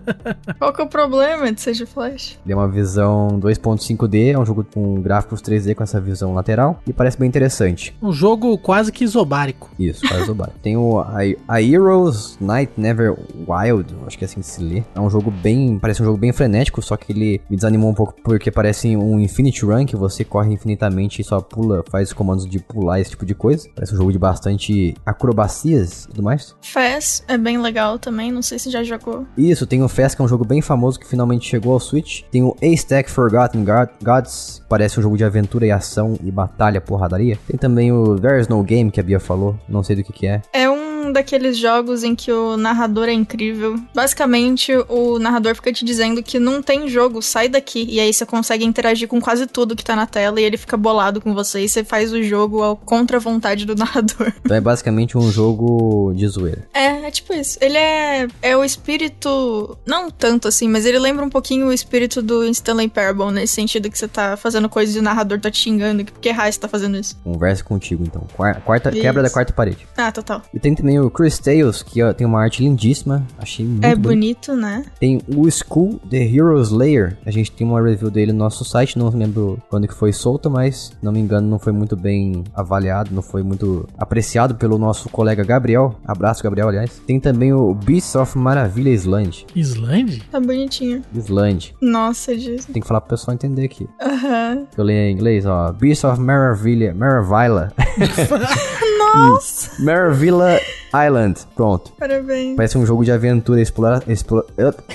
Qual 0.60 0.74
que 0.74 0.82
é 0.82 0.84
o 0.84 0.88
problema 0.89 1.50
de 1.50 1.62
ser 1.62 1.72
de 1.72 1.86
flash? 1.86 2.38
Ele 2.43 2.52
é 2.52 2.56
uma 2.58 2.67
visão 2.67 3.39
2.5D, 3.39 4.34
é 4.34 4.38
um 4.38 4.46
jogo 4.46 4.65
com 4.65 5.02
gráficos 5.02 5.41
3D 5.41 5.76
com 5.76 5.84
essa 5.84 6.02
visão 6.02 6.34
lateral 6.34 6.82
e 6.86 6.91
parece 6.91 7.17
bem 7.17 7.30
interessante. 7.30 7.96
Um 8.04 8.12
jogo 8.12 8.58
quase 8.58 8.91
que 8.91 9.06
isobárico. 9.06 9.70
Isso, 9.80 10.06
quase 10.06 10.24
isobárico. 10.24 10.60
Tem 10.62 10.76
o 10.76 11.00
a, 11.00 11.20
a 11.48 11.62
Heroes 11.62 12.38
Night 12.41 12.74
Never 12.76 13.15
Wild, 13.48 13.96
acho 14.06 14.17
que 14.17 14.26
é 14.26 14.28
assim 14.28 14.41
que 14.41 14.46
se 14.46 14.62
lê. 14.62 14.84
É 14.93 15.00
um 15.00 15.10
jogo 15.10 15.32
bem. 15.32 15.80
Parece 15.80 16.02
um 16.02 16.06
jogo 16.06 16.17
bem 16.17 16.34
frenético, 16.34 16.82
só 16.82 16.98
que 16.98 17.13
ele 17.13 17.39
me 17.50 17.56
desanimou 17.56 17.89
um 17.89 17.93
pouco 17.96 18.13
porque 18.22 18.52
parece 18.52 18.98
um 18.98 19.17
Infinity 19.22 19.63
Run 19.63 19.86
que 19.86 19.96
você 19.96 20.26
corre 20.26 20.52
infinitamente 20.52 20.97
e 21.00 21.24
só 21.24 21.40
pula, 21.40 21.84
faz 21.90 22.12
comandos 22.14 22.46
de 22.46 22.60
pular, 22.60 23.00
esse 23.00 23.12
tipo 23.12 23.26
de 23.26 23.34
coisa. 23.34 23.68
Parece 23.76 23.94
um 23.94 23.98
jogo 23.98 24.12
de 24.12 24.20
bastante 24.20 24.96
acrobacias 25.06 26.06
e 26.06 26.08
tudo 26.10 26.24
mais. 26.24 26.56
Fast 26.62 27.24
é 27.28 27.38
bem 27.38 27.58
legal 27.58 27.98
também, 27.98 28.32
não 28.32 28.42
sei 28.42 28.60
se 28.60 28.70
já 28.70 28.84
jogou. 28.84 29.26
Isso, 29.38 29.66
tem 29.66 29.84
o 29.84 29.88
Fast, 29.88 30.16
que 30.16 30.22
é 30.22 30.26
um 30.26 30.28
jogo 30.28 30.46
bem 30.46 30.62
famoso 30.62 31.00
que 31.00 31.08
finalmente 31.08 31.48
chegou 31.48 31.74
ao 31.74 31.80
Switch. 31.80 32.24
Tem 32.32 32.44
o 32.44 32.56
A-Stack 32.62 33.10
Forgotten 33.10 33.66
Gods, 34.04 34.62
que 34.64 34.70
parece 34.70 35.00
um 35.00 35.04
jogo 35.04 35.18
de 35.18 35.24
aventura 35.24 35.66
e 35.66 35.72
ação 35.72 36.18
e 36.24 36.32
batalha, 36.32 36.82
porradaria. 36.82 37.38
Tem 37.48 37.58
também 37.58 37.92
o 37.92 38.20
There's 38.20 38.48
No 38.48 38.62
Game, 38.64 38.92
que 38.92 39.00
a 39.00 39.04
Bia 39.04 39.20
falou, 39.20 39.56
não 39.68 39.84
sei 39.84 39.96
do 39.96 40.04
que 40.04 40.14
que 40.14 40.28
é. 40.28 40.42
É 40.54 40.70
um 40.70 40.77
daqueles 41.12 41.58
jogos 41.58 42.04
em 42.04 42.15
que 42.15 42.32
o 42.32 42.58
narrador 42.58 43.08
é 43.08 43.13
incrível. 43.13 43.80
Basicamente, 43.93 44.72
o 44.89 45.20
narrador 45.20 45.56
fica 45.56 45.72
te 45.72 45.84
dizendo 45.86 46.24
que 46.24 46.39
não 46.39 46.62
tem 46.62 46.88
jogo, 46.88 47.22
sai 47.22 47.50
daqui. 47.50 47.86
E 47.89 48.00
aí 48.00 48.13
você 48.13 48.26
consegue 48.26 48.65
interagir 48.65 49.08
com 49.08 49.20
quase 49.22 49.48
tudo 49.48 49.76
que 49.76 49.84
tá 49.84 49.96
na 49.96 50.06
tela 50.06 50.39
e 50.39 50.43
ele 50.43 50.58
fica 50.58 50.78
bolado 50.78 51.22
com 51.22 51.34
você 51.34 51.62
e 51.62 51.70
você 51.70 51.84
faz 51.84 52.12
o 52.12 52.22
jogo 52.22 52.62
ao 52.62 52.76
contra 52.76 53.17
a 53.17 53.20
vontade 53.20 53.65
do 53.65 53.76
narrador. 53.78 54.34
Então 54.41 54.58
é 54.58 54.62
basicamente 54.62 55.17
um 55.17 55.32
jogo 55.32 56.13
de 56.15 56.28
zoeira. 56.28 56.67
É, 56.74 57.08
é 57.08 57.12
tipo 57.12 57.34
isso. 57.34 57.58
Ele 57.62 57.78
é, 57.78 58.28
é 58.41 58.58
o 58.58 58.63
espírito, 58.63 59.78
não 59.86 60.10
tanto 60.10 60.48
assim, 60.48 60.67
mas 60.67 60.86
ele 60.86 61.00
lembra 61.00 61.26
um 61.26 61.30
pouquinho 61.30 61.67
o 61.67 61.74
espírito 61.74 62.22
do 62.22 62.43
Stanley 62.46 62.89
Parable, 62.89 63.32
nesse 63.32 63.54
sentido 63.54 63.89
que 63.89 63.98
você 63.98 64.08
tá 64.08 64.38
fazendo 64.38 64.70
coisas 64.70 64.96
e 64.96 65.00
o 65.00 65.02
narrador 65.02 65.39
tá 65.39 65.50
te 65.52 65.60
xingando. 65.60 66.04
Que, 66.04 66.12
por 66.12 66.20
que 66.20 66.32
raio 66.32 66.52
você 66.52 66.60
tá 66.60 66.67
fazendo 66.67 66.98
isso? 66.98 67.17
Conversa 67.24 67.63
contigo, 67.63 68.04
então. 68.04 68.26
Quarta, 68.65 68.91
quebra 68.91 69.24
da 69.24 69.30
quarta 69.30 69.54
parede. 69.54 69.88
Ah, 69.98 70.12
total. 70.12 70.41
E 70.54 70.60
tem 70.60 70.76
também 70.76 70.97
o 71.00 71.10
Chris 71.10 71.40
Tales, 71.40 71.82
que 71.82 72.02
ó, 72.04 72.14
tem 72.14 72.26
uma 72.26 72.42
arte 72.42 72.64
lindíssima. 72.64 73.26
Achei 73.38 73.66
muito 73.66 73.86
É 73.86 73.96
bonito, 73.96 74.56
né? 74.56 74.86
Tem 75.00 75.22
o 75.28 75.50
School 75.50 76.00
The 76.10 76.18
Hero 76.18 76.60
Slayer. 76.62 77.18
A 77.26 77.32
gente 77.32 77.52
tem 77.52 77.66
uma 77.66 77.82
review 77.82 78.10
dele 78.10 78.32
no 78.32 78.40
nosso 78.40 78.64
site. 78.66 78.98
Não 78.98 79.10
lembro 79.10 79.62
quando 79.70 79.88
que 79.88 79.94
foi 79.94 80.12
solta, 80.14 80.50
mas 80.50 80.92
não 81.02 81.12
me 81.12 81.20
engano, 81.20 81.48
não 81.48 81.60
foi 81.60 81.74
muito 81.74 81.96
bem 81.96 82.44
avaliado, 82.54 83.14
não 83.14 83.22
foi 83.22 83.44
muito 83.44 83.88
apreciado 83.98 84.56
pelo 84.56 84.78
nosso 84.78 85.10
colega 85.10 85.44
Gabriel. 85.44 85.96
Abraço, 86.06 86.44
Gabriel, 86.44 86.70
aliás. 86.70 87.02
Tem 87.06 87.20
também 87.20 87.54
o 87.54 87.74
Beast 87.74 88.16
of 88.16 88.38
Maravilha 88.38 88.90
Island. 88.90 89.46
Island? 89.56 90.24
Tá 90.32 90.40
bonitinho. 90.40 91.02
Island. 91.14 91.76
Nossa, 91.82 92.36
diz. 92.36 92.66
Tem 92.66 92.82
que 92.82 92.88
falar 92.88 93.02
pro 93.02 93.12
pessoal 93.12 93.36
entender 93.36 93.66
aqui. 93.66 93.88
Aham. 94.02 94.56
Uhum. 94.58 94.68
Eu 94.78 94.84
leio 94.84 95.10
em 95.10 95.14
inglês, 95.14 95.46
ó. 95.46 95.72
Beast 95.72 96.04
of 96.04 96.20
Maravilha. 96.20 96.94
Maravilha. 96.94 97.72
Nossa! 99.16 99.84
Maravilha 99.84 100.60
Island. 101.06 101.40
Pronto. 101.56 101.92
Parabéns. 101.98 102.56
Parece 102.56 102.78
um 102.78 102.86
jogo 102.86 103.04
de 103.04 103.12
aventura 103.12 103.62
explora, 103.62 104.02
explora, 104.08 104.46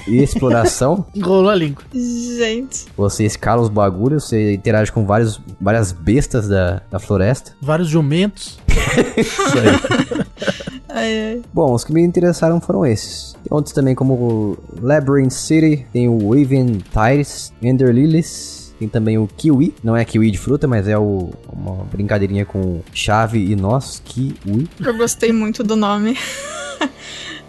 e 0.06 0.22
exploração. 0.22 1.06
Enrolou 1.14 1.50
a 1.50 1.54
língua. 1.54 1.84
Gente. 1.92 2.86
Você 2.96 3.24
escala 3.24 3.62
os 3.62 3.68
bagulhos, 3.68 4.24
você 4.24 4.54
interage 4.54 4.90
com 4.90 5.04
vários, 5.04 5.40
várias 5.60 5.92
bestas 5.92 6.48
da, 6.48 6.82
da 6.90 6.98
floresta. 6.98 7.52
Vários 7.60 7.88
jumentos. 7.88 8.58
Isso 9.16 9.58
aí. 9.58 10.22
Ai, 10.94 11.20
ai. 11.20 11.42
Bom, 11.54 11.72
os 11.72 11.84
que 11.84 11.92
me 11.92 12.02
interessaram 12.02 12.60
foram 12.60 12.84
esses. 12.84 13.32
Tem 13.32 13.48
outros 13.50 13.74
também 13.74 13.94
como 13.94 14.58
Labyrinth 14.80 15.30
City, 15.30 15.86
tem 15.90 16.06
o 16.06 16.28
Waving 16.28 16.82
Tires, 16.92 17.50
Ender 17.62 17.94
Lilies, 17.94 18.61
tem 18.82 18.88
também 18.88 19.16
o 19.16 19.28
kiwi, 19.28 19.74
não 19.82 19.96
é 19.96 20.04
kiwi 20.04 20.30
de 20.30 20.38
fruta, 20.38 20.66
mas 20.66 20.88
é 20.88 20.98
o, 20.98 21.30
uma 21.52 21.84
brincadeirinha 21.84 22.44
com 22.44 22.80
chave 22.92 23.38
e 23.38 23.54
nós, 23.54 24.02
kiwi. 24.04 24.68
Eu 24.84 24.96
gostei 24.96 25.32
muito 25.32 25.62
do 25.62 25.76
nome. 25.76 26.18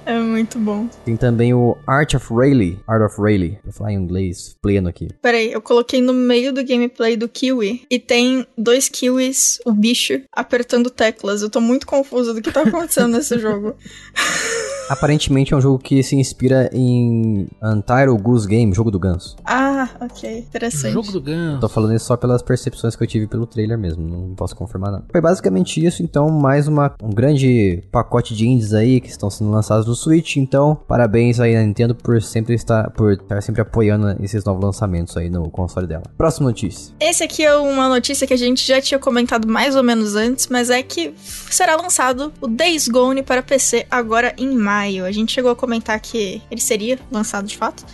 É 0.06 0.20
muito 0.20 0.60
bom. 0.60 0.90
Tem 1.06 1.16
também 1.16 1.54
o 1.54 1.78
Art 1.88 2.14
of 2.14 2.28
Rayleigh. 2.34 2.78
Art 2.86 3.02
of 3.04 3.22
Rayleigh. 3.22 3.58
Vou 3.64 3.72
falar 3.72 3.94
em 3.94 3.96
inglês 3.96 4.54
pleno 4.62 4.90
aqui. 4.90 5.08
Peraí, 5.22 5.54
eu 5.54 5.62
coloquei 5.62 6.02
no 6.02 6.12
meio 6.12 6.52
do 6.52 6.62
gameplay 6.62 7.16
do 7.16 7.30
Kiwi 7.30 7.86
e 7.90 7.98
tem 7.98 8.46
dois 8.58 8.90
Kiwis, 8.90 9.62
o 9.66 9.72
bicho, 9.72 10.22
apertando 10.30 10.90
teclas. 10.90 11.42
Eu 11.42 11.50
tô 11.50 11.62
muito 11.62 11.88
confusa 11.88 12.34
do 12.34 12.42
que 12.42 12.52
tá 12.52 12.64
acontecendo 12.64 13.14
nesse 13.14 13.40
jogo. 13.40 13.78
Aparentemente 14.90 15.54
é 15.54 15.58
um 15.58 15.62
jogo 15.62 15.80
que 15.80 16.04
se 16.04 16.16
inspira 16.16 16.70
em 16.74 17.48
Untitled 17.62 18.22
Goose 18.22 18.48
Game, 18.48 18.74
jogo 18.74 18.92
do 18.92 19.00
ganso. 19.00 19.36
Ah, 19.46 19.90
ok. 20.00 20.40
Interessante. 20.40 20.94
Jogo 20.94 21.12
do 21.12 21.22
ganso. 21.22 21.62
Tô 21.62 21.70
falando 21.70 21.96
isso 21.96 22.06
só 22.06 22.18
pelas 22.18 22.42
percepções 22.42 22.96
que 22.96 23.04
eu 23.04 23.08
tive 23.08 23.28
pelo 23.28 23.46
trailer 23.46 23.78
mesmo, 23.78 24.06
não 24.06 24.36
posso 24.36 24.56
confirmar 24.56 24.92
nada. 24.92 25.06
Foi 25.12 25.22
basicamente 25.22 25.84
isso, 25.84 26.04
então 26.04 26.30
mais 26.30 26.68
uma, 26.68 26.94
um 27.02 27.10
grande 27.10 27.84
pacote 27.92 28.36
de 28.36 28.48
indies 28.48 28.74
aí 28.74 29.00
que 29.00 29.10
estão 29.10 29.30
sendo 29.30 29.52
lançados 29.52 29.88
no 29.88 29.96
Switch, 29.96 30.36
então 30.38 30.76
parabéns 30.88 31.40
aí 31.40 31.56
à 31.56 31.64
Nintendo 31.64 31.96
por 31.96 32.22
sempre 32.22 32.54
estar, 32.54 32.92
por 32.92 33.14
estar 33.14 33.42
sempre 33.42 33.62
apoiando 33.62 34.24
esses 34.24 34.44
novos 34.44 34.64
lançamentos 34.64 35.16
aí 35.18 35.30
no 35.30 35.50
console 35.50 35.88
dela. 35.88 36.04
Próxima 36.18 36.50
notícia. 36.50 36.94
Esse 37.00 37.24
aqui 37.24 37.44
é 37.44 37.56
uma 37.56 37.88
notícia 37.88 38.28
que 38.28 38.34
a 38.34 38.38
gente 38.38 38.66
já 38.66 38.82
tinha 38.82 39.00
comentado 39.00 39.48
mais 39.48 39.76
ou 39.76 39.84
menos 39.84 40.16
antes, 40.16 40.48
mas 40.48 40.70
é 40.70 40.84
que 40.84 41.14
será 41.50 41.76
lançado 41.76 42.32
o 42.42 42.48
Days 42.48 42.88
Gone 42.88 43.24
para 43.24 43.42
PC 43.42 43.88
agora 43.90 44.34
em 44.38 44.54
maio 44.56 44.83
maio. 44.84 45.06
A 45.06 45.12
gente 45.12 45.32
chegou 45.32 45.52
a 45.52 45.56
comentar 45.56 46.00
que 46.00 46.42
ele 46.52 46.62
seria 46.62 47.00
lançado 47.12 47.48
de 47.48 47.58
fato. 47.58 47.86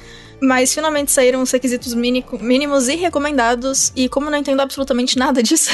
Mas 0.42 0.74
finalmente 0.74 1.12
saíram 1.12 1.42
os 1.42 1.52
requisitos 1.52 1.94
mínimos 1.94 2.88
e 2.88 2.96
recomendados, 2.96 3.92
e 3.94 4.08
como 4.08 4.28
eu 4.28 4.32
não 4.32 4.38
entendo 4.38 4.62
absolutamente 4.62 5.18
nada 5.18 5.44
disso. 5.44 5.70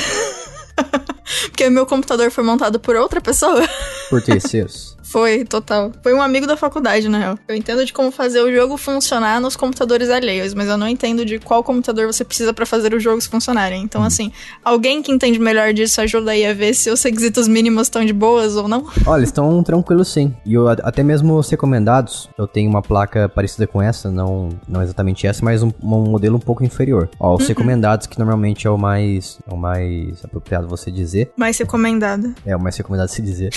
porque 1.50 1.70
meu 1.70 1.86
computador 1.86 2.32
foi 2.32 2.44
montado 2.44 2.80
por 2.80 2.96
outra 2.96 3.22
pessoa. 3.22 3.62
Por 4.10 4.22
terceiros. 4.24 4.95
Foi, 5.06 5.46
total. 5.46 5.92
Foi 6.02 6.14
um 6.14 6.22
amigo 6.22 6.48
da 6.48 6.58
faculdade, 6.58 7.08
na 7.08 7.20
real. 7.20 7.40
Eu 7.48 7.56
entendo 7.56 7.86
de 7.86 7.94
como 7.94 8.12
fazer 8.12 8.42
o 8.42 8.54
jogo 8.54 8.76
funcionar 8.76 9.40
nos 9.40 9.56
computadores 9.56 10.10
alheios, 10.10 10.54
mas 10.54 10.68
eu 10.68 10.78
não 10.78 10.88
entendo 10.88 11.24
de 11.24 11.38
qual 11.40 11.64
computador 11.64 12.08
você 12.08 12.26
precisa 12.26 12.54
pra 12.54 12.66
fazer 12.66 12.94
os 12.94 13.04
jogos 13.04 13.28
funcionarem. 13.28 13.84
Então, 13.84 14.04
assim, 14.04 14.32
alguém 14.64 15.04
que 15.04 15.12
entende 15.12 15.38
melhor 15.38 15.74
disso 15.74 16.02
ajuda 16.02 16.32
aí 16.32 16.46
a 16.46 16.54
ver 16.54 16.74
se 16.74 16.90
os 16.90 17.02
requisitos 17.04 17.48
mínimos 17.48 17.84
estão 17.84 18.04
de 18.04 18.12
boas 18.12 18.56
ou 18.56 18.68
não? 18.68 18.88
Olha, 19.06 19.24
estão 19.24 19.62
tranquilos 19.62 20.08
sim. 20.08 20.34
E 20.44 20.56
eu, 20.56 20.68
até 20.68 21.04
mesmo 21.04 21.38
os 21.38 21.50
recomendados, 21.50 22.28
eu 22.38 22.48
tenho 22.48 22.70
uma 22.70 22.82
placa 22.82 23.30
parecida 23.30 23.68
com 23.68 23.82
essa, 23.82 24.10
não, 24.10 24.50
não 24.68 24.82
exatamente 24.82 25.28
essa, 25.28 25.46
mas 25.46 25.62
um, 25.62 25.72
um 25.84 26.10
modelo 26.10 26.38
um 26.38 26.40
pouco 26.40 26.64
inferior. 26.64 27.10
Ó, 27.20 27.36
os 27.36 27.48
recomendados, 27.48 28.08
que 28.08 28.18
normalmente 28.18 28.66
é 28.66 28.70
o 28.70 28.78
mais, 28.78 29.38
é 29.50 29.54
o 29.54 29.58
mais 29.58 30.26
apropriado 30.26 30.68
você 30.68 30.90
dizer. 30.90 31.32
Mais 31.38 31.58
recomendado. 31.58 32.34
É 32.44 32.56
o 32.56 32.60
mais 32.60 32.76
recomendado 32.76 33.10
se 33.10 33.22
dizer. 33.22 33.54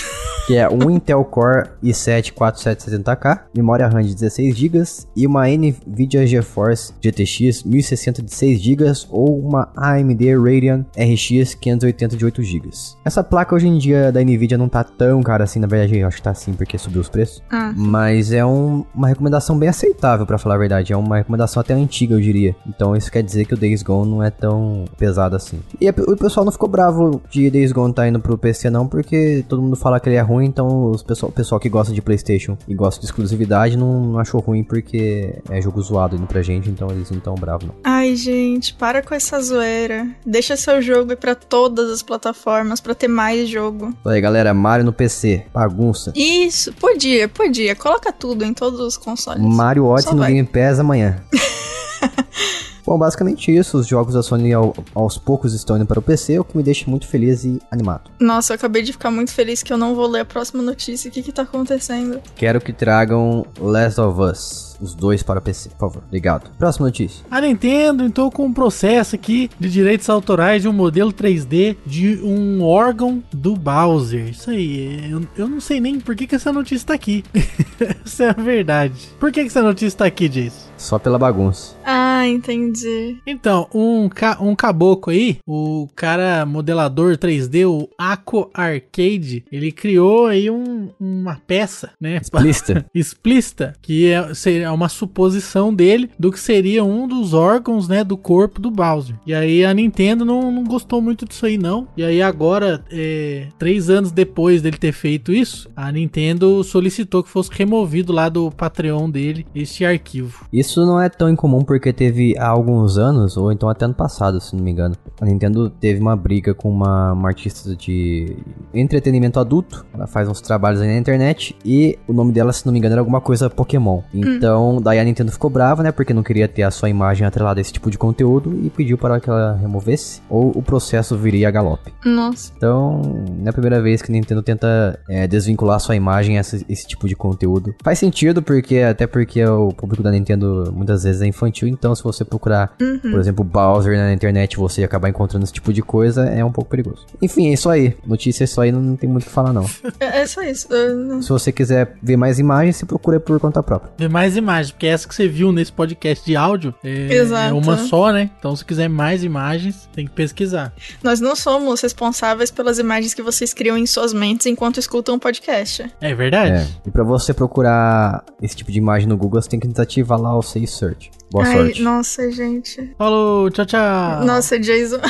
que 0.47 0.57
é 0.57 0.69
um 0.69 0.91
Intel 0.91 1.25
Core 1.25 1.38
i7 1.83 2.33
4770K, 2.33 3.41
memória 3.55 3.87
RAM 3.89 4.03
de 4.03 4.15
16 4.15 4.57
GB 4.57 4.83
e 5.17 5.27
uma 5.27 5.47
NVIDIA 5.49 6.27
GeForce 6.27 6.93
GTX 7.03 7.63
1060 7.65 8.23
de 8.23 8.35
6 8.35 8.61
GB 8.61 8.85
ou 9.11 9.39
uma 9.39 9.69
AMD 9.77 10.35
Radeon 10.37 10.85
RX 10.97 11.55
580 11.55 12.17
de 12.17 12.25
8 12.25 12.43
GB. 12.43 12.69
Essa 13.05 13.23
placa 13.25 13.55
hoje 13.55 13.67
em 13.69 13.79
dia 13.79 14.13
da 14.13 14.21
NVIDIA 14.23 14.59
não 14.59 14.69
tá 14.69 14.85
tão 14.85 15.23
cara 15.23 15.45
assim, 15.45 15.59
na 15.59 15.67
verdade 15.67 15.99
eu 15.99 16.07
acho 16.07 16.17
que 16.19 16.23
tá 16.23 16.31
assim 16.31 16.53
porque 16.53 16.79
subiu 16.79 17.01
os 17.01 17.09
preços. 17.09 17.43
Ah. 17.51 17.73
Mas 17.77 18.33
é 18.33 18.45
um- 18.45 18.85
uma 18.95 19.09
recomendação 19.09 19.59
bem 19.59 19.69
aceitável, 19.69 20.27
pra 20.27 20.39
falar 20.39 20.55
a 20.57 20.59
verdade. 20.59 20.93
É 20.93 20.97
uma 20.97 21.17
recomendação 21.19 21.61
até 21.61 21.75
antiga, 21.75 22.15
eu 22.15 22.21
diria. 22.21 22.55
Então 22.67 22.95
isso 22.97 23.11
quer 23.11 23.23
dizer 23.23 23.45
que 23.47 23.55
o 23.55 23.57
Days 23.57 23.83
Gone 23.83 24.11
não 24.11 24.23
é 24.23 24.31
tão 24.31 24.85
pesado 24.97 25.37
assim. 25.37 25.61
E 25.81 25.89
o 25.89 26.17
pessoal 26.17 26.45
não 26.45 26.53
ficou 26.53 26.69
bravo 26.69 27.21
de 27.31 27.51
Days 27.51 27.73
Gone 27.73 27.93
tá 27.95 28.07
indo 28.09 28.21
pro 28.21 28.37
PC 28.39 28.71
não, 28.71 28.87
porque 28.87 29.45
todo 29.49 29.63
mundo 29.63 29.77
fala 29.77 29.99
que 30.01 30.09
ele 30.09 30.17
é 30.17 30.21
ruim, 30.21 30.47
então 30.47 30.91
os 30.91 31.03
pessoal, 31.03 31.28
o 31.29 31.33
pessoal 31.33 31.61
que 31.61 31.69
gosta 31.69 31.93
de 31.93 32.01
Playstation 32.01 32.57
e 32.67 32.75
gosta 32.75 33.01
de 33.01 33.07
exclusividade 33.07 33.77
não, 33.77 34.01
não 34.01 34.19
achou 34.19 34.41
ruim 34.41 34.65
porque 34.65 35.39
é 35.51 35.61
jogo 35.61 35.81
zoado 35.83 36.17
indo 36.17 36.27
pra 36.27 36.43
gente, 36.43 36.71
então 36.71 36.89
eles 36.91 37.11
não 37.11 37.21
tão 37.21 37.35
bravos 37.35 37.67
não. 37.67 37.75
Ai, 37.85 38.17
gente, 38.17 38.73
para 38.75 39.03
com 39.03 39.15
essa 39.15 39.41
zoeira. 39.41 40.09
Deixa 40.25 40.57
seu 40.57 40.81
jogo 40.81 41.13
ir 41.13 41.17
pra 41.17 41.35
todas 41.35 41.91
as 41.91 42.03
plataformas 42.03 42.81
pra 42.81 42.95
ter 42.95 43.09
mais 43.09 43.49
jogo. 43.49 43.95
Aí 44.07 44.21
galera, 44.21 44.55
Mario 44.55 44.87
no 44.87 44.93
PC, 44.93 45.45
bagunça. 45.53 46.13
Isso, 46.17 46.73
podia, 46.73 47.29
podia. 47.29 47.77
Coloca 47.77 48.11
tudo 48.11 48.45
em 48.45 48.55
todos 48.55 48.81
os 48.81 48.97
consoles. 48.97 49.43
Mario 49.43 49.85
Odyssey 49.85 50.15
no. 50.15 50.25
Game 50.25 50.45
Pass 50.45 50.81
amanhã. 50.81 51.23
Bom, 52.89 52.97
basicamente 52.99 53.55
isso. 53.55 53.77
Os 53.77 53.87
jogos 53.87 54.15
da 54.15 54.23
Sony 54.23 54.51
ao- 54.55 54.75
aos 54.95 55.19
poucos 55.19 55.53
estão 55.53 55.77
indo 55.77 55.85
para 55.85 55.99
o 55.99 56.03
PC, 56.03 56.39
o 56.39 56.45
que 56.45 56.57
me 56.57 56.63
deixa 56.63 56.89
muito 56.91 57.07
feliz 57.07 57.45
e 57.45 57.61
animado. 57.71 58.11
Nossa, 58.19 58.53
eu 58.53 58.55
acabei 58.55 58.83
de 58.83 58.93
ficar 58.93 59.11
muito 59.11 59.31
feliz 59.31 59.63
que 59.63 59.71
eu 59.71 59.77
não 59.77 59.95
vou 59.95 60.07
ler 60.07 60.21
a 60.21 60.25
próxima 60.25 60.63
notícia. 60.63 61.11
O 61.11 61.13
que 61.13 61.23
que 61.23 61.31
tá 61.31 61.43
acontecendo? 61.43 62.19
Quero 62.35 62.63
que 62.63 62.73
tragam 62.73 63.45
Last 63.61 64.01
of 64.01 64.19
Us, 64.23 64.79
os 64.81 64.95
dois 64.95 65.23
para 65.23 65.39
o 65.39 65.43
PC, 65.43 65.69
por 65.69 65.79
favor. 65.91 66.03
Obrigado. 66.07 66.51
Próxima 66.57 66.87
notícia. 66.87 67.23
A 67.31 67.43
Nintendo 67.43 68.05
entrou 68.05 68.31
com 68.31 68.47
um 68.47 68.55
processo 68.55 69.15
aqui 69.17 69.51
de 69.61 69.69
direitos 69.69 70.09
autorais 70.09 70.63
de 70.63 70.69
um 70.69 70.73
modelo 70.73 71.13
3D 71.13 71.77
de 71.85 72.19
um 72.23 72.63
órgão 72.63 73.23
do 73.31 73.55
Bowser. 73.55 74.29
Isso 74.31 74.49
aí, 74.49 75.11
eu, 75.11 75.21
eu 75.37 75.47
não 75.47 75.61
sei 75.61 75.79
nem 75.79 76.01
por 76.01 76.17
que, 76.17 76.27
que 76.27 76.37
essa 76.37 76.51
notícia 76.51 76.87
tá 76.87 76.95
aqui. 76.95 77.23
essa 78.03 78.25
é 78.25 78.31
a 78.31 78.33
verdade. 78.33 78.95
Por 79.21 79.31
que, 79.31 79.43
que 79.43 79.49
essa 79.49 79.63
notícia 79.63 79.99
tá 79.99 80.07
aqui, 80.07 80.27
Jason? 80.27 80.69
Só 80.79 80.97
pela 80.99 81.19
bagunça. 81.19 81.75
Ah, 81.85 81.98
entendi. 82.27 83.19
Então, 83.27 83.69
um, 83.75 84.09
ca 84.09 84.39
um 84.41 84.55
caboclo 84.55 85.13
aí, 85.13 85.39
o 85.47 85.87
cara 85.95 86.45
modelador 86.47 87.17
3D, 87.17 87.67
o 87.69 87.89
Aco 87.99 88.51
Arcade, 88.55 89.45
ele 89.53 89.71
criou 89.71 90.27
aí 90.27 90.51
um- 90.51 90.89
uma 90.99 91.41
peça, 91.47 91.91
né? 92.01 92.21
Lista. 92.41 92.85
explícita, 92.95 93.75
que 93.83 94.11
é, 94.11 94.35
seria 94.35 94.73
uma 94.73 94.89
suposição 94.89 95.73
dele 95.75 96.11
do 96.19 96.31
que 96.33 96.41
seria 96.41 96.85
um 96.85 97.07
dos 97.07 97.35
órgãos, 97.35 97.89
né, 97.89 98.03
do 98.03 98.17
corpo 98.17 98.61
do 98.61 98.71
Bowser. 98.71 99.17
E 99.27 99.35
aí 99.35 99.65
a 99.65 99.73
Nintendo 99.75 100.25
não, 100.25 100.51
não 100.51 100.65
gostou 100.65 101.01
muito 101.03 101.25
disso 101.27 101.47
aí, 101.47 101.59
não. 101.59 101.89
E 101.97 102.03
aí 102.03 102.23
agora, 102.23 102.83
é, 102.91 103.49
três 103.59 103.91
anos 103.91 104.11
depois 104.13 104.63
dele 104.63 104.77
ter 104.79 104.93
feito 104.93 105.33
isso, 105.33 105.69
a 105.77 105.91
Nintendo 105.93 106.63
solicitou 106.65 107.23
que 107.23 107.29
fosse 107.31 107.51
removido 107.53 108.13
lá 108.13 108.29
do 108.29 108.51
Patreon 108.51 109.11
dele 109.11 109.47
este 109.55 109.85
arquivo. 109.85 110.47
Isso 110.53 110.85
não 110.87 111.01
é 111.01 111.09
tão 111.09 111.29
incomum 111.29 111.63
porque 111.65 111.93
teve 111.93 112.08
há 112.39 112.49
alguns 112.49 112.99
anos, 112.99 113.37
ou 113.37 113.53
então 113.53 113.69
até 113.69 113.85
ano 113.85 113.95
passado, 113.95 114.41
se 114.41 114.55
não 114.55 114.63
me 114.63 114.71
engano. 114.71 114.95
A 115.21 115.25
Nintendo 115.25 115.71
teve 115.71 116.01
uma 116.01 116.17
briga 116.17 116.55
com 116.55 116.71
uma, 116.71 117.13
uma 117.13 117.29
artista 117.29 117.75
de 117.75 118.37
entretenimento 118.73 119.41
adulto. 119.41 119.85
Ela 119.93 120.07
faz 120.07 120.29
uns 120.29 120.41
trabalhos 120.41 120.81
aí 120.81 120.89
na 120.89 120.99
internet 120.99 121.57
e 121.65 121.99
o 122.07 122.13
nome 122.13 122.33
dela, 122.33 122.53
se 122.53 122.65
não 122.67 122.73
me 122.73 122.79
engano, 122.79 122.95
era 122.95 123.01
alguma 123.01 123.21
coisa 123.21 123.51
Pokémon. 123.51 124.03
Então, 124.13 124.81
daí 124.81 124.99
a 124.99 125.05
Nintendo 125.05 125.33
ficou 125.33 125.51
brava, 125.51 125.83
né? 125.83 125.93
Porque 125.93 126.15
não 126.15 126.23
queria 126.23 126.47
ter 126.47 126.63
a 126.63 126.71
sua 126.71 126.89
imagem 126.89 127.27
atrelada 127.27 127.61
a 127.61 127.63
esse 127.63 127.73
tipo 127.73 127.91
de 127.91 127.99
conteúdo 127.99 128.59
e 128.63 128.71
pediu 128.71 128.97
para 128.97 129.21
que 129.21 129.29
ela 129.29 129.55
removesse, 129.57 130.23
ou 130.29 130.53
o 130.55 130.63
processo 130.63 131.17
viria 131.17 131.49
a 131.49 131.51
galope. 131.51 131.93
Nossa. 132.05 132.53
Então, 132.57 133.03
não 133.03 133.47
é 133.47 133.51
a 133.51 133.53
primeira 133.53 133.81
vez 133.81 134.03
que 134.03 134.11
a 134.11 134.15
Nintendo 134.15 134.43
tenta 134.43 134.99
é, 135.09 135.27
desvincular 135.27 135.81
sua 135.81 135.97
imagem 135.97 136.39
a 136.39 136.41
esse, 136.41 136.65
esse 136.69 136.87
tipo 136.87 137.09
de 137.09 137.17
conteúdo. 137.17 137.75
Faz 137.83 137.99
sentido, 137.99 138.43
porque 138.43 138.79
até 138.79 139.07
porque 139.07 139.45
o 139.45 139.69
público 139.71 140.03
da 140.03 140.11
Nintendo 140.11 140.73
muitas 140.75 141.05
vezes 141.05 141.23
é 141.23 141.27
infantil, 141.27 141.69
então 141.69 141.95
se 141.99 142.05
você 142.05 142.25
procurar, 142.25 142.75
por 143.03 143.21
exemplo, 143.21 143.45
Bowser 143.45 143.97
na 143.99 144.13
internet 144.13 144.55
e 144.55 144.57
você 144.57 144.83
acabar 144.85 145.09
encontrando 145.09 145.45
esse 145.45 145.53
tipo 145.53 145.73
de 145.73 145.83
coisa, 145.83 146.25
é 146.25 146.45
um 146.45 146.51
pouco 146.53 146.71
perigoso. 146.71 147.05
Enfim, 147.21 147.49
é 147.49 147.53
isso 147.53 147.69
aí. 147.69 147.97
Notícia 148.07 148.45
é 148.45 148.47
isso 148.47 148.61
aí, 148.61 148.73
não, 148.73 148.81
não 148.81 148.97
tem 148.97 149.09
muito 149.09 149.25
o 149.25 149.27
que 149.27 149.33
falar 149.33 149.53
não. 149.53 149.65
É, 150.01 150.21
é 150.23 150.27
só 150.27 150.43
isso. 150.43 150.69
Não- 150.71 151.21
Se 151.21 151.29
você 151.29 151.53
quiser 151.53 151.97
ver 152.03 152.17
mais 152.17 152.39
imagens, 152.39 152.77
você 152.77 152.87
procura 152.87 153.19
por 153.21 153.39
conta 153.41 153.63
própria. 153.63 153.91
Ver 153.99 154.09
mais 154.09 154.37
imagens, 154.37 154.71
porque 154.73 154.87
essa 154.87 155.07
que 155.07 155.15
você 155.15 155.29
viu 155.29 155.53
nesse 155.53 155.73
podcast 155.73 156.25
de 156.25 156.37
áudio 156.37 156.75
é, 156.85 157.13
Exato. 157.15 157.51
é 157.55 157.59
uma 157.59 157.77
só, 157.77 158.13
né? 158.13 158.31
Então 158.39 158.55
se 158.57 158.65
quiser 158.65 158.89
mais 158.89 159.23
imagens, 159.25 159.89
tem 159.93 160.07
que 160.07 160.13
pesquisar. 160.13 160.73
Nós 161.03 161.21
não 161.21 161.35
somos 161.37 161.81
responsáveis 161.81 162.51
pelas 162.51 162.79
imagens 162.79 163.13
que 163.15 163.23
vocês 163.23 163.53
criam 163.53 163.77
em 163.77 163.87
suas 163.87 164.13
mentes 164.13 164.47
enquanto 164.47 164.79
escutam 164.79 165.17
o 165.17 165.19
podcast. 165.19 165.91
É 166.01 166.15
verdade? 166.15 166.53
É. 166.53 166.67
E 166.87 166.91
pra 166.91 167.03
você 167.05 167.35
procurar 167.35 168.25
esse 168.41 168.55
tipo 168.57 168.71
de 168.71 168.79
imagem 168.79 169.09
no 169.09 169.17
Google, 169.17 169.41
você 169.43 169.49
tem 169.49 169.59
que 169.61 169.67
desativar 169.67 170.21
lá 170.21 170.37
o 170.37 170.43
Save 170.43 170.67
Search. 170.67 171.11
Boa 171.31 171.45
Ai, 171.47 171.57
sorte. 171.57 171.83
nossa, 171.83 172.31
gente. 172.31 172.95
Falou, 172.97 173.51
tchau, 173.51 173.67
tchau. 173.67 174.25
Nossa, 174.25 174.59
Jason. 174.59 174.99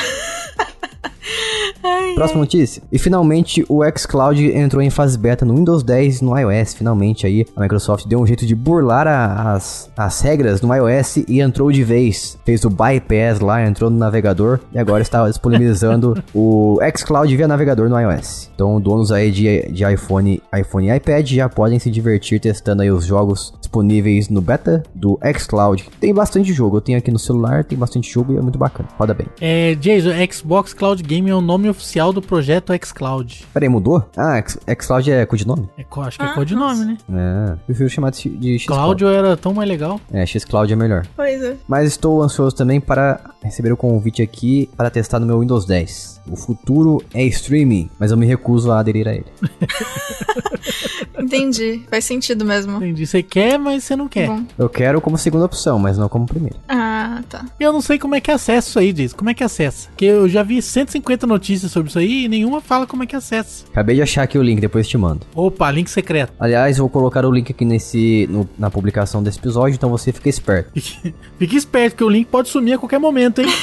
Ai, 1.83 2.13
Próxima 2.15 2.41
notícia. 2.41 2.81
E 2.91 2.97
finalmente 2.99 3.65
o 3.69 3.81
xCloud 3.97 4.43
entrou 4.55 4.81
em 4.81 4.89
fase 4.89 5.17
beta 5.17 5.45
no 5.45 5.55
Windows 5.55 5.83
10 5.83 6.19
e 6.21 6.25
no 6.25 6.37
iOS. 6.37 6.73
Finalmente 6.73 7.25
aí 7.25 7.45
a 7.55 7.61
Microsoft 7.61 8.05
deu 8.07 8.19
um 8.19 8.27
jeito 8.27 8.45
de 8.45 8.53
burlar 8.55 9.07
a- 9.07 9.53
as, 9.53 9.89
as 9.95 10.19
regras 10.21 10.61
no 10.61 10.73
iOS 10.73 11.17
e 11.27 11.39
entrou 11.39 11.71
de 11.71 11.83
vez. 11.83 12.37
Fez 12.45 12.63
o 12.65 12.69
bypass 12.69 13.39
lá, 13.39 13.65
entrou 13.65 13.89
no 13.89 13.97
navegador 13.97 14.59
e 14.73 14.79
agora 14.79 15.01
está 15.01 15.27
disponibilizando 15.27 16.21
o 16.33 16.79
xCloud 16.97 17.35
via 17.35 17.47
navegador 17.47 17.87
no 17.89 17.99
iOS. 17.99 18.49
Então 18.53 18.79
donos 18.81 19.11
aí 19.11 19.31
de, 19.31 19.71
de 19.71 19.83
iPhone, 19.93 20.41
iPhone 20.57 20.87
e 20.89 20.95
iPad 20.95 21.27
já 21.31 21.47
podem 21.47 21.79
se 21.79 21.89
divertir 21.89 22.39
testando 22.39 22.81
aí 22.81 22.91
os 22.91 23.05
jogos 23.05 23.53
disponíveis 23.59 24.27
no 24.29 24.41
beta 24.41 24.83
do 24.93 25.17
xCloud. 25.37 25.87
Tem 25.99 26.13
bastante 26.13 26.51
jogo, 26.51 26.77
eu 26.77 26.81
tenho 26.81 26.97
aqui 26.97 27.11
no 27.11 27.19
celular, 27.19 27.63
tem 27.63 27.77
bastante 27.77 28.11
jogo 28.11 28.33
e 28.33 28.37
é 28.37 28.41
muito 28.41 28.57
bacana. 28.59 28.89
Roda 28.97 29.13
bem. 29.13 29.27
É, 29.39 29.75
Jason, 29.75 30.09
Xbox 30.31 30.73
Cloud 30.73 31.01
Game 31.03 31.29
é 31.29 31.35
o 31.35 31.39
nome 31.41 31.68
oficial 31.69 32.11
do 32.13 32.21
projeto 32.21 32.73
xCloud. 32.85 33.45
Peraí, 33.53 33.69
mudou? 33.69 34.03
Ah, 34.15 34.37
X- 34.37 34.57
xCloud 34.81 35.11
é 35.11 35.25
codinome? 35.25 35.69
É, 35.77 35.85
acho 36.01 36.17
que 36.19 36.25
é 36.25 36.27
Ah, 36.29 36.33
codinome, 36.33 36.85
né? 36.85 36.97
É, 37.11 37.55
prefiro 37.65 37.89
chamar 37.89 38.11
de, 38.11 38.29
de 38.29 38.59
xCloud. 38.59 38.65
Cláudio 38.67 39.07
era 39.07 39.35
tão 39.37 39.53
mais 39.53 39.67
legal. 39.69 39.99
É, 40.11 40.25
xCloud 40.25 40.71
é 40.71 40.75
melhor. 40.75 41.05
Pois 41.15 41.41
é. 41.41 41.55
Mas 41.67 41.87
estou 41.87 42.21
ansioso 42.21 42.55
também 42.55 42.79
para 42.79 43.19
receber 43.43 43.71
o 43.71 43.77
convite 43.77 44.21
aqui 44.21 44.69
para 44.75 44.89
testar 44.89 45.19
no 45.19 45.25
meu 45.25 45.39
Windows 45.39 45.65
10. 45.65 46.19
O 46.29 46.35
futuro 46.35 47.01
é 47.13 47.23
streaming, 47.23 47.89
mas 47.99 48.11
eu 48.11 48.17
me 48.17 48.25
recuso 48.25 48.71
a 48.71 48.79
aderir 48.79 49.07
a 49.07 49.13
ele. 49.13 49.25
Entendi. 51.17 51.83
Faz 51.89 52.05
sentido 52.05 52.45
mesmo. 52.45 52.77
Entendi. 52.77 53.05
Você 53.05 53.21
quer, 53.23 53.57
mas 53.57 53.83
você 53.83 53.95
não 53.95 54.07
quer. 54.07 54.27
Bom. 54.27 54.43
Eu 54.57 54.69
quero 54.69 55.01
como 55.01 55.17
segunda 55.17 55.45
opção, 55.45 55.77
mas 55.79 55.97
não 55.97 56.07
como 56.07 56.25
primeira. 56.25 56.55
Ah, 56.67 57.21
tá. 57.27 57.45
Eu 57.59 57.73
não 57.73 57.81
sei 57.81 57.97
como 57.99 58.15
é 58.15 58.21
que 58.21 58.31
acessa 58.31 58.69
isso 58.69 58.79
aí, 58.79 58.93
Jason. 58.93 59.17
Como 59.17 59.29
é 59.29 59.33
que 59.33 59.43
acessa? 59.43 59.89
Porque 59.89 60.05
eu 60.05 60.29
já 60.29 60.43
vi 60.43 60.61
150 60.61 61.25
notícias 61.27 61.58
sobre 61.67 61.89
isso 61.89 61.99
aí 61.99 62.25
e 62.25 62.27
nenhuma 62.29 62.61
fala 62.61 62.85
como 62.87 63.03
é 63.03 63.05
que 63.05 63.15
acessa. 63.15 63.65
Acabei 63.71 63.95
de 63.95 64.01
achar 64.01 64.23
aqui 64.23 64.37
o 64.37 64.41
link, 64.43 64.61
depois 64.61 64.87
te 64.87 64.97
mando. 64.97 65.21
Opa, 65.35 65.69
link 65.71 65.89
secreto. 65.89 66.31
Aliás, 66.39 66.77
vou 66.77 66.87
colocar 66.89 67.25
o 67.25 67.31
link 67.31 67.51
aqui 67.51 67.65
nesse 67.65 68.27
no- 68.29 68.47
na 68.57 68.69
publicação 68.69 69.21
desse 69.23 69.39
episódio, 69.39 69.75
então 69.75 69.89
você 69.89 70.11
fica 70.13 70.29
esperto. 70.29 70.71
Fique, 70.73 71.13
fique 71.39 71.55
esperto 71.57 71.95
que 71.97 72.03
o 72.03 72.09
link 72.09 72.27
pode 72.27 72.47
sumir 72.49 72.73
a 72.73 72.77
qualquer 72.77 72.99
momento, 72.99 73.41
hein? 73.41 73.47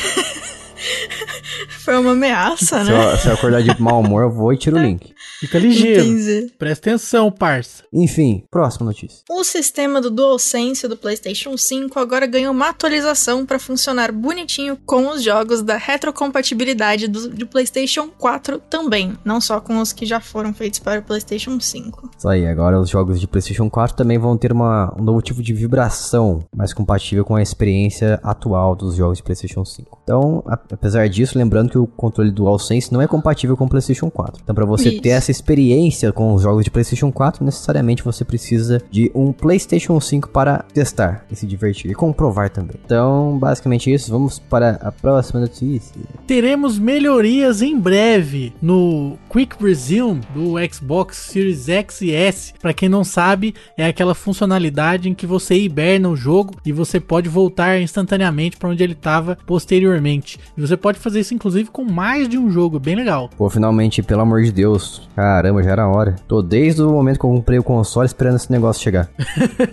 Foi 1.85 1.97
uma 1.99 2.13
ameaça, 2.13 2.85
Se 2.85 2.91
né? 2.91 3.13
eu, 3.13 3.17
se 3.17 3.29
eu 3.29 3.35
acordar 3.35 3.63
de 3.63 3.81
mau 3.81 4.01
humor, 4.01 4.23
eu 4.25 4.31
vou 4.31 4.53
e 4.53 4.59
tiro 4.59 4.77
o 4.77 4.81
link. 4.83 5.15
Fica 5.41 5.59
ligeiro. 5.59 6.03
Entendi. 6.05 6.53
Presta 6.59 6.91
atenção, 6.91 7.31
parça. 7.31 7.83
Enfim, 7.93 8.45
próxima 8.51 8.87
notícia. 8.87 9.19
O 9.31 9.45
sistema 9.45 10.01
do 10.01 10.11
DualSense 10.11 10.89
do 10.89 10.97
PlayStation 10.97 11.57
5 11.57 11.99
agora 11.99 12.27
ganhou 12.27 12.53
uma 12.53 12.71
atualização 12.71 13.45
para 13.45 13.59
funcionar 13.59 14.11
bonitinho 14.13 14.79
com 14.87 15.09
os 15.11 15.23
jogos 15.23 15.63
da 15.63 15.77
retrocompatibilidade 16.31 17.07
do, 17.09 17.29
do 17.29 17.47
PlayStation 17.47 18.09
4 18.09 18.59
também, 18.71 19.15
não 19.25 19.41
só 19.41 19.61
com 19.61 19.79
os 19.81 19.93
que 19.93 20.05
já 20.07 20.21
foram 20.21 20.53
feitos 20.53 20.79
para 20.79 21.01
o 21.01 21.03
PlayStation 21.03 21.59
5. 21.61 22.11
Isso 22.19 22.29
aí, 22.29 22.47
agora 22.47 22.81
os 22.81 22.89
jogos 22.89 23.21
de 23.21 23.27
PlayStation 23.27 23.69
4 23.71 23.97
também 23.97 24.19
vão 24.19 24.37
ter 24.37 24.53
uma, 24.53 24.95
um 24.99 25.03
novo 25.03 25.21
tipo 25.23 25.43
de 25.43 25.53
vibração 25.53 26.45
mais 26.55 26.73
compatível 26.73 27.25
com 27.25 27.37
a 27.37 27.43
experiência 27.43 28.19
atual 28.23 28.75
dos 28.75 28.97
jogos 28.97 29.19
de 29.19 29.23
PlayStation 29.25 29.65
5. 29.65 29.99
Então, 30.03 30.43
a- 30.47 30.59
apesar 30.73 31.09
disso, 31.09 31.39
lembrando 31.39 31.71
que 31.71 31.79
o 31.79 31.87
controle 31.87 32.31
DualSense 32.31 32.93
não 32.93 33.01
é 33.03 33.07
compatível 33.07 33.57
com 33.57 33.65
o 33.65 33.69
PlayStation 33.69 34.11
4. 34.11 34.41
Então, 34.43 34.55
para 34.55 34.65
você 34.65 34.91
Isso. 34.91 35.03
ter 35.03 35.11
essa 35.11 35.26
experiência 35.31 36.13
com 36.13 36.35
os 36.35 36.43
jogos 36.43 36.65
de 36.65 36.71
PlayStation 36.71 37.11
4, 37.13 37.45
necessariamente 37.45 38.03
você 38.03 38.25
precisa 38.25 38.83
de 38.91 39.11
um 39.15 39.33
PlayStation 39.33 40.01
5 40.01 40.29
para 40.29 40.65
testar 40.73 41.25
e 41.31 41.37
se 41.37 41.47
divertir 41.47 41.91
e 41.91 41.95
comprovar 41.95 42.51
também. 42.51 42.77
Então, 42.85 43.39
basicamente 43.39 43.93
isso. 43.93 44.11
Vamos 44.11 44.39
para 44.39 44.79
a 44.83 44.93
próxima 44.93 45.41
notícia. 45.41 45.95
Teremos 46.27 46.79
melhorias 46.79 47.63
em 47.63 47.79
breve 47.79 48.53
no 48.61 49.17
Quick 49.31 49.63
Resume 49.63 50.21
do 50.35 50.55
Xbox 50.73 51.17
Series 51.17 51.69
X 51.69 52.01
e 52.03 52.13
S. 52.13 52.55
Pra 52.61 52.75
quem 52.75 52.89
não 52.89 53.05
sabe, 53.05 53.55
é 53.77 53.87
aquela 53.87 54.15
funcionalidade 54.15 55.09
em 55.09 55.15
que 55.15 55.27
você 55.27 55.55
hiberna 55.55 56.09
o 56.09 56.17
jogo 56.17 56.55
e 56.65 56.73
você 56.73 57.01
pode 57.01 57.29
voltar 57.29 57.81
instantaneamente 57.81 58.57
pra 58.57 58.69
onde 58.69 58.83
ele 58.83 58.93
estava 58.93 59.39
posteriormente. 59.47 60.39
E 60.57 60.61
você 60.61 60.77
pode 60.77 60.99
fazer 60.99 61.21
isso 61.21 61.35
inclusive 61.35 61.71
com 61.71 61.85
mais 61.85 62.29
de 62.29 62.39
um 62.39 62.51
jogo, 62.51 62.79
bem 62.79 62.95
legal. 62.95 63.31
Pô, 63.37 63.49
finalmente, 63.49 64.03
pelo 64.03 64.23
amor 64.23 64.43
de 64.43 64.53
Deus. 64.53 65.09
Caramba, 65.17 65.63
já 65.63 65.71
era 65.71 65.89
hora. 65.89 66.15
Tô 66.29 66.43
desde 66.43 66.83
o 66.83 66.91
momento 66.91 67.19
que 67.19 67.25
eu 67.25 67.31
comprei 67.31 67.59
o 67.59 67.63
console 67.63 68.05
esperando 68.07 68.37
esse 68.37 68.53
negócio 68.53 68.83
chegar. 68.83 69.09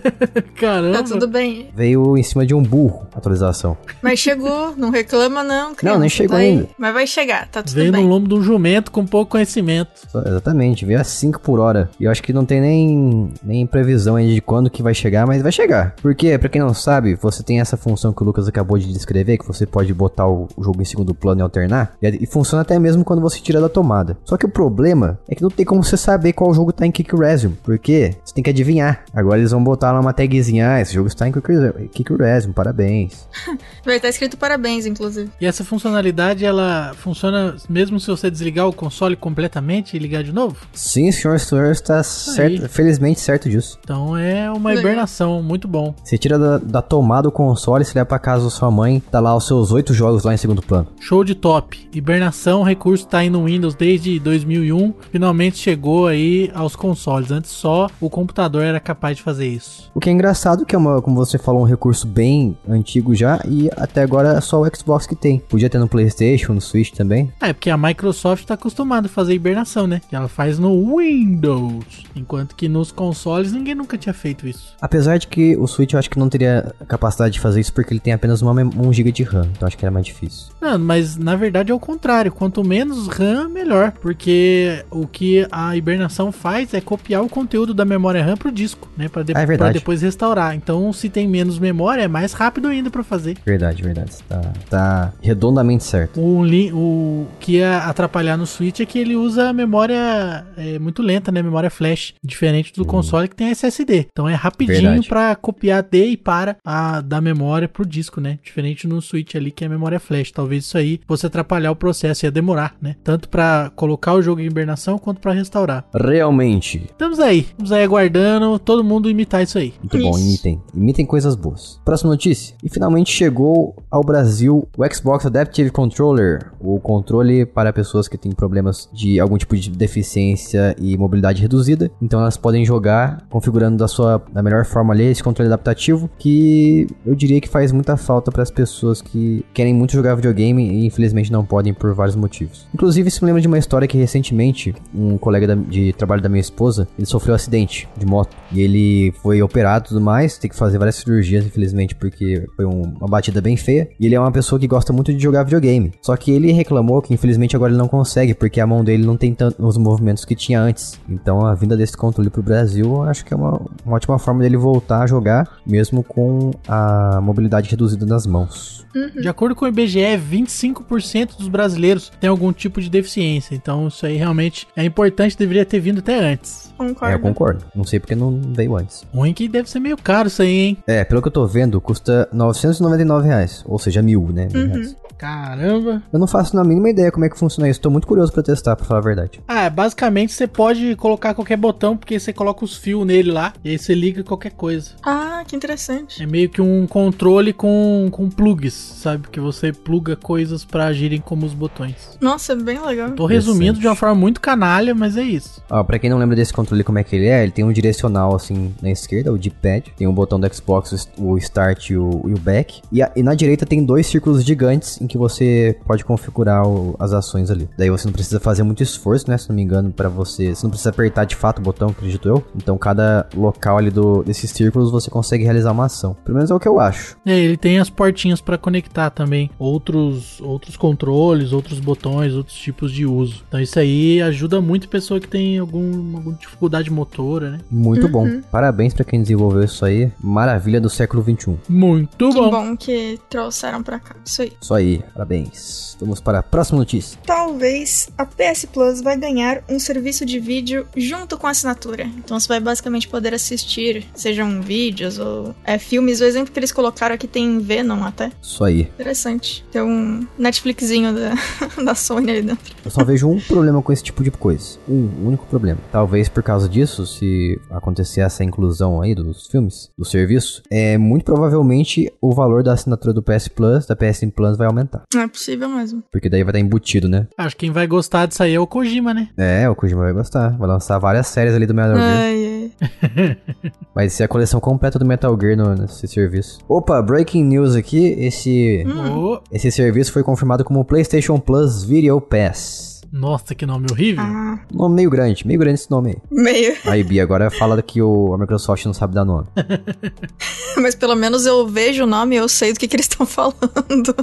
Caramba. 0.56 0.98
Tá 0.98 1.02
tudo 1.04 1.28
bem. 1.28 1.68
Veio 1.76 2.16
em 2.16 2.22
cima 2.22 2.46
de 2.46 2.54
um 2.54 2.62
burro 2.62 3.06
a 3.14 3.18
atualização. 3.18 3.76
Mas 4.02 4.18
chegou, 4.18 4.74
não 4.76 4.90
reclama 4.90 5.42
não, 5.42 5.74
criança, 5.74 5.98
nem 5.98 6.08
chegou 6.08 6.36
tá 6.36 6.42
aí. 6.42 6.48
ainda. 6.48 6.68
Mas 6.78 6.94
vai 6.94 7.06
chegar, 7.06 7.46
tá 7.48 7.62
tudo 7.62 7.74
Veio 7.74 7.92
no 7.92 7.98
bem. 7.98 8.08
lombo 8.08 8.28
de 8.28 8.34
um 8.34 8.42
jumento 8.42 8.90
com 8.90 9.04
pouco 9.06 9.32
conhecimento. 9.32 9.90
Exatamente, 10.26 10.84
veio 10.84 11.00
a 11.00 11.04
5 11.04 11.40
por 11.40 11.60
hora. 11.60 11.90
E 12.00 12.04
eu 12.04 12.10
acho 12.10 12.22
que 12.22 12.32
não 12.32 12.44
tem 12.46 12.60
nem, 12.60 13.32
nem 13.42 13.66
previsão 13.66 14.16
ainda 14.16 14.32
de 14.32 14.40
quando 14.40 14.70
que 14.70 14.82
vai 14.82 14.94
chegar, 14.94 15.26
mas 15.26 15.42
vai 15.42 15.52
chegar. 15.52 15.94
Porque, 16.00 16.38
pra 16.38 16.48
quem 16.48 16.60
não 16.62 16.72
sabe, 16.72 17.14
você 17.16 17.42
tem 17.42 17.60
essa 17.60 17.76
função 17.76 18.12
que 18.12 18.22
o 18.22 18.26
Lucas 18.26 18.48
acabou 18.48 18.78
de 18.78 18.90
descrever, 18.92 19.36
que 19.38 19.46
você 19.46 19.66
pode 19.66 19.92
botar 19.92 20.26
o, 20.26 20.48
o 20.56 20.64
jogo 20.64 20.80
em 20.80 20.84
segundo 20.86 21.14
plano 21.14 21.40
e 21.40 21.42
alternar. 21.42 21.92
E, 22.02 22.24
e 22.24 22.26
funciona 22.26 22.62
até 22.62 22.78
mesmo 22.78 23.04
quando 23.04 23.20
você 23.20 23.40
tira 23.40 23.60
da 23.60 23.68
tomada. 23.68 24.16
Só 24.24 24.36
que 24.36 24.46
o 24.46 24.48
problema 24.48 25.18
é 25.28 25.33
que 25.34 25.42
não 25.42 25.50
tem 25.50 25.64
como 25.64 25.82
você 25.82 25.96
saber 25.96 26.32
qual 26.32 26.52
jogo 26.54 26.72
tá 26.72 26.86
em 26.86 26.92
Kick 26.92 27.14
Resume. 27.16 27.56
Porque 27.62 28.14
você 28.24 28.34
tem 28.34 28.44
que 28.44 28.50
adivinhar. 28.50 29.04
Agora 29.12 29.38
eles 29.38 29.50
vão 29.50 29.62
botar 29.62 29.92
lá 29.92 30.00
uma 30.00 30.12
tagzinha, 30.12 30.72
ah, 30.72 30.80
esse 30.80 30.94
jogo 30.94 31.08
está 31.08 31.28
em 31.28 31.32
Kick 31.32 31.48
Resume, 31.48 31.88
Kick 31.88 32.14
Resume, 32.14 32.54
parabéns. 32.54 33.28
Vai 33.84 33.96
estar 33.96 34.08
escrito 34.08 34.36
parabéns, 34.36 34.86
inclusive. 34.86 35.30
E 35.40 35.46
essa 35.46 35.64
funcionalidade 35.64 36.44
ela 36.44 36.92
funciona 36.96 37.56
mesmo 37.68 37.98
se 38.00 38.08
você 38.08 38.30
desligar 38.30 38.68
o 38.68 38.72
console 38.72 39.16
completamente 39.16 39.96
e 39.96 39.98
ligar 39.98 40.22
de 40.22 40.32
novo? 40.32 40.56
Sim, 40.72 41.10
senhor, 41.12 41.36
o 41.36 41.38
senhor 41.38 41.72
está 41.72 42.02
certo, 42.02 42.68
felizmente 42.68 43.20
certo 43.20 43.48
disso. 43.48 43.78
Então 43.82 44.16
é 44.16 44.50
uma 44.50 44.70
Legal. 44.70 44.84
hibernação, 44.84 45.42
muito 45.42 45.66
bom. 45.68 45.94
Você 46.02 46.18
tira 46.18 46.38
da, 46.38 46.58
da 46.58 46.82
tomada 46.82 47.28
o 47.28 47.32
console, 47.32 47.84
você 47.84 47.92
leva 47.94 48.06
pra 48.06 48.18
casa 48.18 48.44
da 48.44 48.50
sua 48.50 48.70
mãe, 48.70 49.02
tá 49.10 49.20
lá 49.20 49.36
os 49.36 49.46
seus 49.46 49.72
oito 49.72 49.92
jogos 49.92 50.24
lá 50.24 50.34
em 50.34 50.36
segundo 50.36 50.62
plano. 50.62 50.86
Show 51.00 51.24
de 51.24 51.34
top. 51.34 51.88
Hibernação, 51.92 52.62
recurso 52.62 53.06
tá 53.06 53.18
aí 53.18 53.30
no 53.30 53.44
Windows 53.44 53.74
desde 53.74 54.18
2001. 54.18 54.94
Finalmente 55.24 55.56
chegou 55.56 56.06
aí 56.06 56.50
aos 56.52 56.76
consoles. 56.76 57.30
Antes 57.30 57.50
só 57.50 57.88
o 57.98 58.10
computador 58.10 58.62
era 58.62 58.78
capaz 58.78 59.16
de 59.16 59.22
fazer 59.22 59.48
isso. 59.48 59.90
O 59.94 59.98
que 60.00 60.10
é 60.10 60.12
engraçado 60.12 60.66
que 60.66 60.74
é 60.74 60.78
uma, 60.78 61.00
como 61.00 61.16
você 61.16 61.38
falou, 61.38 61.62
um 61.62 61.64
recurso 61.64 62.06
bem 62.06 62.54
antigo 62.68 63.14
já 63.14 63.40
e 63.48 63.70
até 63.74 64.02
agora 64.02 64.34
é 64.36 64.40
só 64.42 64.60
o 64.60 64.66
Xbox 64.76 65.06
que 65.06 65.16
tem. 65.16 65.38
Podia 65.38 65.70
ter 65.70 65.78
no 65.78 65.88
PlayStation, 65.88 66.52
no 66.52 66.60
Switch 66.60 66.90
também. 66.90 67.32
É, 67.40 67.54
porque 67.54 67.70
a 67.70 67.78
Microsoft 67.78 68.44
tá 68.44 68.52
acostumada 68.52 69.06
a 69.06 69.08
fazer 69.10 69.32
hibernação, 69.32 69.86
né? 69.86 70.02
Que 70.10 70.14
ela 70.14 70.28
faz 70.28 70.58
no 70.58 70.94
Windows. 70.98 72.04
Enquanto 72.14 72.54
que 72.54 72.68
nos 72.68 72.92
consoles 72.92 73.50
ninguém 73.50 73.74
nunca 73.74 73.96
tinha 73.96 74.12
feito 74.12 74.46
isso. 74.46 74.74
Apesar 74.78 75.16
de 75.16 75.26
que 75.26 75.56
o 75.56 75.66
Switch 75.66 75.94
eu 75.94 75.98
acho 75.98 76.10
que 76.10 76.18
não 76.18 76.28
teria 76.28 76.74
capacidade 76.86 77.32
de 77.32 77.40
fazer 77.40 77.60
isso 77.62 77.72
porque 77.72 77.94
ele 77.94 78.00
tem 78.00 78.12
apenas 78.12 78.42
uma, 78.42 78.52
mem- 78.52 78.70
1 78.76 78.92
GB 78.92 79.10
de 79.10 79.22
RAM, 79.22 79.48
então 79.52 79.66
acho 79.66 79.78
que 79.78 79.84
era 79.86 79.90
mais 79.90 80.04
difícil. 80.04 80.48
Não, 80.60 80.78
mas 80.78 81.16
na 81.16 81.34
verdade 81.34 81.72
é 81.72 81.74
o 81.74 81.80
contrário. 81.80 82.30
Quanto 82.30 82.62
menos 82.62 83.08
RAM, 83.08 83.48
melhor. 83.48 83.92
Porque 84.02 84.84
o 84.90 85.06
que 85.14 85.46
a 85.50 85.76
hibernação 85.76 86.32
faz 86.32 86.74
é 86.74 86.80
copiar 86.80 87.22
o 87.22 87.28
conteúdo 87.28 87.72
da 87.72 87.84
memória 87.84 88.22
RAM 88.22 88.36
pro 88.36 88.50
disco, 88.50 88.90
né? 88.96 89.08
Pra, 89.08 89.22
de 89.22 89.32
Ah, 89.34 89.42
é 89.42 89.46
pra 89.46 89.70
depois 89.70 90.02
restaurar. 90.02 90.56
Então, 90.56 90.92
se 90.92 91.08
tem 91.08 91.28
menos 91.28 91.58
memória, 91.58 92.02
é 92.02 92.08
mais 92.08 92.32
rápido 92.32 92.66
ainda 92.66 92.90
pra 92.90 93.04
fazer. 93.04 93.36
Verdade, 93.46 93.82
verdade. 93.82 94.10
Tá, 94.28 94.40
tá 94.68 95.12
redondamente 95.22 95.84
certo. 95.84 96.20
O, 96.20 96.42
o 96.72 97.26
que 97.38 97.52
ia 97.52 97.78
atrapalhar 97.78 98.36
no 98.36 98.44
Switch 98.46 98.80
é 98.80 98.86
que 98.86 98.98
ele 98.98 99.14
usa 99.14 99.50
a 99.50 99.52
memória 99.52 100.44
é, 100.56 100.78
muito 100.80 101.00
lenta, 101.00 101.30
né? 101.30 101.42
Memória 101.42 101.70
flash. 101.70 102.14
Diferente 102.22 102.72
do 102.74 102.84
console 102.84 103.28
que 103.28 103.36
tem 103.36 103.50
SSD. 103.50 104.08
Então 104.10 104.28
é 104.28 104.34
rapidinho 104.34 105.04
pra 105.04 105.36
copiar 105.36 105.82
de 105.82 106.04
e 106.06 106.16
para 106.16 106.56
a, 106.64 107.00
da 107.00 107.20
memória 107.20 107.68
pro 107.68 107.86
disco, 107.86 108.20
né? 108.20 108.38
Diferente 108.42 108.88
no 108.88 109.00
Switch 109.00 109.36
ali 109.36 109.52
que 109.52 109.62
é 109.62 109.68
a 109.68 109.70
memória 109.70 110.00
flash. 110.00 110.32
Talvez 110.32 110.64
isso 110.64 110.76
aí 110.76 111.00
fosse 111.06 111.24
atrapalhar 111.24 111.70
o 111.70 111.76
processo, 111.76 112.26
ia 112.26 112.32
demorar, 112.32 112.74
né? 112.82 112.96
Tanto 113.04 113.28
pra 113.28 113.70
colocar 113.76 114.14
o 114.14 114.22
jogo 114.22 114.40
em 114.40 114.46
hibernação 114.46 114.98
quanto 115.04 115.20
pra 115.20 115.32
restaurar. 115.32 115.84
Realmente. 115.94 116.86
Estamos 116.90 117.20
aí, 117.20 117.40
estamos 117.40 117.70
aí 117.70 117.84
aguardando 117.84 118.58
todo 118.58 118.82
mundo 118.82 119.10
imitar 119.10 119.42
isso 119.42 119.58
aí. 119.58 119.74
Muito 119.80 119.98
bom, 119.98 120.10
Isso. 120.16 120.26
imitem. 120.26 120.62
Imitem 120.74 121.06
coisas 121.06 121.36
boas. 121.36 121.80
Próxima 121.84 122.10
notícia. 122.10 122.56
E 122.62 122.70
finalmente 122.70 123.12
chegou 123.12 123.76
ao 123.90 124.02
Brasil 124.02 124.66
o 124.76 124.94
Xbox 124.94 125.26
Adaptive 125.26 125.70
Controller, 125.70 126.52
o 126.58 126.80
controle 126.80 127.44
para 127.44 127.72
pessoas 127.72 128.08
que 128.08 128.16
têm 128.16 128.32
problemas 128.32 128.88
de 128.92 129.20
algum 129.20 129.36
tipo 129.36 129.54
de 129.56 129.70
deficiência 129.70 130.74
e 130.78 130.96
mobilidade 130.96 131.42
reduzida. 131.42 131.90
Então 132.00 132.20
elas 132.20 132.36
podem 132.36 132.64
jogar 132.64 133.26
configurando 133.28 133.76
da 133.76 133.88
sua 133.88 134.22
da 134.32 134.42
melhor 134.42 134.64
forma 134.64 134.94
ali 134.94 135.04
esse 135.04 135.22
controle 135.22 135.48
adaptativo, 135.48 136.08
que 136.18 136.86
eu 137.04 137.14
diria 137.14 137.40
que 137.40 137.48
faz 137.48 137.72
muita 137.72 137.96
falta 137.96 138.32
para 138.32 138.42
as 138.42 138.50
pessoas 138.50 139.02
que 139.02 139.44
querem 139.52 139.74
muito 139.74 139.92
jogar 139.92 140.14
videogame 140.14 140.66
e 140.68 140.86
infelizmente 140.86 141.30
não 141.30 141.44
podem 141.44 141.74
por 141.74 141.92
vários 141.92 142.16
motivos. 142.16 142.66
Inclusive, 142.72 143.08
isso 143.08 143.24
me 143.24 143.26
lembra 143.26 143.42
de 143.42 143.48
uma 143.48 143.58
história 143.58 143.86
que 143.86 143.98
recentemente 143.98 144.74
um 144.94 145.18
colega 145.18 145.46
da- 145.48 145.54
de 145.54 145.92
trabalho 145.92 146.22
da 146.22 146.28
minha 146.28 146.40
esposa, 146.40 146.86
ele 146.98 147.06
sofreu 147.06 147.32
um 147.32 147.36
acidente 147.36 147.88
de 147.96 148.06
moto 148.06 148.36
e 148.52 148.60
ele 148.60 149.12
foi 149.22 149.42
operado 149.42 149.86
e 149.86 149.88
tudo 149.88 150.00
mais, 150.00 150.38
tem 150.38 150.48
que 150.50 150.56
fazer 150.56 150.78
várias 150.78 150.96
cirurgias, 150.96 151.44
infelizmente, 151.44 151.94
porque 151.94 152.46
foi 152.56 152.64
um- 152.64 152.94
uma 152.98 153.08
batida 153.08 153.40
bem 153.40 153.56
feia. 153.56 153.88
E 153.98 154.06
ele 154.06 154.14
é 154.14 154.20
uma 154.20 154.30
pessoa 154.32 154.58
que 154.58 154.66
gosta 154.66 154.92
muito 154.92 155.12
de 155.12 155.22
jogar 155.22 155.42
videogame. 155.44 155.92
Só 156.02 156.16
que 156.16 156.30
ele 156.30 156.52
reclamou 156.52 157.00
que 157.02 157.12
infelizmente 157.14 157.56
agora 157.56 157.72
ele 157.72 157.78
não 157.78 157.88
consegue, 157.88 158.34
porque 158.34 158.60
a 158.60 158.66
mão 158.66 158.84
dele 158.84 159.04
não 159.04 159.16
tem 159.16 159.34
tanto 159.34 159.64
os 159.66 159.76
movimentos 159.76 160.24
que 160.24 160.34
tinha 160.34 160.60
antes. 160.60 160.98
Então 161.08 161.44
a 161.44 161.54
vinda 161.54 161.76
desse 161.76 161.96
controle 161.96 162.30
pro 162.30 162.42
Brasil, 162.42 162.84
eu 162.86 163.02
acho 163.02 163.24
que 163.24 163.32
é 163.34 163.36
uma, 163.36 163.60
uma 163.84 163.96
ótima 163.96 164.18
forma 164.18 164.42
dele 164.42 164.56
voltar 164.56 165.02
a 165.02 165.06
jogar, 165.06 165.48
mesmo 165.66 166.02
com 166.02 166.50
a 166.68 167.20
mobilidade 167.20 167.68
reduzida 167.70 168.06
nas 168.06 168.26
mãos. 168.26 168.84
De 169.20 169.28
acordo 169.28 169.56
com 169.56 169.64
o 169.64 169.68
IBGE, 169.68 170.16
25% 170.16 171.36
dos 171.38 171.48
brasileiros 171.48 172.12
têm 172.20 172.30
algum 172.30 172.52
tipo 172.52 172.80
de 172.80 172.88
deficiência. 172.88 173.54
Então 173.54 173.88
isso 173.88 174.06
aí 174.06 174.16
realmente 174.16 174.66
é 174.76 174.83
importante, 174.86 175.36
deveria 175.36 175.64
ter 175.64 175.80
vindo 175.80 175.98
até 175.98 176.18
antes. 176.18 176.72
Concordo. 176.76 177.12
É, 177.12 177.14
eu 177.14 177.20
concordo. 177.20 177.64
Não 177.74 177.84
sei 177.84 178.00
porque 178.00 178.14
não 178.14 178.40
veio 178.52 178.76
antes. 178.76 179.04
Ruim 179.14 179.32
que 179.32 179.48
deve 179.48 179.70
ser 179.70 179.80
meio 179.80 179.96
caro 179.96 180.28
isso 180.28 180.42
aí, 180.42 180.50
hein? 180.50 180.78
É, 180.86 181.04
pelo 181.04 181.22
que 181.22 181.28
eu 181.28 181.32
tô 181.32 181.46
vendo, 181.46 181.80
custa 181.80 182.28
999 182.32 183.28
reais. 183.28 183.64
Ou 183.66 183.78
seja, 183.78 184.02
mil, 184.02 184.28
né? 184.32 184.48
Mil 184.52 184.66
reais. 184.68 184.96
Caramba. 185.16 186.02
Eu 186.12 186.18
não 186.18 186.26
faço 186.26 186.56
na 186.56 186.64
mínima 186.64 186.90
ideia 186.90 187.10
como 187.10 187.24
é 187.24 187.28
que 187.28 187.38
funciona 187.38 187.68
isso. 187.68 187.80
Tô 187.80 187.90
muito 187.90 188.06
curioso 188.06 188.32
pra 188.32 188.42
testar, 188.42 188.76
pra 188.76 188.84
falar 188.84 189.00
a 189.00 189.02
verdade. 189.02 189.40
Ah, 189.46 189.70
basicamente 189.70 190.32
você 190.32 190.46
pode 190.46 190.96
colocar 190.96 191.34
qualquer 191.34 191.56
botão, 191.56 191.96
porque 191.96 192.18
você 192.18 192.32
coloca 192.32 192.64
os 192.64 192.76
fios 192.76 193.06
nele 193.06 193.30
lá, 193.30 193.52
e 193.64 193.70
aí 193.70 193.78
você 193.78 193.94
liga 193.94 194.22
qualquer 194.24 194.52
coisa. 194.52 194.90
Ah, 195.02 195.42
que 195.46 195.54
interessante. 195.56 196.22
É 196.22 196.26
meio 196.26 196.48
que 196.50 196.60
um 196.60 196.86
controle 196.86 197.52
com, 197.52 198.08
com 198.10 198.28
plugs, 198.28 198.74
sabe? 198.74 199.28
Que 199.28 199.40
você 199.40 199.72
pluga 199.72 200.16
coisas 200.16 200.64
pra 200.64 200.86
agirem 200.86 201.20
como 201.20 201.46
os 201.46 201.54
botões. 201.54 202.18
Nossa, 202.20 202.52
é 202.52 202.56
bem 202.56 202.84
legal. 202.84 203.12
Tô 203.12 203.26
resumindo 203.26 203.78
de 203.78 203.86
uma 203.86 203.96
forma 203.96 204.14
muito 204.14 204.40
canalha, 204.74 204.94
mas 204.94 205.16
é 205.16 205.22
isso. 205.22 205.62
Ó, 205.70 205.82
pra 205.84 205.98
quem 205.98 206.10
não 206.10 206.18
lembra 206.18 206.36
desse 206.36 206.52
controle 206.52 206.82
como 206.84 206.98
é 206.98 207.04
que 207.04 207.14
ele 207.16 207.26
é, 207.26 207.42
ele 207.42 207.52
tem 207.52 207.64
um 207.64 207.72
direcional 207.72 208.34
assim 208.34 208.72
na 208.82 208.90
esquerda, 208.90 209.32
o 209.32 209.38
D-pad. 209.38 209.92
Tem 209.96 210.06
um 210.06 210.12
botão 210.14 210.38
do 210.40 210.52
Xbox, 210.54 211.08
o 211.18 211.36
Start 211.38 211.90
e 211.90 211.96
o, 211.96 212.22
e 212.28 212.32
o 212.34 212.38
Back. 212.38 212.80
E, 212.92 213.02
a- 213.02 213.10
e 213.14 213.22
na 213.22 213.34
direita 213.34 213.64
tem 213.66 213.84
dois 213.84 214.06
círculos 214.06 214.44
gigantes 214.44 215.00
em 215.00 215.06
que 215.06 215.16
você 215.18 215.76
pode 215.86 216.04
configurar 216.04 216.66
o- 216.66 216.94
as 216.98 217.12
ações 217.12 217.50
ali. 217.50 217.68
Daí 217.78 217.90
você 217.90 218.06
não 218.06 218.12
precisa 218.12 218.40
fazer 218.40 218.62
muito 218.62 218.82
esforço, 218.82 219.30
né? 219.30 219.38
Se 219.38 219.48
não 219.48 219.56
me 219.56 219.62
engano, 219.62 219.92
pra 219.92 220.08
você. 220.08 220.54
Você 220.54 220.64
não 220.64 220.70
precisa 220.70 220.90
apertar 220.90 221.24
de 221.24 221.36
fato 221.36 221.58
o 221.58 221.62
botão, 221.62 221.88
acredito 221.88 222.28
eu. 222.28 222.44
Então 222.56 222.76
cada 222.76 223.26
local 223.36 223.78
ali 223.78 223.90
do, 223.90 224.22
desses 224.22 224.50
círculos 224.50 224.90
você 224.90 225.10
consegue 225.10 225.44
realizar 225.44 225.72
uma 225.72 225.86
ação. 225.86 226.16
Pelo 226.24 226.36
menos 226.36 226.50
é 226.50 226.54
o 226.54 226.60
que 226.60 226.68
eu 226.68 226.80
acho. 226.80 227.16
É, 227.24 227.38
ele 227.38 227.56
tem 227.56 227.78
as 227.78 227.90
portinhas 227.90 228.40
pra 228.40 228.58
conectar 228.58 229.10
também 229.10 229.50
outros 229.58 230.40
outros 230.40 230.76
controles, 230.76 231.52
outros 231.52 231.78
botões, 231.80 232.34
outros 232.34 232.56
tipos 232.56 232.92
de 232.92 233.06
uso. 233.06 233.42
Então 233.48 233.60
isso 233.60 233.78
aí 233.78 234.20
ajuda 234.22 234.53
ajuda 234.54 234.60
muito 234.60 234.88
pessoa 234.88 235.20
que 235.20 235.28
tem 235.28 235.58
algum, 235.58 236.16
alguma 236.16 236.36
dificuldade 236.36 236.90
motora, 236.90 237.50
né? 237.50 237.60
Muito 237.70 238.08
bom. 238.08 238.40
Parabéns 238.50 238.94
pra 238.94 239.04
quem 239.04 239.20
desenvolveu 239.20 239.64
isso 239.64 239.84
aí. 239.84 240.10
Maravilha 240.22 240.80
do 240.80 240.88
século 240.88 241.22
XXI. 241.22 241.56
Muito 241.68 242.28
Que 242.28 242.34
bom. 242.34 242.50
bom 242.50 242.76
que 242.76 243.18
trouxeram 243.28 243.82
pra 243.82 243.98
cá. 243.98 244.14
Isso 244.24 244.42
aí. 244.42 244.52
Isso 244.60 244.74
aí, 244.74 245.02
parabéns. 245.12 245.96
Vamos 246.00 246.20
para 246.20 246.38
a 246.38 246.42
próxima 246.42 246.78
notícia. 246.78 247.18
Talvez 247.26 248.08
a 248.16 248.24
PS 248.24 248.66
Plus 248.72 249.00
vai 249.00 249.16
ganhar 249.16 249.62
um 249.68 249.78
serviço 249.78 250.24
de 250.24 250.38
vídeo 250.38 250.86
junto 250.96 251.36
com 251.36 251.46
a 251.46 251.50
assinatura. 251.50 252.04
Então 252.18 252.38
você 252.38 252.48
vai 252.48 252.60
basicamente 252.60 253.08
poder 253.08 253.34
assistir, 253.34 254.06
sejam 254.14 254.60
vídeos 254.60 255.18
ou 255.18 255.54
é, 255.64 255.78
filmes. 255.78 256.20
O 256.20 256.24
exemplo 256.24 256.52
que 256.52 256.58
eles 256.58 256.72
colocaram 256.72 257.14
aqui 257.14 257.26
tem 257.26 257.58
Venom 257.58 258.04
até. 258.04 258.30
Isso 258.40 258.62
aí. 258.62 258.82
Interessante. 258.82 259.64
Tem 259.70 259.82
um 259.82 260.26
Netflixinho 260.38 261.12
da, 261.14 261.34
da 261.82 261.94
Sony 261.94 262.30
ali 262.30 262.42
dentro. 262.42 262.74
Eu 262.84 262.90
só 262.90 263.04
vejo 263.04 263.28
um 263.28 263.40
problema 263.40 263.82
com 263.82 263.92
esse 263.92 264.02
tipo 264.02 264.22
de 264.22 264.30
coisa. 264.44 264.78
Um 264.86 265.08
único 265.24 265.46
problema. 265.46 265.80
Talvez 265.90 266.28
por 266.28 266.42
causa 266.42 266.68
disso, 266.68 267.06
se 267.06 267.58
acontecer 267.70 268.20
essa 268.20 268.44
inclusão 268.44 269.00
aí 269.00 269.14
dos 269.14 269.46
filmes, 269.46 269.90
do 269.96 270.04
serviço, 270.04 270.62
é 270.70 270.98
muito 270.98 271.24
provavelmente 271.24 272.12
o 272.20 272.34
valor 272.34 272.62
da 272.62 272.74
assinatura 272.74 273.14
do 273.14 273.22
PS 273.22 273.48
Plus, 273.48 273.86
da 273.86 273.96
PS 273.96 274.20
Plus 274.36 274.58
vai 274.58 274.66
aumentar. 274.66 275.04
Não 275.14 275.22
é 275.22 275.28
possível 275.28 275.66
mesmo. 275.70 276.02
Porque 276.12 276.28
daí 276.28 276.44
vai 276.44 276.50
estar 276.50 276.60
embutido, 276.60 277.08
né? 277.08 277.26
Acho 277.38 277.56
que 277.56 277.64
quem 277.64 277.70
vai 277.70 277.86
gostar 277.86 278.26
disso 278.26 278.42
aí 278.42 278.52
é 278.52 278.60
o 278.60 278.66
Kojima, 278.66 279.14
né? 279.14 279.30
É, 279.38 279.66
o 279.70 279.74
Kojima 279.74 280.02
vai 280.02 280.12
gostar. 280.12 280.50
Vai 280.58 280.68
lançar 280.68 280.98
várias 280.98 281.26
séries 281.28 281.54
ali 281.54 281.64
do 281.64 281.72
Metal 281.72 281.96
Gear. 281.96 282.18
Ai, 282.18 282.70
ai. 282.82 283.36
Vai 283.94 284.08
ser 284.08 284.24
a 284.24 284.28
coleção 284.28 284.58
completa 284.58 284.98
do 284.98 285.06
Metal 285.06 285.38
Gear 285.40 285.56
no, 285.56 285.74
nesse 285.74 286.08
serviço. 286.08 286.58
Opa, 286.68 287.00
breaking 287.00 287.44
news 287.44 287.76
aqui. 287.76 288.14
Esse, 288.18 288.84
Ô, 288.86 289.40
esse 289.52 289.70
serviço 289.70 290.12
foi 290.12 290.24
confirmado 290.24 290.64
como 290.64 290.84
PlayStation 290.84 291.38
Plus 291.38 291.84
Video 291.84 292.20
Pass. 292.20 292.93
Nossa, 293.14 293.54
que 293.54 293.64
nome 293.64 293.86
horrível. 293.92 294.24
Ah, 294.24 294.58
Nome 294.72 294.96
meio 294.96 295.08
grande, 295.08 295.46
meio 295.46 295.60
grande 295.60 295.74
esse 295.80 295.90
nome 295.90 296.10
aí. 296.10 296.16
meio. 296.30 296.76
Aí, 296.84 297.04
Bia, 297.04 297.22
agora 297.22 297.48
fala 297.48 297.80
que 297.80 298.02
o, 298.02 298.34
a 298.34 298.38
Microsoft 298.38 298.84
não 298.86 298.92
sabe 298.92 299.14
dar 299.14 299.24
nome. 299.24 299.46
Mas 300.76 300.96
pelo 300.96 301.14
menos 301.14 301.46
eu 301.46 301.66
vejo 301.68 302.02
o 302.02 302.06
nome 302.06 302.34
e 302.34 302.38
eu 302.38 302.48
sei 302.48 302.72
do 302.72 302.78
que, 302.80 302.88
que 302.88 302.96
eles 302.96 303.06
estão 303.06 303.24
falando 303.26 303.54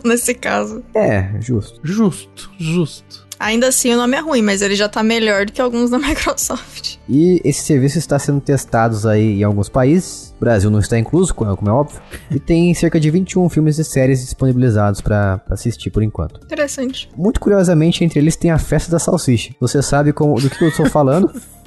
nesse 0.04 0.34
caso. 0.34 0.84
É, 0.94 1.40
justo. 1.40 1.80
Justo, 1.82 2.52
justo. 2.60 3.26
Ainda 3.42 3.68
assim, 3.68 3.92
o 3.94 3.98
nome 3.98 4.16
é 4.16 4.20
ruim, 4.20 4.42
mas 4.42 4.62
ele 4.62 4.76
já 4.76 4.88
tá 4.88 5.02
melhor 5.02 5.46
do 5.46 5.52
que 5.52 5.62
alguns 5.62 5.90
da 5.90 5.98
Microsoft. 6.00 6.98
E 7.10 7.42
esse 7.44 7.64
serviço 7.64 7.98
está 7.98 8.20
sendo 8.20 8.40
testado 8.40 9.08
aí 9.10 9.40
em 9.40 9.44
alguns 9.44 9.68
países. 9.68 10.34
O 10.38 10.40
Brasil 10.40 10.70
não 10.70 10.80
está 10.80 10.98
incluso, 10.98 11.34
como 11.34 11.70
é 11.70 11.72
óbvio. 11.72 12.00
E 12.30 12.40
tem 12.40 12.74
cerca 12.74 13.00
de 13.00 13.10
21 13.10 13.50
filmes 13.50 13.80
e 13.80 13.84
séries 13.84 14.22
disponibilizados 14.22 15.02
para 15.02 15.42
assistir 15.50 15.90
por 15.90 16.04
enquanto. 16.04 16.40
Interessante. 16.44 17.10
Muito 17.18 17.40
curiosamente, 17.40 18.04
entre 18.04 18.20
eles 18.20 18.36
tem 18.36 18.52
a 18.52 18.60
Festa 18.60 18.92
da 18.92 19.00
Salsicha. 19.00 19.54
Você 19.60 19.82
sabe 19.82 20.14
como, 20.14 20.40
do 20.40 20.50
que 20.50 20.64
eu 20.64 20.70
estou 20.70 20.86
falando? 20.90 21.32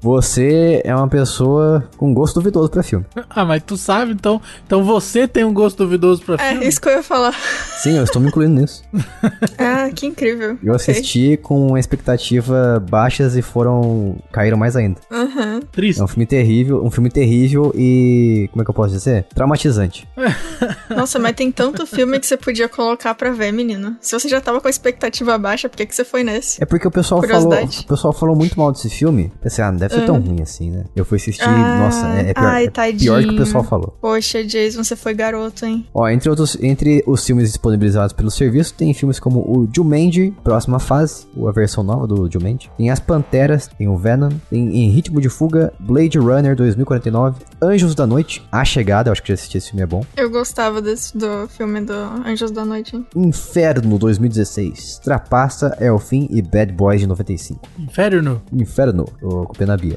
Você 0.00 0.80
é 0.84 0.94
uma 0.94 1.08
pessoa 1.08 1.84
com 1.96 2.12
gosto 2.14 2.34
duvidoso 2.36 2.70
pra 2.70 2.82
filme. 2.82 3.04
Ah, 3.28 3.44
mas 3.44 3.62
tu 3.62 3.76
sabe, 3.76 4.12
então. 4.12 4.40
Então 4.66 4.82
você 4.82 5.28
tem 5.28 5.44
um 5.44 5.52
gosto 5.52 5.76
duvidoso 5.78 6.22
pra 6.22 6.36
É, 6.36 6.50
filme? 6.52 6.66
isso 6.66 6.80
que 6.80 6.88
eu 6.88 6.92
ia 6.92 7.02
falar. 7.02 7.34
Sim, 7.82 7.96
eu 7.98 8.04
estou 8.04 8.20
me 8.20 8.28
incluindo 8.28 8.60
nisso. 8.60 8.82
Ah, 9.58 9.90
que 9.94 10.06
incrível. 10.06 10.58
Eu 10.62 10.74
assisti 10.74 11.36
com 11.36 11.76
expectativa 11.76 12.82
baixas 12.88 13.36
e 13.36 13.42
foram. 13.42 14.16
caíram 14.32 14.56
mais 14.56 14.74
ainda. 14.74 14.98
Aham. 15.10 15.60
Triste. 15.70 16.00
É 16.00 16.04
um 16.04 16.08
filme 16.08 16.24
terrível, 16.26 16.82
um 16.84 16.90
filme 16.90 17.10
terrível 17.10 17.72
e. 17.76 18.48
como 18.52 18.62
é 18.62 18.64
que 18.64 18.70
eu 18.70 18.74
posso 18.74 18.92
dizer? 18.94 19.24
Traumatizante. 19.34 20.08
Nossa, 20.88 21.18
mas 21.18 21.34
tem 21.36 21.52
tanto 21.52 21.86
filme 21.86 22.18
que 22.18 22.26
você 22.26 22.36
podia 22.36 22.68
colocar 22.68 23.14
pra 23.14 23.30
ver, 23.32 23.52
menino. 23.52 23.96
Se 24.00 24.18
você 24.18 24.28
já 24.28 24.40
tava 24.40 24.60
com 24.60 24.66
a 24.66 24.70
expectativa 24.70 25.36
baixa, 25.36 25.68
por 25.68 25.76
que, 25.76 25.86
que 25.86 25.94
você 25.94 26.04
foi 26.04 26.22
nesse? 26.24 26.62
É 26.62 26.66
porque 26.66 26.88
o 26.88 26.90
pessoal 26.90 27.20
falou. 27.22 27.48
Curiosidade. 27.48 27.84
O 27.84 27.88
pessoal 27.88 28.12
falou 28.12 28.34
muito 28.36 28.58
mal 28.58 28.72
desse 28.72 28.88
filme. 28.88 29.30
Pensei, 29.42 29.62
ah, 29.62 29.70
não 29.70 29.78
deve 29.90 30.00
ser 30.00 30.06
tão 30.06 30.20
ruim 30.20 30.42
assim, 30.42 30.70
né? 30.70 30.84
Eu 30.94 31.04
fui 31.04 31.16
assistir, 31.16 31.42
Ah, 31.44 31.78
nossa, 31.78 32.06
é, 32.08 32.30
é 32.30 32.34
pior, 32.34 32.46
ai, 32.46 32.64
é 32.66 32.92
pior 32.92 33.22
do 33.22 33.28
que 33.28 33.34
o 33.34 33.38
pessoal 33.38 33.64
falou. 33.64 33.96
Poxa, 34.00 34.44
Jason, 34.44 34.82
você 34.84 34.96
foi 34.96 35.14
garoto, 35.14 35.64
hein? 35.64 35.86
Ó, 35.92 36.08
entre 36.08 36.28
outros, 36.30 36.56
entre 36.60 37.02
os 37.06 37.24
filmes 37.24 37.48
disponibilizados 37.48 38.12
pelo 38.12 38.30
serviço, 38.30 38.74
tem 38.74 38.92
filmes 38.94 39.18
como 39.18 39.40
o 39.40 39.68
Jumanji, 39.74 40.34
Próxima 40.42 40.78
Fase, 40.78 41.26
a 41.46 41.52
versão 41.52 41.82
nova 41.84 42.06
do 42.06 42.30
Jumanji. 42.30 42.70
Tem 42.76 42.90
As 42.90 43.00
Panteras, 43.00 43.66
tem 43.66 43.88
o 43.88 43.96
Venom, 43.96 44.30
tem 44.48 44.76
Em 44.76 44.90
Ritmo 44.90 45.20
de 45.20 45.28
Fuga, 45.28 45.72
Blade 45.78 46.18
Runner 46.18 46.54
2049, 46.56 47.40
Anjos 47.62 47.94
da 47.94 48.06
Noite, 48.06 48.42
A 48.50 48.64
Chegada, 48.64 49.08
eu 49.08 49.12
acho 49.12 49.22
que 49.22 49.28
já 49.28 49.34
assisti 49.34 49.58
esse 49.58 49.68
filme, 49.70 49.82
é 49.82 49.86
bom. 49.86 50.04
Eu 50.16 50.30
gostava 50.30 50.80
desse, 50.80 51.16
do 51.16 51.48
filme 51.48 51.80
do 51.80 51.92
Anjos 52.26 52.50
da 52.50 52.64
Noite, 52.64 52.96
hein? 52.96 53.06
Inferno 53.14 53.98
2016, 53.98 55.00
Trapaça, 55.02 55.76
É 55.78 55.90
o 55.90 55.98
Fim 55.98 56.28
e 56.30 56.40
Bad 56.42 56.72
Boys 56.72 57.00
de 57.00 57.06
95. 57.06 57.60
Inferno. 57.78 58.40
Inferno, 58.52 59.06
o 59.22 59.44
com 59.46 59.54
pena 59.54 59.76
Bia. 59.80 59.96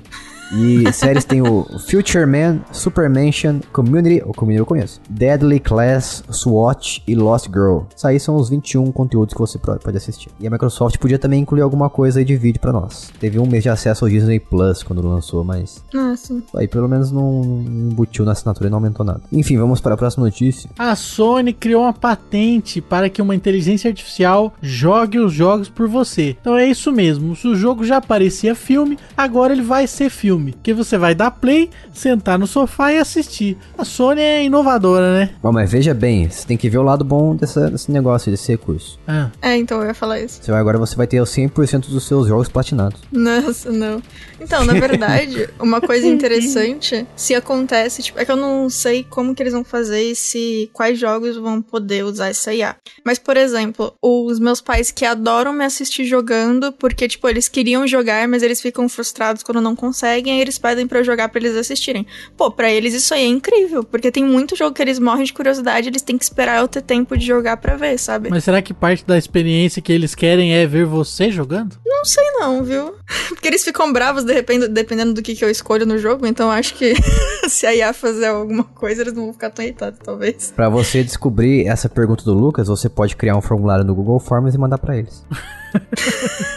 E 0.56 0.92
séries 0.94 1.26
tem 1.26 1.42
o 1.42 1.66
Future 1.90 2.26
Man, 2.26 2.60
Supermansion, 2.72 3.60
Community, 3.72 4.22
o 4.26 4.34
Community 4.34 4.60
eu 4.60 4.66
conheço, 4.66 5.02
Deadly 5.10 5.60
Class, 5.60 6.24
SWAT 6.30 7.02
e 7.08 7.16
Lost 7.16 7.48
Girl. 7.48 7.80
Isso 7.96 8.08
aí 8.08 8.20
são 8.20 8.36
os 8.36 8.50
21 8.50 8.92
conteúdos 8.92 9.34
que 9.34 9.40
você 9.40 9.58
pode 9.58 9.98
assistir. 9.98 10.30
E 10.40 10.46
a 10.48 10.50
Microsoft 10.50 10.98
podia 10.98 11.18
também 11.18 11.42
incluir 11.42 11.62
alguma 11.62 11.90
coisa 11.90 12.20
aí 12.20 12.26
de 12.26 12.36
vídeo 12.36 12.60
pra 12.60 12.72
nós. 12.72 13.12
Teve 13.20 13.40
um 13.40 13.46
mês 13.48 13.64
de 13.64 13.70
acesso 13.70 14.06
ao 14.06 14.10
Disney 14.10 14.40
Plus 14.40 14.84
quando 14.84 15.02
lançou, 15.08 15.44
mas 15.44 15.84
Ah, 15.96 16.14
sim. 16.16 16.44
aí 16.56 16.68
pelo 16.68 16.88
menos 16.88 17.12
não 17.12 17.24
não 17.24 17.62
embutiu 17.92 18.26
na 18.26 18.34
assinatura 18.34 18.68
e 18.68 18.70
não 18.70 18.78
aumentou 18.78 19.06
nada. 19.06 19.22
Enfim, 19.32 19.58
vamos 19.58 19.80
para 19.80 19.94
a 19.94 19.98
próxima 19.98 20.26
notícia. 20.26 20.70
A 20.78 20.96
Sony 20.96 21.54
criou 21.54 21.84
uma 21.84 21.94
patente 21.94 22.82
para 22.82 23.10
que 23.10 23.22
uma 23.22 23.34
inteligência 23.36 23.88
artificial 23.90 24.54
jogue 24.62 25.20
os 25.20 25.32
jogos 25.32 25.70
por 25.70 25.88
você. 25.88 26.36
Então 26.40 26.58
é 26.58 26.66
isso 26.66 26.92
mesmo. 26.92 27.36
Se 27.36 27.48
o 27.48 27.56
jogo 27.56 27.84
já 27.86 28.02
parecia 28.02 28.54
filme, 28.56 28.98
agora 29.16 29.54
ele 29.54 29.62
vai 29.62 29.88
ser 29.88 30.10
filme. 30.10 30.43
Que 30.52 30.74
você 30.74 30.98
vai 30.98 31.16
dar 31.16 31.32
play, 31.32 31.70
sentar 31.94 32.38
no 32.38 32.46
sofá 32.48 32.92
e 32.92 32.98
assistir. 32.98 33.58
A 33.78 33.86
Sony 33.86 34.22
é 34.22 34.44
inovadora, 34.44 35.14
né? 35.20 35.30
Bom, 35.42 35.52
mas 35.52 35.72
veja 35.72 35.94
bem, 35.94 36.30
você 36.30 36.46
tem 36.46 36.58
que 36.58 36.70
ver 36.70 36.78
o 36.80 36.84
lado 36.84 37.04
bom 37.06 37.36
dessa- 37.36 37.70
desse 37.70 37.92
negócio, 37.92 38.32
desse 38.32 38.52
recurso. 38.52 39.00
Ah, 39.08 39.30
É, 39.42 39.56
então 39.58 39.82
eu 39.82 39.88
ia 39.88 39.94
falar 39.94 40.20
isso. 40.20 40.40
Você 40.42 40.52
vai, 40.52 40.60
agora 40.60 40.78
você 40.78 40.96
vai 40.96 41.08
ter 41.08 41.22
os 41.22 41.30
100% 41.30 41.90
dos 41.90 42.04
seus 42.06 42.28
jogos 42.28 42.50
platinados. 42.50 43.00
Nossa, 43.12 43.72
não. 43.72 44.02
Então, 44.40 44.66
na 44.66 44.74
verdade, 44.74 45.48
uma 45.60 45.80
coisa 45.80 46.08
interessante, 46.08 47.06
se 47.16 47.36
acontece, 47.36 48.02
tipo, 48.02 48.20
é 48.20 48.26
que 48.26 48.32
eu 48.32 48.36
não 48.36 48.70
sei 48.70 49.04
como 49.04 49.34
que 49.36 49.44
eles 49.44 49.54
vão 49.54 49.64
fazer 49.64 50.02
e 50.12 50.16
se 50.16 50.70
quais 50.74 50.98
jogos 50.98 51.36
vão 51.38 51.62
poder 51.62 52.04
usar 52.04 52.30
essa 52.30 52.54
IA. 52.54 52.76
Mas, 53.06 53.20
por 53.20 53.38
exemplo, 53.38 53.94
os 54.02 54.40
meus 54.40 54.62
pais 54.62 54.92
que 54.92 55.06
adoram 55.06 55.54
me 55.54 55.64
assistir 55.66 56.06
jogando, 56.06 56.72
porque, 56.72 57.08
tipo, 57.08 57.28
eles 57.28 57.48
queriam 57.48 57.86
jogar, 57.88 58.28
mas 58.28 58.42
eles 58.44 58.62
ficam 58.62 58.88
frustrados 58.88 59.44
quando 59.44 59.60
não 59.62 59.76
conseguem, 59.76 60.23
aí 60.32 60.42
eles 60.42 60.58
pedem 60.58 60.88
pra 60.88 61.00
eu 61.00 61.04
jogar 61.04 61.30
pra 61.30 61.40
eles 61.40 61.56
assistirem. 61.56 62.06
Pô, 62.38 62.52
pra 62.52 62.72
eles 62.72 62.94
isso 62.94 63.14
aí 63.14 63.24
é 63.24 63.28
incrível, 63.28 63.84
porque 63.84 64.12
tem 64.12 64.24
muito 64.24 64.56
jogo 64.56 64.74
que 64.74 64.82
eles 64.82 65.00
morrem 65.00 65.26
de 65.26 65.34
curiosidade, 65.34 65.90
eles 65.90 66.02
têm 66.02 66.18
que 66.18 66.24
esperar 66.24 66.62
eu 66.62 66.68
ter 66.68 66.82
tempo 66.82 67.18
de 67.18 67.26
jogar 67.26 67.58
pra 67.58 67.76
ver, 67.76 67.98
sabe? 67.98 68.30
mas 68.30 68.44
será 68.44 68.62
que 68.62 68.74
parte 68.74 69.06
da 69.06 69.18
experiência 69.18 69.82
que 69.82 69.92
eles 69.92 70.16
querem 70.16 70.56
é 70.56 70.66
ver 70.66 70.86
você 70.86 71.32
jogando? 71.32 71.78
Não 71.86 72.06
sei 72.06 72.24
não, 72.32 72.64
viu? 72.64 72.96
Porque 73.30 73.48
eles 73.48 73.64
ficam 73.64 73.92
bravos 73.92 74.24
de 74.24 74.34
repente, 74.34 74.68
dependendo 74.68 75.14
do 75.14 75.22
que, 75.22 75.36
que 75.36 75.44
eu 75.44 75.50
escolho 75.50 75.86
no 75.86 75.98
jogo, 75.98 76.26
então 76.26 76.52
acho 76.52 76.74
que 76.76 76.94
se 77.48 77.66
a 77.66 77.76
IA 77.76 77.94
fazer 77.94 78.28
alguma 78.28 78.64
coisa, 78.64 79.02
eles 79.02 79.14
não 79.14 79.26
vão 79.26 79.34
ficar 79.34 79.50
tão 79.50 79.64
irritados, 79.64 80.00
talvez. 80.04 80.52
Pra 80.56 80.70
você 80.70 81.04
descobrir 81.04 81.68
essa 81.68 81.88
pergunta 81.90 82.24
do 82.24 82.34
Lucas, 82.34 82.68
você 82.68 82.90
pode 82.90 83.16
criar 83.16 83.36
um 83.36 83.42
formulário 83.42 83.84
no 83.86 83.96
Google 83.96 84.20
Forms 84.20 84.56
e 84.56 84.58
mandar 84.58 84.78
pra 84.78 84.98
eles. 84.98 85.26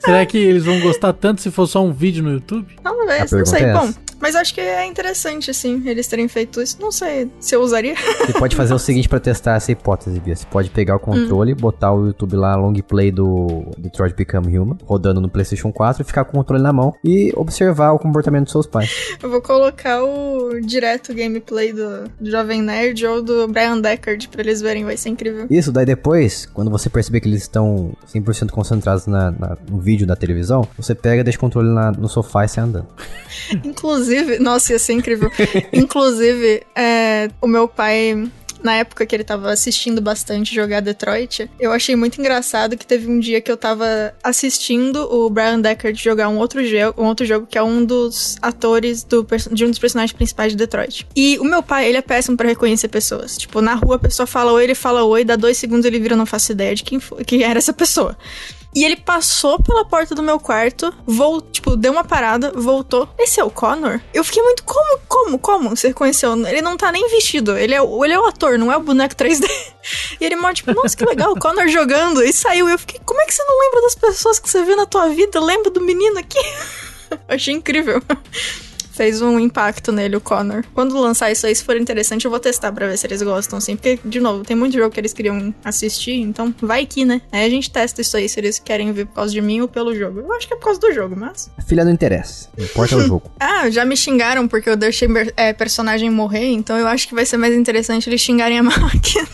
Será 0.00 0.24
que 0.26 0.38
eles 0.38 0.64
vão 0.64 0.80
gostar 0.80 1.12
tanto 1.12 1.40
se 1.40 1.50
for 1.50 1.66
só 1.66 1.84
um 1.84 1.92
vídeo 1.92 2.22
no 2.22 2.32
YouTube? 2.32 2.74
Talvez, 2.82 3.30
não 3.30 3.46
sei. 3.46 3.62
é 3.62 3.72
Bom. 3.72 3.90
Mas 4.20 4.36
acho 4.36 4.52
que 4.54 4.60
é 4.60 4.84
interessante, 4.86 5.50
assim, 5.50 5.82
eles 5.86 6.06
terem 6.06 6.28
feito 6.28 6.60
isso. 6.60 6.76
Não 6.80 6.92
sei 6.92 7.30
se 7.40 7.54
eu 7.54 7.60
usaria. 7.62 7.94
Você 8.26 8.32
pode 8.32 8.54
fazer 8.56 8.74
o 8.74 8.78
seguinte 8.78 9.08
pra 9.08 9.18
testar 9.20 9.56
essa 9.56 9.72
hipótese, 9.72 10.18
Bia. 10.20 10.36
Você 10.36 10.46
pode 10.46 10.70
pegar 10.70 10.96
o 10.96 11.00
controle, 11.00 11.54
botar 11.54 11.92
o 11.92 12.06
YouTube 12.06 12.36
lá, 12.36 12.54
long 12.56 12.72
play 12.74 13.10
do 13.10 13.64
Detroit 13.78 14.14
Become 14.14 14.56
Human, 14.58 14.76
rodando 14.84 15.20
no 15.20 15.28
PlayStation 15.28 15.72
4 15.72 16.02
e 16.02 16.04
ficar 16.04 16.24
com 16.24 16.32
o 16.32 16.40
controle 16.40 16.62
na 16.62 16.72
mão 16.72 16.94
e 17.04 17.32
observar 17.36 17.92
o 17.92 17.98
comportamento 17.98 18.44
dos 18.44 18.52
seus 18.52 18.66
pais. 18.66 19.16
Eu 19.22 19.30
vou 19.30 19.40
colocar 19.42 20.02
o 20.02 20.60
direto 20.60 21.14
gameplay 21.14 21.72
do, 21.72 22.04
do 22.20 22.30
Jovem 22.30 22.62
Nerd 22.62 23.06
ou 23.06 23.22
do 23.22 23.46
Brian 23.48 23.80
Deckard 23.80 24.28
pra 24.28 24.40
eles 24.42 24.60
verem, 24.60 24.84
vai 24.84 24.96
ser 24.96 25.08
incrível. 25.10 25.46
Isso, 25.50 25.70
daí 25.72 25.84
depois, 25.86 26.46
quando 26.46 26.70
você 26.70 26.88
perceber 26.90 27.20
que 27.20 27.28
eles 27.28 27.42
estão 27.42 27.92
100% 28.12 28.50
concentrados 28.50 29.06
na, 29.06 29.30
na- 29.30 29.56
no 29.68 29.78
vídeo 29.78 30.06
da 30.06 30.16
televisão, 30.16 30.66
você 30.76 30.94
pega, 30.94 31.22
deixa 31.24 31.38
o 31.38 31.40
controle 31.40 31.68
na- 31.68 31.92
no 31.92 32.08
sofá 32.08 32.44
e 32.44 32.48
sai 32.48 32.64
andando. 32.64 32.86
Inclusive, 33.64 34.09
nossa, 34.40 34.72
ia 34.72 34.78
ser 34.78 34.94
incrível. 34.94 35.30
Inclusive, 35.72 36.62
é, 36.74 37.30
o 37.40 37.46
meu 37.46 37.68
pai. 37.68 38.30
Na 38.62 38.74
época 38.74 39.06
que 39.06 39.16
ele 39.16 39.24
tava 39.24 39.50
assistindo 39.50 40.02
bastante 40.02 40.54
jogar 40.54 40.80
Detroit, 40.80 41.50
eu 41.58 41.72
achei 41.72 41.96
muito 41.96 42.20
engraçado 42.20 42.76
que 42.76 42.86
teve 42.86 43.10
um 43.10 43.18
dia 43.18 43.40
que 43.40 43.50
eu 43.50 43.56
tava 43.56 44.14
assistindo 44.22 44.96
o 45.10 45.30
Brian 45.30 45.58
Deckard 45.58 45.98
jogar 45.98 46.28
um 46.28 46.36
outro 46.36 46.62
jogo, 46.62 47.02
um 47.02 47.06
outro 47.06 47.24
jogo 47.24 47.46
que 47.46 47.56
é 47.56 47.62
um 47.62 47.82
dos 47.82 48.36
atores 48.42 49.02
do, 49.02 49.26
de 49.50 49.64
um 49.64 49.70
dos 49.70 49.78
personagens 49.78 50.12
principais 50.12 50.52
de 50.52 50.58
Detroit. 50.58 51.06
E 51.16 51.38
o 51.38 51.44
meu 51.44 51.62
pai, 51.62 51.88
ele 51.88 51.96
é 51.96 52.02
péssimo 52.02 52.36
pra 52.36 52.48
reconhecer 52.48 52.88
pessoas. 52.88 53.38
Tipo, 53.38 53.62
na 53.62 53.72
rua 53.72 53.96
a 53.96 53.98
pessoa 53.98 54.26
fala 54.26 54.52
oi, 54.52 54.64
ele 54.64 54.74
fala 54.74 55.04
oi, 55.04 55.24
dá 55.24 55.36
dois 55.36 55.56
segundos 55.56 55.86
ele 55.86 55.98
vira, 55.98 56.14
não 56.14 56.26
faço 56.26 56.52
ideia 56.52 56.74
de 56.74 56.84
quem, 56.84 57.00
foi, 57.00 57.24
quem 57.24 57.42
era 57.42 57.58
essa 57.58 57.72
pessoa. 57.72 58.14
E 58.74 58.84
ele 58.84 58.96
passou 58.96 59.60
pela 59.60 59.84
porta 59.84 60.14
do 60.14 60.22
meu 60.22 60.38
quarto, 60.38 60.94
voltou, 61.04 61.50
tipo, 61.50 61.76
deu 61.76 61.92
uma 61.92 62.04
parada, 62.04 62.52
voltou. 62.54 63.08
Esse 63.18 63.40
é 63.40 63.44
o 63.44 63.50
Connor? 63.50 64.00
Eu 64.14 64.22
fiquei 64.22 64.42
muito, 64.42 64.62
como, 64.62 65.00
como, 65.08 65.38
como? 65.38 65.70
Você 65.70 65.88
reconheceu? 65.88 66.34
Ele 66.46 66.62
não 66.62 66.76
tá 66.76 66.92
nem 66.92 67.08
vestido, 67.10 67.56
ele 67.58 67.74
é, 67.74 67.80
ele 67.80 68.12
é 68.12 68.18
o 68.18 68.26
ator, 68.26 68.58
não 68.58 68.70
é 68.70 68.76
o 68.76 68.80
boneco 68.80 69.14
3D. 69.14 69.48
E 70.20 70.24
ele 70.26 70.36
mó, 70.36 70.52
tipo, 70.52 70.74
nossa, 70.74 70.94
que 70.94 71.04
legal, 71.06 71.32
o 71.32 71.38
Connor 71.38 71.66
jogando. 71.66 72.22
E 72.22 72.32
saiu, 72.34 72.68
eu 72.68 72.78
fiquei, 72.78 73.00
como 73.02 73.18
é 73.22 73.24
que 73.24 73.32
você 73.32 73.42
não 73.42 73.58
lembra 73.58 73.80
das 73.80 73.94
pessoas 73.94 74.38
que 74.38 74.48
você 74.48 74.62
vê 74.62 74.76
na 74.76 74.84
tua 74.84 75.08
vida? 75.08 75.40
Lembra 75.40 75.70
do 75.70 75.80
menino 75.80 76.18
aqui? 76.18 76.38
Achei 77.26 77.54
incrível 77.54 78.02
fez 78.92 79.22
um 79.22 79.38
impacto 79.38 79.92
nele, 79.92 80.16
o 80.16 80.20
Connor. 80.20 80.64
Quando 80.74 80.98
lançar 80.98 81.30
isso 81.30 81.46
aí, 81.46 81.54
se 81.54 81.64
for 81.64 81.76
interessante, 81.76 82.24
eu 82.24 82.30
vou 82.30 82.40
testar 82.40 82.72
pra 82.72 82.86
ver 82.86 82.98
se 82.98 83.06
eles 83.06 83.22
gostam, 83.22 83.58
assim. 83.58 83.76
Porque, 83.76 83.98
de 84.04 84.20
novo, 84.20 84.44
tem 84.44 84.56
muito 84.56 84.76
jogo 84.76 84.90
que 84.90 85.00
eles 85.00 85.12
queriam 85.12 85.54
assistir, 85.64 86.14
então 86.14 86.54
vai 86.60 86.86
que, 86.86 87.04
né? 87.04 87.22
Aí 87.32 87.44
a 87.44 87.50
gente 87.50 87.70
testa 87.70 88.00
isso 88.00 88.16
aí, 88.16 88.28
se 88.28 88.38
eles 88.40 88.58
querem 88.58 88.92
ver 88.92 89.06
por 89.06 89.14
causa 89.14 89.32
de 89.32 89.40
mim 89.40 89.60
ou 89.60 89.68
pelo 89.68 89.94
jogo. 89.94 90.20
Eu 90.20 90.32
acho 90.32 90.46
que 90.46 90.54
é 90.54 90.56
por 90.56 90.64
causa 90.64 90.80
do 90.80 90.92
jogo, 90.92 91.16
mas. 91.16 91.50
A 91.56 91.62
filha 91.62 91.84
não 91.84 91.92
interessa. 91.92 92.48
Não 92.56 92.64
importa 92.64 92.96
o 92.96 93.06
jogo. 93.06 93.30
ah, 93.40 93.70
já 93.70 93.84
me 93.84 93.96
xingaram 93.96 94.46
porque 94.48 94.68
eu 94.68 94.76
deixei 94.76 95.08
é, 95.36 95.52
personagem 95.52 96.10
morrer, 96.10 96.50
então 96.52 96.76
eu 96.76 96.86
acho 96.86 97.08
que 97.08 97.14
vai 97.14 97.24
ser 97.26 97.36
mais 97.36 97.54
interessante 97.54 98.08
eles 98.08 98.20
xingarem 98.20 98.58
a 98.58 98.62
máquina. 98.64 99.28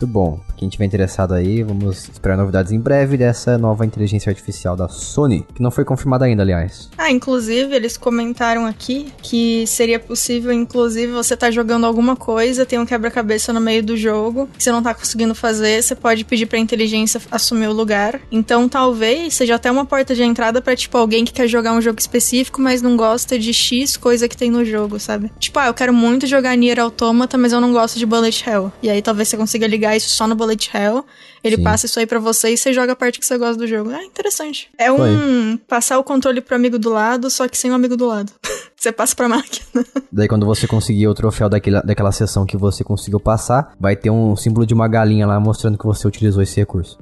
Muito 0.00 0.06
bom. 0.06 0.40
Quem 0.60 0.68
tiver 0.68 0.84
interessado 0.84 1.32
aí, 1.32 1.62
vamos 1.62 2.06
esperar 2.12 2.36
novidades 2.36 2.70
em 2.70 2.78
breve 2.78 3.16
dessa 3.16 3.56
nova 3.56 3.86
inteligência 3.86 4.28
artificial 4.28 4.76
da 4.76 4.90
Sony, 4.90 5.46
que 5.54 5.62
não 5.62 5.70
foi 5.70 5.86
confirmada 5.86 6.26
ainda, 6.26 6.42
aliás. 6.42 6.90
Ah, 6.98 7.10
inclusive, 7.10 7.74
eles 7.74 7.96
comentaram 7.96 8.66
aqui 8.66 9.10
que 9.22 9.66
seria 9.66 9.98
possível, 9.98 10.52
inclusive, 10.52 11.14
você 11.14 11.34
tá 11.34 11.50
jogando 11.50 11.86
alguma 11.86 12.14
coisa, 12.14 12.66
tem 12.66 12.78
um 12.78 12.84
quebra-cabeça 12.84 13.54
no 13.54 13.60
meio 13.60 13.82
do 13.82 13.96
jogo, 13.96 14.50
que 14.54 14.62
você 14.62 14.70
não 14.70 14.82
tá 14.82 14.92
conseguindo 14.92 15.34
fazer, 15.34 15.82
você 15.82 15.94
pode 15.94 16.26
pedir 16.26 16.44
pra 16.44 16.58
inteligência 16.58 17.22
assumir 17.30 17.68
o 17.68 17.72
lugar. 17.72 18.20
Então, 18.30 18.68
talvez 18.68 19.32
seja 19.32 19.54
até 19.54 19.70
uma 19.70 19.86
porta 19.86 20.14
de 20.14 20.22
entrada 20.22 20.60
para 20.60 20.76
tipo, 20.76 20.98
alguém 20.98 21.24
que 21.24 21.32
quer 21.32 21.48
jogar 21.48 21.72
um 21.72 21.80
jogo 21.80 21.98
específico, 21.98 22.60
mas 22.60 22.82
não 22.82 22.98
gosta 22.98 23.38
de 23.38 23.54
X 23.54 23.96
coisa 23.96 24.28
que 24.28 24.36
tem 24.36 24.50
no 24.50 24.62
jogo, 24.62 25.00
sabe? 25.00 25.32
Tipo, 25.38 25.58
ah, 25.58 25.68
eu 25.68 25.74
quero 25.74 25.94
muito 25.94 26.26
jogar 26.26 26.54
Nier 26.54 26.80
Automata, 26.80 27.38
mas 27.38 27.50
eu 27.50 27.62
não 27.62 27.72
gosto 27.72 27.98
de 27.98 28.04
Bullet 28.04 28.44
Hell. 28.46 28.70
E 28.82 28.90
aí 28.90 29.00
talvez 29.00 29.26
você 29.26 29.38
consiga 29.38 29.66
ligar 29.66 29.96
isso 29.96 30.10
só 30.10 30.26
no 30.26 30.34
Bullet 30.34 30.49
Bullet 30.50 30.70
Hell. 30.74 31.04
Ele 31.42 31.56
Sim. 31.56 31.62
passa 31.62 31.86
isso 31.86 31.98
aí 31.98 32.06
para 32.06 32.18
você 32.18 32.50
e 32.50 32.56
você 32.56 32.72
joga 32.72 32.92
a 32.92 32.96
parte 32.96 33.18
que 33.18 33.26
você 33.26 33.38
gosta 33.38 33.56
do 33.56 33.66
jogo. 33.66 33.90
É 33.92 34.04
interessante. 34.04 34.68
É 34.76 34.90
um 34.90 35.56
passar 35.56 35.98
o 35.98 36.04
controle 36.04 36.40
pro 36.40 36.56
amigo 36.56 36.78
do 36.78 36.90
lado, 36.90 37.30
só 37.30 37.48
que 37.48 37.56
sem 37.56 37.70
o 37.70 37.74
amigo 37.74 37.96
do 37.96 38.06
lado. 38.06 38.32
você 38.76 38.92
passa 38.92 39.14
pra 39.14 39.28
máquina. 39.28 39.84
Daí 40.12 40.28
quando 40.28 40.44
você 40.44 40.66
conseguir 40.66 41.06
o 41.08 41.14
troféu 41.14 41.48
daquela, 41.48 41.80
daquela 41.80 42.12
sessão 42.12 42.44
que 42.44 42.56
você 42.56 42.82
conseguiu 42.82 43.20
passar, 43.20 43.74
vai 43.78 43.96
ter 43.96 44.10
um 44.10 44.36
símbolo 44.36 44.66
de 44.66 44.74
uma 44.74 44.88
galinha 44.88 45.26
lá 45.26 45.38
mostrando 45.38 45.78
que 45.78 45.86
você 45.86 46.06
utilizou 46.06 46.42
esse 46.42 46.56
recurso. 46.56 46.98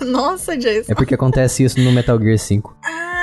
Nossa, 0.00 0.56
Jason. 0.56 0.90
É 0.90 0.94
porque 0.94 1.14
acontece 1.14 1.62
isso 1.62 1.80
no 1.80 1.92
Metal 1.92 2.18
Gear 2.20 2.38
5. 2.38 2.76
Ah, 2.84 3.21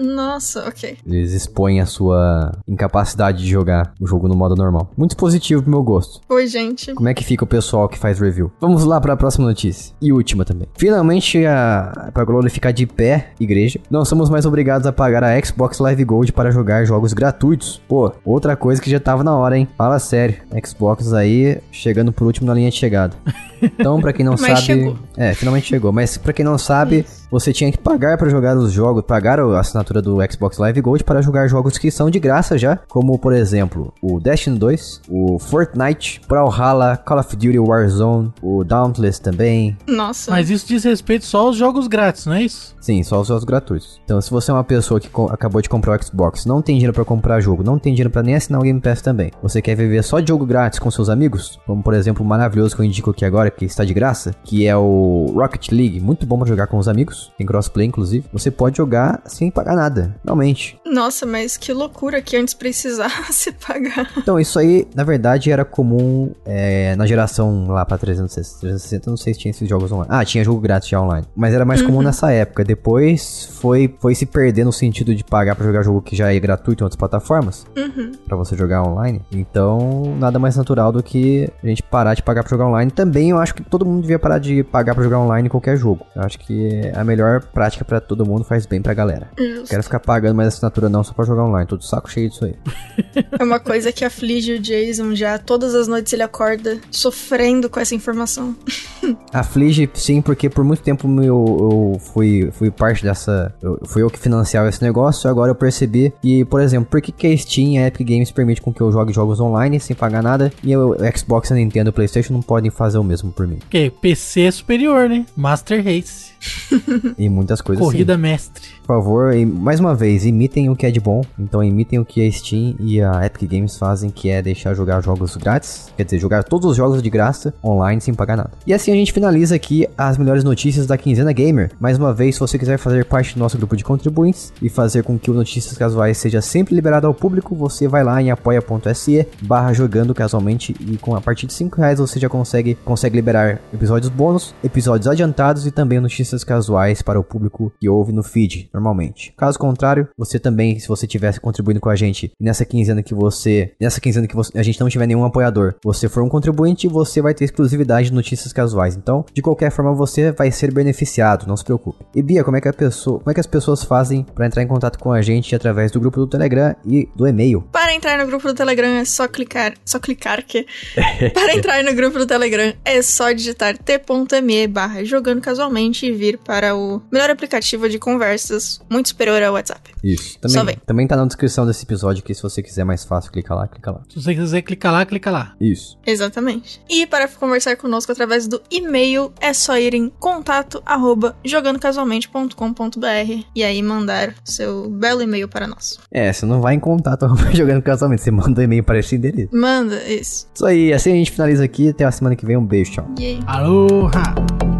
nossa, 0.00 0.66
ok. 0.68 0.96
Eles 1.06 1.32
expõem 1.32 1.80
a 1.80 1.86
sua 1.86 2.52
incapacidade 2.66 3.38
de 3.42 3.48
jogar 3.50 3.92
o 4.00 4.06
jogo 4.06 4.28
no 4.28 4.34
modo 4.36 4.54
normal. 4.56 4.90
Muito 4.96 5.16
positivo 5.16 5.62
pro 5.62 5.70
meu 5.70 5.82
gosto. 5.82 6.20
Oi, 6.28 6.46
gente. 6.46 6.94
Como 6.94 7.08
é 7.08 7.14
que 7.14 7.24
fica 7.24 7.44
o 7.44 7.46
pessoal 7.46 7.88
que 7.88 7.98
faz 7.98 8.18
review? 8.18 8.50
Vamos 8.60 8.84
lá 8.84 9.00
para 9.00 9.12
a 9.12 9.16
próxima 9.16 9.46
notícia. 9.46 9.94
E 10.00 10.12
última 10.12 10.44
também. 10.44 10.68
Finalmente, 10.76 11.44
a... 11.46 12.10
pra 12.12 12.24
Glory 12.24 12.50
ficar 12.50 12.72
de 12.72 12.86
pé, 12.86 13.30
igreja, 13.38 13.80
não 13.90 14.04
somos 14.04 14.30
mais 14.30 14.46
obrigados 14.46 14.86
a 14.86 14.92
pagar 14.92 15.22
a 15.24 15.40
Xbox 15.44 15.78
Live 15.78 16.04
Gold 16.04 16.32
para 16.32 16.50
jogar 16.50 16.84
jogos 16.84 17.12
gratuitos. 17.12 17.80
Pô, 17.88 18.12
outra 18.24 18.56
coisa 18.56 18.80
que 18.80 18.90
já 18.90 19.00
tava 19.00 19.24
na 19.24 19.34
hora, 19.36 19.56
hein? 19.58 19.68
Fala 19.76 19.98
sério. 19.98 20.36
Xbox 20.64 21.12
aí 21.12 21.58
chegando 21.72 22.12
por 22.12 22.26
último 22.26 22.46
na 22.46 22.54
linha 22.54 22.70
de 22.70 22.76
chegada. 22.76 23.14
Então, 23.60 24.00
para 24.00 24.12
quem 24.12 24.24
não 24.24 24.36
sabe, 24.38 24.60
chegou. 24.60 24.96
é, 25.16 25.34
finalmente 25.34 25.66
chegou. 25.66 25.92
Mas 25.92 26.16
para 26.16 26.32
quem 26.32 26.44
não 26.44 26.56
sabe, 26.56 27.04
você 27.30 27.52
tinha 27.52 27.70
que 27.70 27.78
pagar 27.78 28.16
para 28.16 28.28
jogar 28.28 28.56
os 28.56 28.72
jogos, 28.72 29.02
pagar 29.04 29.40
a 29.40 29.60
assinatura 29.60 29.89
do 30.00 30.18
Xbox 30.30 30.58
Live 30.58 30.80
Gold 30.80 31.02
para 31.02 31.20
jogar 31.20 31.48
jogos 31.48 31.76
que 31.76 31.90
são 31.90 32.08
de 32.08 32.20
graça 32.20 32.56
já, 32.56 32.76
como 32.88 33.18
por 33.18 33.32
exemplo, 33.32 33.92
o 34.00 34.20
Destiny 34.20 34.58
2, 34.58 35.02
o 35.08 35.38
Fortnite, 35.38 36.20
Brawlhalla, 36.28 36.96
Call 36.96 37.18
of 37.18 37.34
Duty 37.34 37.58
Warzone, 37.58 38.32
o 38.40 38.62
Dauntless 38.62 39.20
também. 39.20 39.76
Nossa. 39.88 40.30
Mas 40.30 40.50
isso 40.50 40.66
diz 40.68 40.84
respeito 40.84 41.24
só 41.24 41.46
aos 41.46 41.56
jogos 41.56 41.88
grátis, 41.88 42.26
não 42.26 42.34
é 42.34 42.42
isso? 42.42 42.76
Sim, 42.80 43.02
só 43.02 43.20
os 43.20 43.28
jogos 43.28 43.44
gratuitos. 43.44 44.00
Então, 44.04 44.20
se 44.20 44.30
você 44.30 44.50
é 44.50 44.54
uma 44.54 44.64
pessoa 44.64 45.00
que 45.00 45.10
acabou 45.30 45.60
de 45.60 45.68
comprar 45.68 45.98
o 45.98 46.02
Xbox, 46.02 46.46
não 46.46 46.62
tem 46.62 46.76
dinheiro 46.76 46.92
para 46.92 47.04
comprar 47.04 47.40
jogo, 47.40 47.64
não 47.64 47.78
tem 47.78 47.92
dinheiro 47.92 48.10
para 48.10 48.22
nem 48.22 48.36
assinar 48.36 48.60
o 48.60 48.64
Game 48.64 48.80
Pass 48.80 49.02
também, 49.02 49.30
você 49.42 49.60
quer 49.60 49.74
viver 49.74 50.04
só 50.04 50.20
de 50.20 50.28
jogo 50.28 50.46
grátis 50.46 50.78
com 50.78 50.90
seus 50.90 51.08
amigos, 51.08 51.58
como 51.66 51.82
por 51.82 51.94
exemplo 51.94 52.24
o 52.24 52.28
maravilhoso 52.28 52.74
que 52.74 52.82
eu 52.82 52.84
indico 52.84 53.10
aqui 53.10 53.24
agora, 53.24 53.50
que 53.50 53.64
está 53.64 53.84
de 53.84 53.94
graça, 53.94 54.34
que 54.44 54.66
é 54.66 54.76
o 54.76 55.32
Rocket 55.34 55.70
League, 55.70 56.00
muito 56.00 56.26
bom 56.26 56.38
para 56.38 56.48
jogar 56.48 56.66
com 56.66 56.78
os 56.78 56.88
amigos, 56.88 57.32
tem 57.36 57.46
crossplay 57.46 57.86
inclusive. 57.86 58.26
Você 58.32 58.50
pode 58.50 58.76
jogar 58.76 59.22
sem 59.26 59.50
pagar 59.50 59.69
nada, 59.74 60.16
realmente. 60.24 60.78
Nossa, 60.84 61.26
mas 61.26 61.56
que 61.56 61.72
loucura 61.72 62.20
que 62.20 62.36
antes 62.36 62.54
precisasse 62.54 63.52
pagar. 63.66 64.10
Então, 64.16 64.38
isso 64.38 64.58
aí, 64.58 64.86
na 64.94 65.04
verdade, 65.04 65.50
era 65.50 65.64
comum 65.64 66.32
é, 66.44 66.94
na 66.96 67.06
geração 67.06 67.68
lá 67.68 67.84
pra 67.84 67.98
360, 67.98 68.60
360, 68.60 69.10
não 69.10 69.16
sei 69.16 69.34
se 69.34 69.40
tinha 69.40 69.50
esses 69.50 69.68
jogos 69.68 69.92
online. 69.92 70.08
Ah, 70.10 70.24
tinha 70.24 70.44
jogo 70.44 70.60
grátis 70.60 70.88
já 70.88 71.00
online. 71.00 71.26
Mas 71.34 71.54
era 71.54 71.64
mais 71.64 71.80
uhum. 71.80 71.86
comum 71.86 72.02
nessa 72.02 72.30
época. 72.32 72.64
Depois 72.64 73.48
foi, 73.60 73.94
foi 74.00 74.14
se 74.14 74.26
perder 74.26 74.64
no 74.64 74.72
sentido 74.72 75.14
de 75.14 75.24
pagar 75.24 75.54
para 75.54 75.64
jogar 75.64 75.82
jogo 75.82 76.02
que 76.02 76.16
já 76.16 76.32
é 76.32 76.40
gratuito 76.40 76.82
em 76.82 76.84
outras 76.84 76.98
plataformas. 76.98 77.66
Uhum. 77.76 78.12
para 78.26 78.36
você 78.36 78.56
jogar 78.56 78.82
online. 78.82 79.22
Então, 79.32 80.02
nada 80.18 80.38
mais 80.38 80.56
natural 80.56 80.92
do 80.92 81.02
que 81.02 81.48
a 81.62 81.66
gente 81.66 81.82
parar 81.82 82.14
de 82.14 82.22
pagar 82.22 82.42
pra 82.42 82.50
jogar 82.50 82.66
online. 82.66 82.90
Também 82.90 83.30
eu 83.30 83.38
acho 83.38 83.54
que 83.54 83.62
todo 83.62 83.84
mundo 83.84 84.02
devia 84.02 84.18
parar 84.18 84.38
de 84.38 84.62
pagar 84.62 84.94
para 84.94 85.04
jogar 85.04 85.18
online 85.18 85.48
qualquer 85.48 85.76
jogo. 85.76 86.06
Eu 86.14 86.22
acho 86.22 86.38
que 86.38 86.90
a 86.94 87.04
melhor 87.04 87.42
prática 87.42 87.84
para 87.84 88.00
todo 88.00 88.26
mundo 88.26 88.44
faz 88.44 88.66
bem 88.66 88.80
pra 88.82 88.94
galera. 88.94 89.30
Justo. 89.60 89.70
Quero 89.70 89.82
ficar 89.82 90.00
pagando 90.00 90.34
mais 90.34 90.48
assinatura 90.48 90.88
não 90.88 91.04
só 91.04 91.12
pra 91.12 91.24
jogar 91.24 91.44
online. 91.44 91.66
Tô 91.66 91.76
de 91.76 91.86
saco 91.86 92.10
cheio 92.10 92.28
disso 92.28 92.44
aí. 92.44 92.54
é 93.38 93.44
uma 93.44 93.60
coisa 93.60 93.92
que 93.92 94.04
aflige 94.04 94.54
o 94.54 94.58
Jason 94.58 95.14
já. 95.14 95.38
Todas 95.38 95.74
as 95.74 95.86
noites 95.88 96.12
ele 96.12 96.22
acorda 96.22 96.78
sofrendo 96.90 97.68
com 97.68 97.80
essa 97.80 97.94
informação. 97.94 98.54
aflige, 99.32 99.88
sim, 99.94 100.20
porque 100.20 100.48
por 100.48 100.64
muito 100.64 100.82
tempo 100.82 101.08
eu, 101.22 101.92
eu 101.94 102.00
fui, 102.12 102.50
fui 102.52 102.70
parte 102.70 103.02
dessa. 103.02 103.54
Eu, 103.62 103.78
fui 103.86 104.02
eu 104.02 104.10
que 104.10 104.18
financiava 104.18 104.68
esse 104.68 104.82
negócio. 104.82 105.28
Agora 105.28 105.50
eu 105.50 105.54
percebi. 105.54 106.12
E, 106.22 106.44
por 106.44 106.60
exemplo, 106.60 106.88
por 106.90 107.00
que, 107.00 107.12
que 107.12 107.26
a 107.26 107.36
Steam 107.36 107.72
e 107.72 107.78
a 107.78 107.86
Epic 107.86 108.06
Games 108.06 108.30
permite 108.30 108.60
com 108.60 108.72
que 108.72 108.80
eu 108.80 108.90
jogue 108.90 109.12
jogos 109.12 109.40
online 109.40 109.78
sem 109.80 109.94
pagar 109.94 110.22
nada? 110.22 110.52
E 110.62 110.76
o 110.76 110.96
Xbox, 111.16 111.52
a 111.52 111.54
Nintendo 111.54 111.88
e 111.88 111.92
o 111.92 111.92
PlayStation 111.92 112.32
não 112.32 112.42
podem 112.42 112.70
fazer 112.70 112.98
o 112.98 113.04
mesmo 113.04 113.30
por 113.30 113.46
mim. 113.46 113.56
Porque 113.56 113.90
PC 114.00 114.42
é 114.42 114.50
superior, 114.50 115.08
né? 115.08 115.26
Master 115.36 115.84
Race. 115.84 116.29
e 117.18 117.28
muitas 117.28 117.60
coisas 117.60 117.84
Corrida 117.84 118.14
assim. 118.14 118.22
mestre 118.22 118.80
favor, 118.90 119.32
e 119.32 119.46
mais 119.46 119.78
uma 119.78 119.94
vez, 119.94 120.26
imitem 120.26 120.68
o 120.68 120.74
que 120.74 120.84
é 120.84 120.90
de 120.90 120.98
bom. 120.98 121.22
Então 121.38 121.62
imitem 121.62 122.00
o 122.00 122.04
que 122.04 122.26
a 122.26 122.32
Steam 122.32 122.74
e 122.80 123.00
a 123.00 123.24
Epic 123.24 123.48
Games 123.48 123.78
fazem, 123.78 124.10
que 124.10 124.28
é 124.28 124.42
deixar 124.42 124.74
jogar 124.74 125.00
jogos 125.00 125.36
grátis. 125.36 125.92
Quer 125.96 126.04
dizer, 126.04 126.18
jogar 126.18 126.42
todos 126.42 126.68
os 126.68 126.76
jogos 126.76 127.00
de 127.00 127.08
graça 127.08 127.54
online 127.64 128.00
sem 128.00 128.12
pagar 128.12 128.36
nada. 128.36 128.50
E 128.66 128.74
assim 128.74 128.90
a 128.90 128.94
gente 128.96 129.12
finaliza 129.12 129.54
aqui 129.54 129.88
as 129.96 130.18
melhores 130.18 130.42
notícias 130.42 130.86
da 130.86 130.98
Quinzena 130.98 131.32
Gamer. 131.32 131.70
Mais 131.78 131.98
uma 131.98 132.12
vez, 132.12 132.34
se 132.34 132.40
você 132.40 132.58
quiser 132.58 132.78
fazer 132.78 133.04
parte 133.04 133.34
do 133.34 133.38
nosso 133.38 133.56
grupo 133.56 133.76
de 133.76 133.84
contribuintes 133.84 134.52
e 134.60 134.68
fazer 134.68 135.04
com 135.04 135.16
que 135.16 135.30
o 135.30 135.34
Notícias 135.34 135.78
Casuais 135.78 136.18
seja 136.18 136.40
sempre 136.40 136.74
liberado 136.74 137.06
ao 137.06 137.14
público, 137.14 137.54
você 137.54 137.86
vai 137.86 138.02
lá 138.02 138.20
em 138.20 138.32
apoia.se 138.32 139.26
barra 139.42 139.72
jogando 139.72 140.12
casualmente 140.12 140.74
e 140.80 140.96
com 140.96 141.14
a 141.14 141.20
partir 141.20 141.46
de 141.46 141.52
5 141.52 141.76
reais 141.76 142.00
você 142.00 142.18
já 142.18 142.28
consegue, 142.28 142.76
consegue 142.84 143.14
liberar 143.14 143.60
episódios 143.72 144.10
bônus, 144.10 144.52
episódios 144.64 145.06
adiantados 145.06 145.64
e 145.64 145.70
também 145.70 146.00
notícias 146.00 146.29
casuais 146.44 147.02
para 147.02 147.18
o 147.18 147.24
público 147.24 147.72
que 147.80 147.88
ouve 147.88 148.12
no 148.12 148.22
feed 148.22 148.70
normalmente. 148.72 149.32
Caso 149.36 149.58
contrário, 149.58 150.08
você 150.16 150.38
também, 150.38 150.78
se 150.78 150.88
você 150.88 151.06
tivesse 151.06 151.40
contribuindo 151.40 151.80
com 151.80 151.88
a 151.88 151.96
gente 151.96 152.32
nessa 152.40 152.64
quinzena 152.64 153.02
que 153.02 153.14
você, 153.14 153.72
nessa 153.80 154.00
quinzena 154.00 154.26
que 154.26 154.36
você, 154.36 154.56
a 154.58 154.62
gente 154.62 154.80
não 154.80 154.88
tiver 154.88 155.06
nenhum 155.06 155.24
apoiador, 155.24 155.74
você 155.84 156.08
for 156.08 156.22
um 156.22 156.28
contribuinte, 156.28 156.88
você 156.88 157.20
vai 157.20 157.34
ter 157.34 157.44
exclusividade 157.44 158.08
de 158.08 158.14
notícias 158.14 158.52
casuais. 158.52 158.96
Então, 158.96 159.24
de 159.32 159.42
qualquer 159.42 159.70
forma, 159.70 159.92
você 159.94 160.32
vai 160.32 160.50
ser 160.50 160.72
beneficiado, 160.72 161.46
não 161.46 161.56
se 161.56 161.64
preocupe. 161.64 162.04
E 162.14 162.22
Bia, 162.22 162.44
como 162.44 162.56
é 162.56 162.60
que 162.60 162.68
a 162.68 162.72
pessoa, 162.72 163.18
como 163.18 163.30
é 163.30 163.34
que 163.34 163.40
as 163.40 163.46
pessoas 163.46 163.84
fazem 163.84 164.24
para 164.34 164.46
entrar 164.46 164.62
em 164.62 164.66
contato 164.66 164.98
com 164.98 165.12
a 165.12 165.22
gente 165.22 165.54
através 165.54 165.90
do 165.90 166.00
grupo 166.00 166.18
do 166.18 166.26
Telegram 166.26 166.74
e 166.84 167.08
do 167.14 167.26
e-mail? 167.26 167.62
Para 167.72 167.94
entrar 167.94 168.18
no 168.18 168.26
grupo 168.26 168.48
do 168.48 168.54
Telegram 168.54 168.88
é 168.88 169.04
só 169.04 169.26
clicar, 169.28 169.74
só 169.84 169.98
clicar 169.98 170.44
que 170.44 170.66
para 171.34 171.54
entrar 171.54 171.82
no 171.84 171.94
grupo 171.94 172.18
do 172.18 172.26
Telegram 172.26 172.72
é 172.84 173.02
só 173.02 173.32
digitar 173.32 173.76
t.me 173.78 174.66
barra 174.66 175.04
jogando 175.04 175.40
casualmente 175.40 176.06
e 176.06 176.12
vir 176.20 176.38
para 176.38 176.76
o 176.76 177.00
melhor 177.10 177.30
aplicativo 177.30 177.88
de 177.88 177.98
conversas 177.98 178.80
muito 178.90 179.08
superior 179.08 179.42
ao 179.42 179.54
WhatsApp. 179.54 179.90
Isso. 180.04 180.38
Também, 180.38 180.54
Só 180.54 180.64
vem. 180.64 180.76
também 180.86 181.06
tá 181.06 181.16
na 181.16 181.24
descrição 181.24 181.66
desse 181.66 181.84
episódio 181.84 182.22
que 182.22 182.34
se 182.34 182.42
você 182.42 182.62
quiser 182.62 182.84
mais 182.84 183.04
fácil, 183.04 183.32
clica 183.32 183.54
lá, 183.54 183.66
clica 183.66 183.90
lá. 183.90 184.02
Se 184.08 184.22
você 184.22 184.34
quiser 184.34 184.62
clicar 184.62 184.92
lá, 184.92 185.04
clica 185.06 185.30
lá. 185.30 185.54
Isso. 185.60 185.98
Exatamente. 186.06 186.80
E 186.88 187.06
para 187.06 187.26
conversar 187.28 187.76
conosco 187.76 188.12
através 188.12 188.46
do 188.46 188.60
e-mail, 188.70 189.32
é 189.40 189.52
só 189.52 189.78
ir 189.78 189.94
em 189.94 190.08
contato 190.08 190.82
arroba 190.84 191.36
jogandocasualmente.com.br 191.44 193.44
e 193.54 193.64
aí 193.64 193.82
mandar 193.82 194.34
seu 194.44 194.88
belo 194.90 195.22
e-mail 195.22 195.48
para 195.48 195.66
nós. 195.66 195.98
É, 196.10 196.32
você 196.32 196.46
não 196.46 196.60
vai 196.60 196.74
em 196.74 196.80
contato 196.80 197.24
arroba 197.24 197.50
jogando 197.52 197.82
casualmente, 197.82 198.22
você 198.22 198.30
manda 198.30 198.60
um 198.60 198.64
e-mail 198.64 198.84
para 198.84 198.98
esse 198.98 199.16
endereço. 199.16 199.54
Manda, 199.54 200.02
isso. 200.04 200.48
Isso 200.54 200.66
aí, 200.66 200.92
assim 200.92 201.12
a 201.12 201.16
gente 201.16 201.30
finaliza 201.30 201.64
aqui. 201.64 201.90
Até 201.90 202.04
a 202.04 202.10
semana 202.10 202.36
que 202.36 202.44
vem. 202.44 202.56
Um 202.56 202.64
beijo, 202.64 202.92
tchau. 202.92 203.06
Aloha! 203.46 204.79